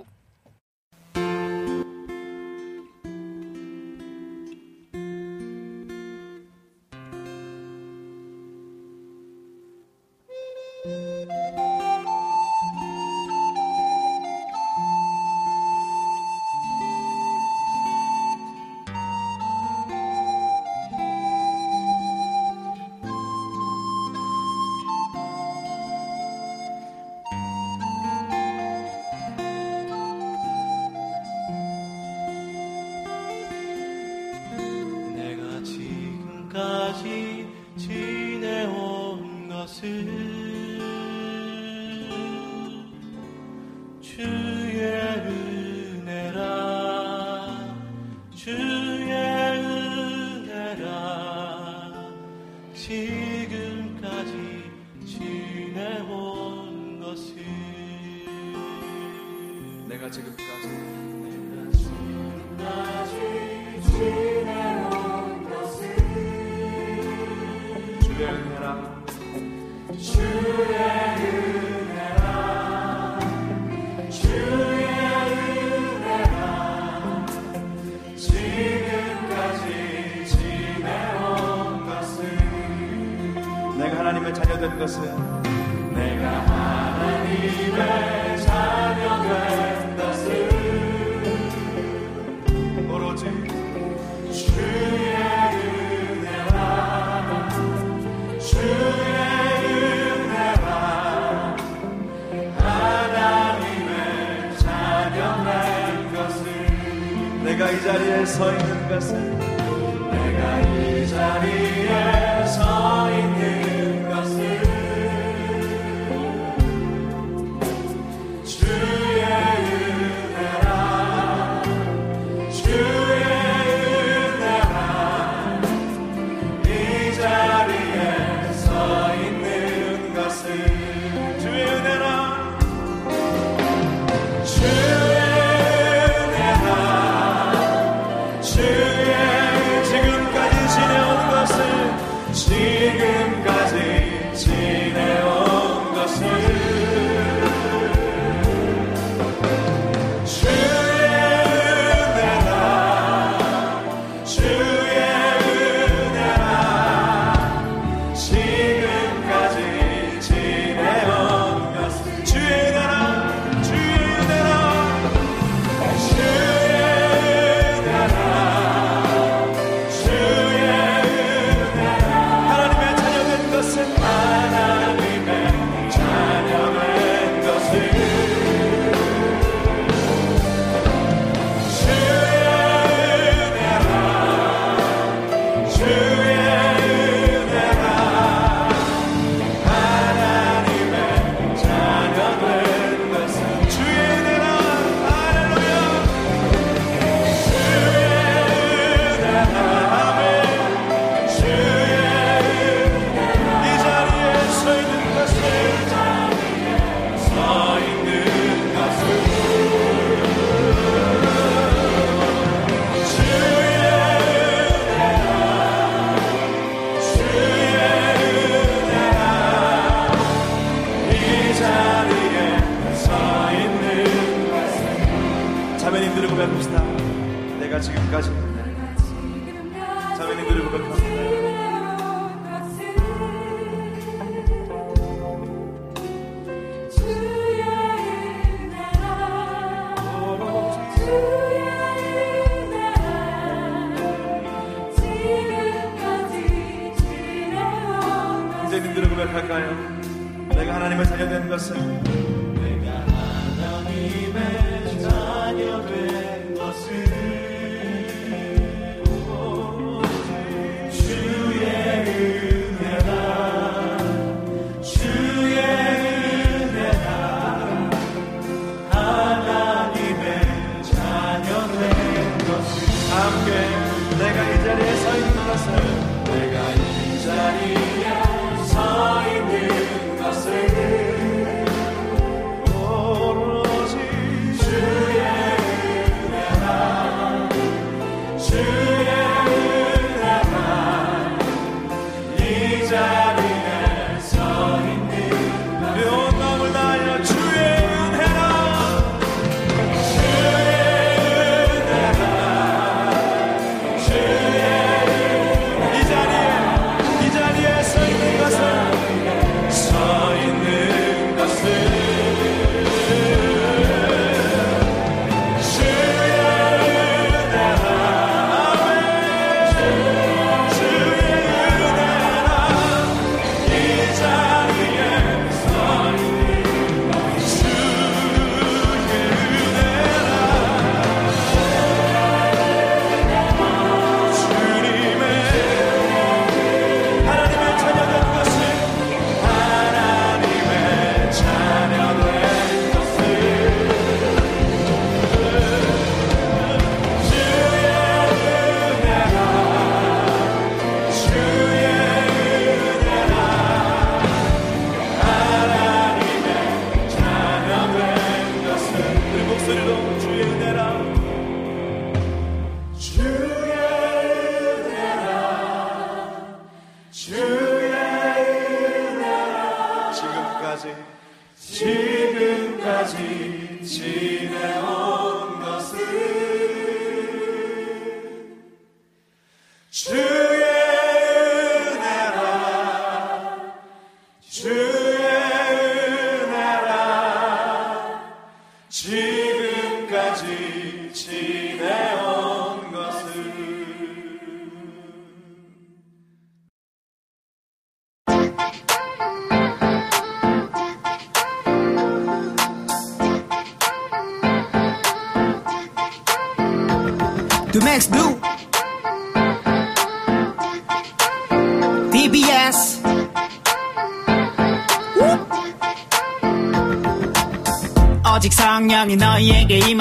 [228.10, 228.47] 까지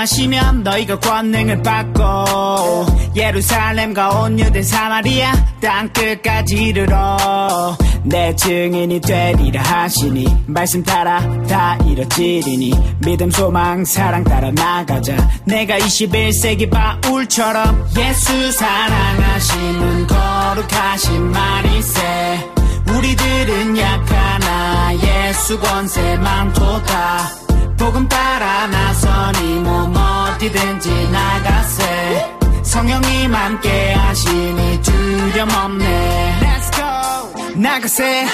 [0.08, 2.86] 임하시면 너희가 권능을 받고
[3.16, 12.72] 예루살렘과 온 유대 사마리아 땅 끝까지 이르러 내 증인이 되리라 하시니 말씀 따라 다 이뤄지리니
[13.06, 15.16] 믿음 소망 사랑 따라 나가자.
[15.46, 22.50] 내가 21세기 바울처럼 예수 사랑하시는 거룩하신 말이세.
[22.96, 27.47] 우리들은 약하나 예수 권세 많도다
[27.78, 32.38] 복음 따라 나서니 몸 어디든지 나가세.
[32.64, 36.40] 성령님 함께 하시니 두려움 없네.
[36.42, 37.54] Let's go.
[37.56, 38.28] 나가세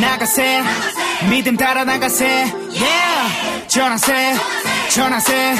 [0.00, 0.62] 나가세.
[1.30, 2.26] 믿음 따라 나가세.
[2.70, 3.68] Yeah.
[3.68, 4.34] 전하세
[4.90, 5.54] 전하세.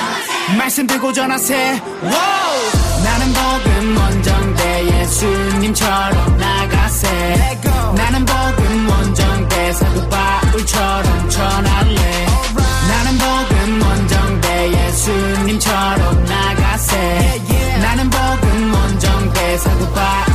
[0.58, 1.54] 말씀 들고 전하세.
[2.02, 3.02] Wow.
[3.04, 7.62] 나는 복음 원정대 예수님처럼 나가세.
[7.96, 12.31] 나는 복음 원정대 사도 바울처럼 전할래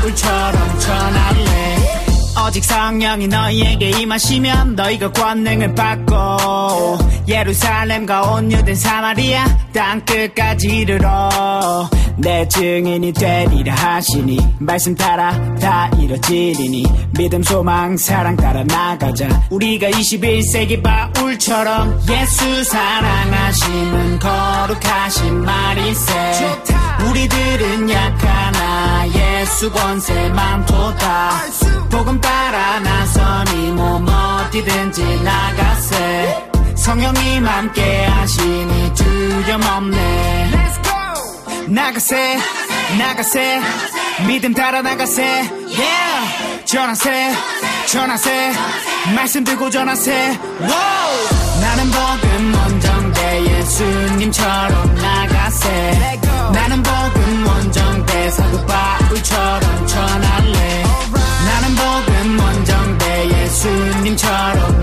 [0.08, 1.78] 바울처럼 전할래
[2.48, 6.98] 오직 성령이 너희에게 임하시면 너희가 권능을 받고
[7.28, 16.86] 예루살렘과 온 유대 사마리아 땅 끝까지 이르러 내 증인이 되리라 하시니 말씀 따라 다 이뤄지리니
[17.18, 19.28] 믿음 소망 사랑 따라 나가자.
[19.50, 26.14] 우리가 21세기 바울처럼 예수 사랑하시는 거룩하신 말이세
[27.18, 31.32] 우리들은 약하나 예수 권세 많도다.
[31.90, 36.50] 복음 따라 나서니 몸 어디든지 나가세.
[36.76, 40.52] 성령님 함께 하시니 두려움 없네.
[41.70, 42.38] 나가세
[43.00, 43.62] 나가세.
[44.28, 45.24] 믿음 따라 나가세.
[45.24, 46.66] Yeah!
[46.66, 47.34] 전하세
[47.88, 48.54] 전하세.
[49.16, 50.38] 말씀 들고 전하세.
[50.60, 51.60] Wow!
[51.62, 52.97] 나는 복음 원정대
[53.68, 56.22] 예수님처럼 나가세.
[56.54, 60.84] 나는 복음 원정대 사도 바울처럼 전할래.
[61.46, 64.77] 나는 복음 원정대 예수님처럼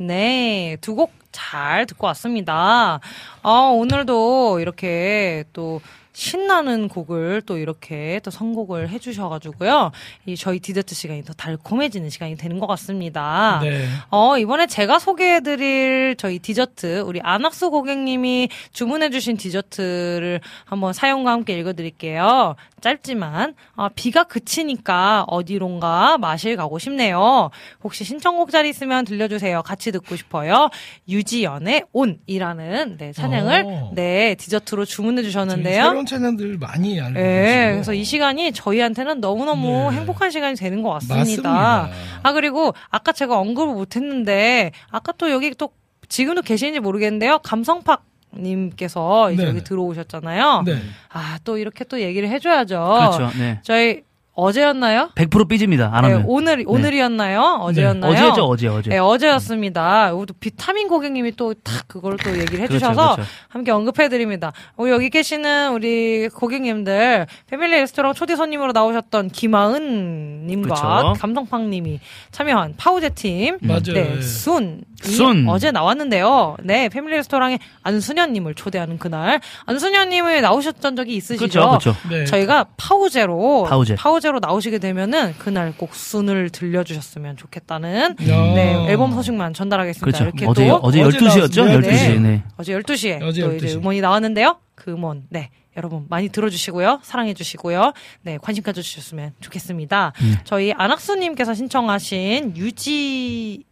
[0.00, 2.98] 네, 두 곡 잘 듣고 왔습니다.
[3.42, 5.80] 아, 오늘도 이렇게 또
[6.20, 9.90] 신나는 곡을 또 이렇게 또 선곡을 해주셔가지고요.
[10.26, 13.58] 이 저희 디저트 시간이 더 달콤해지는 시간이 되는 것 같습니다.
[13.62, 13.86] 네.
[14.10, 22.54] 어, 이번에 제가 소개해드릴 저희 디저트, 우리 안학수 고객님이 주문해주신 디저트를 한번 사연과 함께 읽어드릴게요.
[22.82, 27.50] 짧지만, 아, 비가 그치니까 어디론가 마실 가고 싶네요.
[27.82, 29.62] 혹시 신청곡 자리 있으면 들려주세요.
[29.62, 30.68] 같이 듣고 싶어요.
[31.08, 33.92] 유지연의 온이라는 네, 찬양을 오.
[33.94, 36.04] 네, 디저트로 주문해주셨는데요.
[36.10, 37.72] 채널들 많이 알고 네, 계시고.
[37.72, 41.16] 그래서 이 시간이 저희한테는 너무너무 행복한 시간이 되는 것 같습니다.
[41.18, 41.90] 맞습니다.
[42.22, 45.70] 아, 그리고 아까 제가 언급을 못했는데, 아까 또 여기 또
[46.08, 47.38] 지금도 계시는지 모르겠는데요.
[47.38, 48.04] 감성팍
[48.36, 49.50] 님께서 이제 네네.
[49.50, 50.62] 여기 들어오셨잖아요.
[50.66, 50.78] 네.
[51.08, 53.10] 아, 또 이렇게 또 얘기를 해줘야죠.
[53.16, 53.38] 그렇죠.
[53.38, 53.60] 네.
[53.62, 54.02] 저희
[54.34, 55.10] 어제였나요?
[55.16, 55.90] 100% 삐집니다.
[55.92, 56.24] 안 네, 하면.
[56.28, 57.58] 오늘 오늘이었나요?
[57.62, 58.12] 어제였나요?
[58.12, 58.90] 어제죠, 어제, 어제.
[58.90, 60.10] 네, 어제였습니다.
[60.10, 63.30] 여기도 비타민 고객님이 또딱 그걸 또 얘기를 그렇죠, 해주셔서 그렇죠.
[63.48, 64.52] 함께 언급해드립니다.
[64.78, 71.20] 어, 여기 계시는 우리 고객님들 패밀리 레스토랑 초대 손님으로 나오셨던 김하은님과 그렇죠.
[71.20, 72.00] 감성팡님이
[72.30, 73.80] 참여한 파우제 팀, 맞아요.
[73.92, 75.48] 네, 순, 이 순.
[75.48, 76.56] 어제 나왔는데요.
[76.62, 81.46] 네, 패밀리 레스토랑에 안순현님을 초대하는 그날 안순현님이 나오셨던 적이 있으시죠?
[81.46, 82.08] 그렇죠, 그렇죠.
[82.08, 82.24] 네.
[82.24, 83.94] 저희가 파우제로 파우제.
[83.96, 88.36] 파우제로 나오시게 되면은 그날 꼭 순을 들려주셨으면 좋겠다는 야.
[88.54, 90.04] 네, 앨범 소식만 전달하겠습니다.
[90.04, 90.24] 그렇죠.
[90.24, 91.64] 이렇게 어제, 또 어제 어제 12시였죠?
[91.64, 91.88] 나왔습니다.
[91.90, 92.20] 12시.
[92.20, 92.42] 네.
[92.56, 93.76] 어제 12시에 어제 또 이제 12시.
[93.78, 94.58] 음원이 나왔는데요.
[94.74, 95.50] 그 음원, 네.
[95.76, 97.00] 여러분 많이 들어주시고요.
[97.02, 97.92] 사랑해주시고요.
[98.22, 98.38] 네.
[98.42, 100.12] 관심 가져주셨으면 좋겠습니다.
[100.20, 100.36] 음.
[100.44, 103.64] 저희 안학수님께서 신청하신 유지.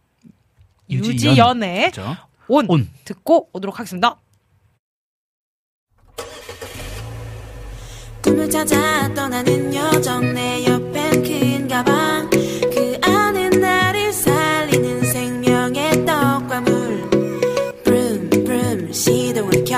[0.89, 2.17] 유지연의 그렇죠.
[2.47, 2.89] 온, 온.
[3.05, 4.17] 듣고 오도록 하겠습니다.
[8.21, 17.09] 꿈을 찾아 떠나는 여정 내 옆엔 큰 가방 그 안에 나를 살리는 생명의 떡과 물
[17.83, 19.77] 브룸 브룸 시동을 켜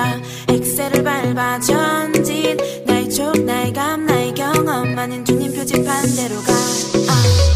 [0.49, 2.57] 엑셀을 밟아 전진
[2.87, 6.51] 나의 촉 나의 감 나의 경험 많은 주님 표지판 대로 가
[7.09, 7.50] 아.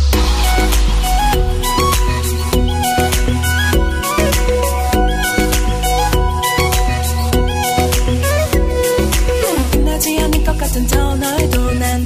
[10.76, 12.06] 같은 터널도 난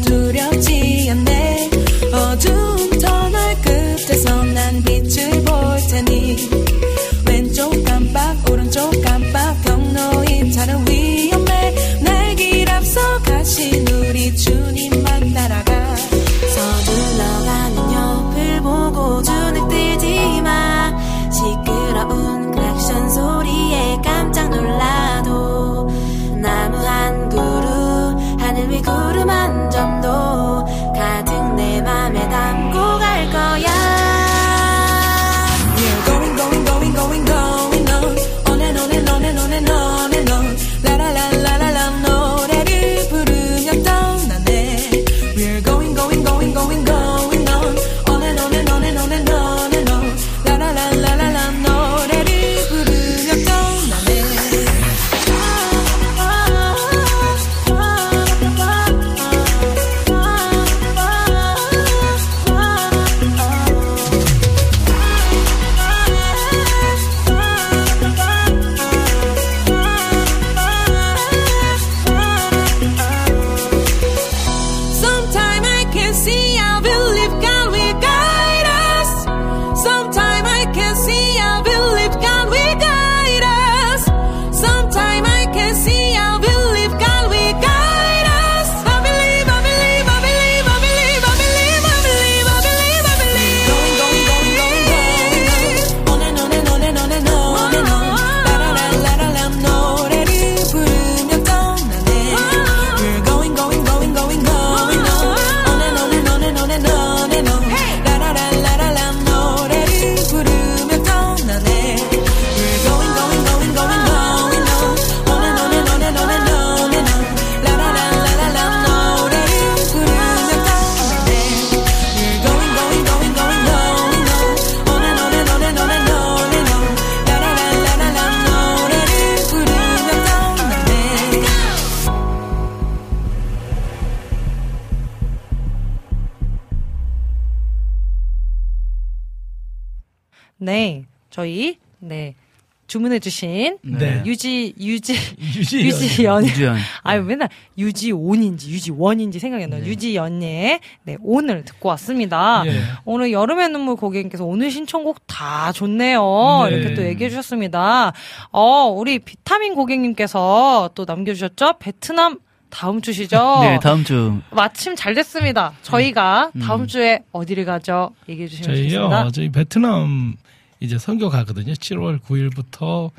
[143.20, 144.24] 주문해주신 네.
[144.26, 145.86] 유지 유지 유지연.
[145.86, 146.78] 유지연 유지연.
[147.04, 149.84] 아유 맨날 유지온인지 유지원인지 생각이 안 나요.
[149.86, 152.64] 유지연의 네 오늘 듣고 왔습니다.
[152.66, 152.82] 예.
[153.06, 156.68] 오늘 여름의 눈물 고객님께서 오늘 신청곡 다 좋네요.
[156.70, 156.76] 네.
[156.76, 158.14] 이렇게 또 얘기해 주셨습니다.
[158.52, 161.74] 어 우리 비타민 고객님께서 또 남겨 주셨죠.
[161.80, 162.40] 베트남
[162.70, 163.60] 다음 주시죠.
[163.62, 165.74] 네, 다음 주 마침 잘 됐습니다.
[165.82, 166.62] 저희가 음.
[166.62, 168.12] 다음 주에 어디를 가죠?
[168.28, 169.32] 얘기해 주시면 저희요, 좋겠습니다.
[169.32, 170.36] 저희 베트남
[170.80, 171.74] 이제 선교 가거든요.
[171.74, 173.12] 7월 9일부터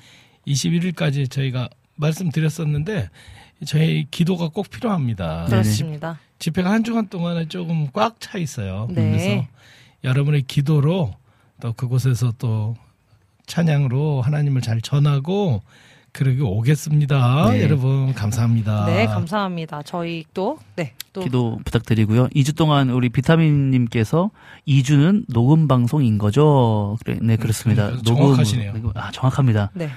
[0.46, 3.10] 21일까지 저희가 말씀드렸었는데
[3.66, 5.44] 저희 기도가 꼭 필요합니다.
[5.46, 6.18] 그렇습니다.
[6.38, 8.88] 집 회가 한 주간 동안에 조금 꽉 차 있어요.
[8.90, 9.10] 네.
[9.10, 9.46] 그래서
[10.04, 11.14] 여러분의 기도로
[11.60, 12.76] 또 그곳에서 또
[13.46, 15.62] 찬양으로 하나님을 잘 전하고
[16.12, 17.50] 그러기 오겠습니다.
[17.50, 17.62] 네.
[17.62, 18.86] 여러분 감사합니다.
[18.86, 19.82] 네, 감사합니다.
[19.82, 21.22] 저희 또, 네, 또.
[21.22, 22.28] 기도 부탁드리고요.
[22.28, 24.30] 2주 동안 우리 비타민 님께서
[24.66, 26.96] 2주는 녹음 방송인 거죠?
[27.04, 27.86] 그래, 네, 그렇습니다.
[27.86, 28.72] 그러니까 정확하시네요.
[28.72, 29.70] 녹음, 아, 정확합니다.
[29.74, 29.90] 네.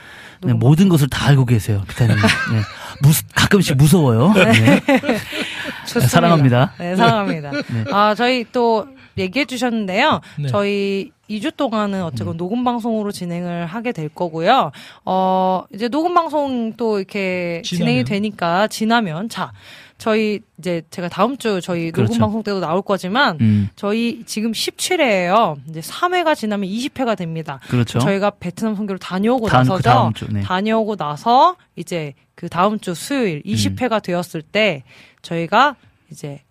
[0.43, 2.15] 네, 모든 것을 다 알고 계세요, 비타민.
[2.51, 2.61] 네.
[3.01, 4.33] 무, 가끔씩 무서워요.
[4.33, 4.81] 네.
[5.87, 6.07] 좋습니다.
[6.07, 6.73] 사랑합니다.
[6.77, 7.51] 네, 사랑합니다.
[7.51, 7.85] 네.
[7.91, 8.87] 아, 저희 또
[9.17, 10.21] 얘기해 주셨는데요.
[10.39, 10.47] 네.
[10.47, 12.03] 저희 2주 동안은 음.
[12.05, 14.71] 어쨌건 녹음 방송으로 진행을 하게 될 거고요.
[15.05, 18.05] 어, 이제 녹음 방송 또 이렇게 진행이 지나면.
[18.05, 19.53] 되니까 지나면 자,
[19.97, 22.19] 저희 이제 제가 다음 주 저희 녹음 그렇죠.
[22.19, 25.57] 방송 때도 나올 거지만 음, 저희 지금 17회예요.
[25.69, 27.59] 이제 3회가 지나면 20회가 됩니다.
[27.69, 27.99] 그렇죠.
[27.99, 29.77] 저희가 베트남 선교를 다녀오고 다음- 나서죠.
[29.77, 30.41] 그 다음 주, 네.
[30.41, 33.51] 다녀오고 나서 이제 그 다음 주 수요일 음.
[33.53, 34.83] 20회가 되었을 때
[35.21, 35.77] 저희가
[36.11, 36.41] 이제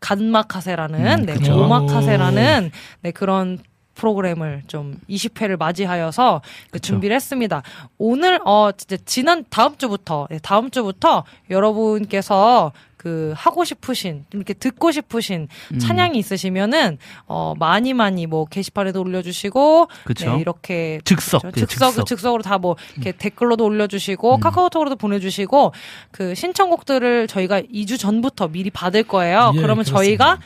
[0.00, 1.58] 간마카세라는 음, 네, 그쵸.
[1.64, 3.58] 오마카세라는 네, 그런
[3.98, 7.62] 프로그램을 좀 20회를 맞이하여서 그 준비를 했습니다.
[7.98, 14.54] 오늘 어 진짜 지난 다음 주부터 네, 다음 주부터 여러분께서 그 하고 싶으신 좀 이렇게
[14.54, 15.78] 듣고 싶으신 음.
[15.78, 20.32] 찬양이 있으시면은 어 많이 많이 뭐 게시판에도 올려주시고 그쵸.
[20.34, 21.42] 네, 이렇게 즉석.
[21.42, 22.06] 네, 즉석 즉석.
[22.06, 24.40] 즉석으로 다 뭐 이렇게 댓글로도 올려주시고 음.
[24.40, 25.72] 카카오톡으로도 보내주시고
[26.10, 29.52] 그 신청곡들을 저희가 2주 전부터 미리 받을 거예요.
[29.54, 29.96] 예, 그러면 그렇습니다.
[29.96, 30.38] 저희가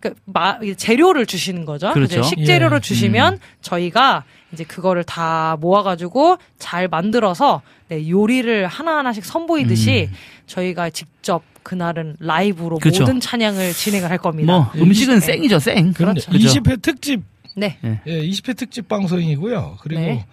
[0.00, 1.92] 그 마, 이제 재료를 주시는 거죠.
[1.92, 2.22] 그렇죠.
[2.22, 2.80] 식재료를 예.
[2.80, 10.08] 주시면 저희가 이제 그거를 다 모아가지고 잘 만들어서 네, 요리를 하나하나씩 선보이듯이
[10.46, 12.80] 저희가 직접 그날은 라이브로 음.
[12.80, 13.02] 그렇죠.
[13.02, 14.52] 모든 찬양을 진행을 할 겁니다.
[14.52, 15.20] 뭐, 음식은 네.
[15.20, 15.92] 생이죠, 생.
[15.92, 16.30] 그렇죠.
[16.32, 17.22] 20회 특집
[17.56, 17.76] 네.
[18.06, 19.76] 예, 20회 특집 방송이고요.
[19.82, 20.26] 그리고 네.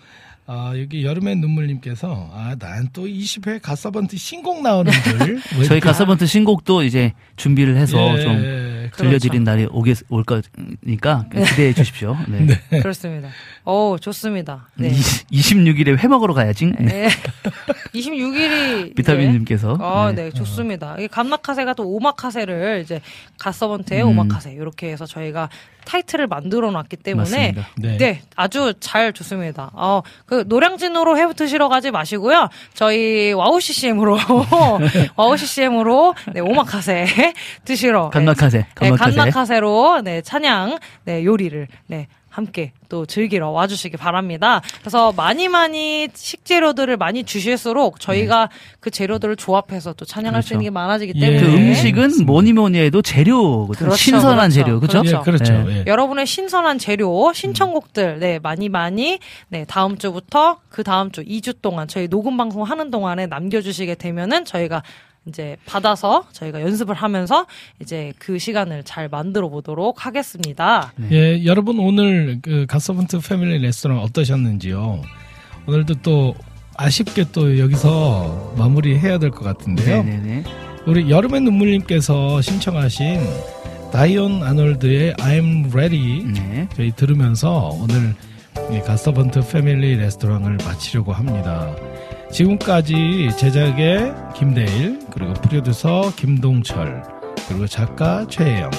[0.45, 5.41] 아, 여기 여름의 눈물님께서 아, 난 또 20회 가서번트 신곡 나오는 줄.
[5.59, 11.25] 왜 저희 가서번트 신곡도 이제 준비를 해서 예, 좀 예, 들려드린 날이 오게, 올 거니까
[11.31, 12.17] 기대해 주십시오.
[12.27, 12.47] 네.
[12.81, 13.29] 그렇습니다.
[13.65, 14.67] 오, 좋습니다.
[14.75, 14.91] 네.
[15.31, 16.65] 26일에 회 먹으러 가야지.
[16.79, 16.85] 네.
[16.85, 17.09] 네.
[17.93, 19.77] 26일이 비타민님께서.
[19.79, 20.25] 아, 네.
[20.25, 20.95] 네, 좋습니다.
[20.97, 23.01] 이게 갓마카세가 또 오마카세를 이제
[23.39, 24.09] 갓서번트의 음.
[24.09, 25.49] 오마카세 이렇게 해서 저희가
[25.87, 27.21] 타이틀을 만들어 놨기 때문에
[27.53, 27.67] 맞습니다.
[27.77, 27.97] 네.
[27.97, 28.21] 네.
[28.35, 29.71] 아주 잘 좋습니다.
[29.73, 32.49] 어, 그 노량진으로 회 드시러 가지 마시고요.
[32.73, 34.17] 저희 와우 CCM으로
[35.15, 37.05] 와우 CCM으로 네, 오마카세
[37.63, 39.15] 드시러 갓마카세, 네, 갓마카세.
[39.15, 44.61] 갓마카세로 네, 찬양 네, 요리를 네, 함께 또 즐기러 와주시기 바랍니다.
[44.81, 48.49] 그래서 많이 많이 식재료들을 많이 주실수록 저희가
[48.79, 50.49] 그 재료들을 조합해서 또 찬양할 수 네.
[50.49, 50.55] 그렇죠.
[50.55, 51.19] 있는 게 많아지기 예.
[51.19, 53.75] 때문에 그 음식은 뭐니 뭐니 해도 재료거든요.
[53.75, 54.53] 그렇죠, 신선한 그렇죠.
[54.53, 55.01] 재료, 그렇죠?
[55.03, 55.53] 예, 그렇죠.
[55.63, 55.77] 네.
[55.77, 55.83] 예.
[55.87, 59.17] 여러분의 신선한 재료, 신청곡들, 네, 많이 많이,
[59.49, 64.45] 네, 다음 주부터 그 다음 주 2주 동안 저희 녹음 방송 하는 동안에 남겨주시게 되면은
[64.45, 64.83] 저희가
[65.27, 67.45] 이제 받아서 저희가 연습을 하면서
[67.81, 70.93] 이제 그 시간을 잘 만들어 보도록 하겠습니다.
[71.11, 75.01] 예, 여러분 오늘 그 가서번트 패밀리 레스토랑 어떠셨는지요?
[75.67, 76.33] 오늘도 또
[76.77, 80.03] 아쉽게 또 여기서 마무리해야 될 것 같은데요.
[80.03, 80.43] 네네네.
[80.85, 83.19] 우리 여름의 눈물님께서 신청하신
[83.91, 86.69] 다이온 아놀드의 I'm Ready 네.
[86.75, 88.15] 저희 들으면서 오늘
[88.71, 91.75] 이 가서번트 패밀리 레스토랑을 마치려고 합니다.
[92.31, 97.03] 지금까지 제작의 김대일 그리고 프로듀서 김동철
[97.47, 98.69] 그리고 작가 최혜영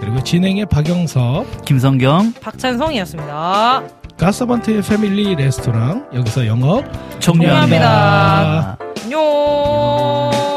[0.00, 3.82] 그리고 진행의 박영섭 김성경 박찬성이었습니다.
[4.16, 6.84] 가서번트의 패밀리 레스토랑 여기서 영업
[7.20, 8.76] 종료합니다.
[9.02, 9.20] 안녕.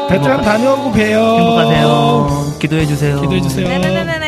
[0.08, 1.36] 베트남 다녀오고 봬요.
[1.38, 2.28] 행복하세요.
[2.60, 3.20] 기도해 주세요.
[3.20, 3.68] 기도해 주세요.
[3.68, 4.27] 네네네네.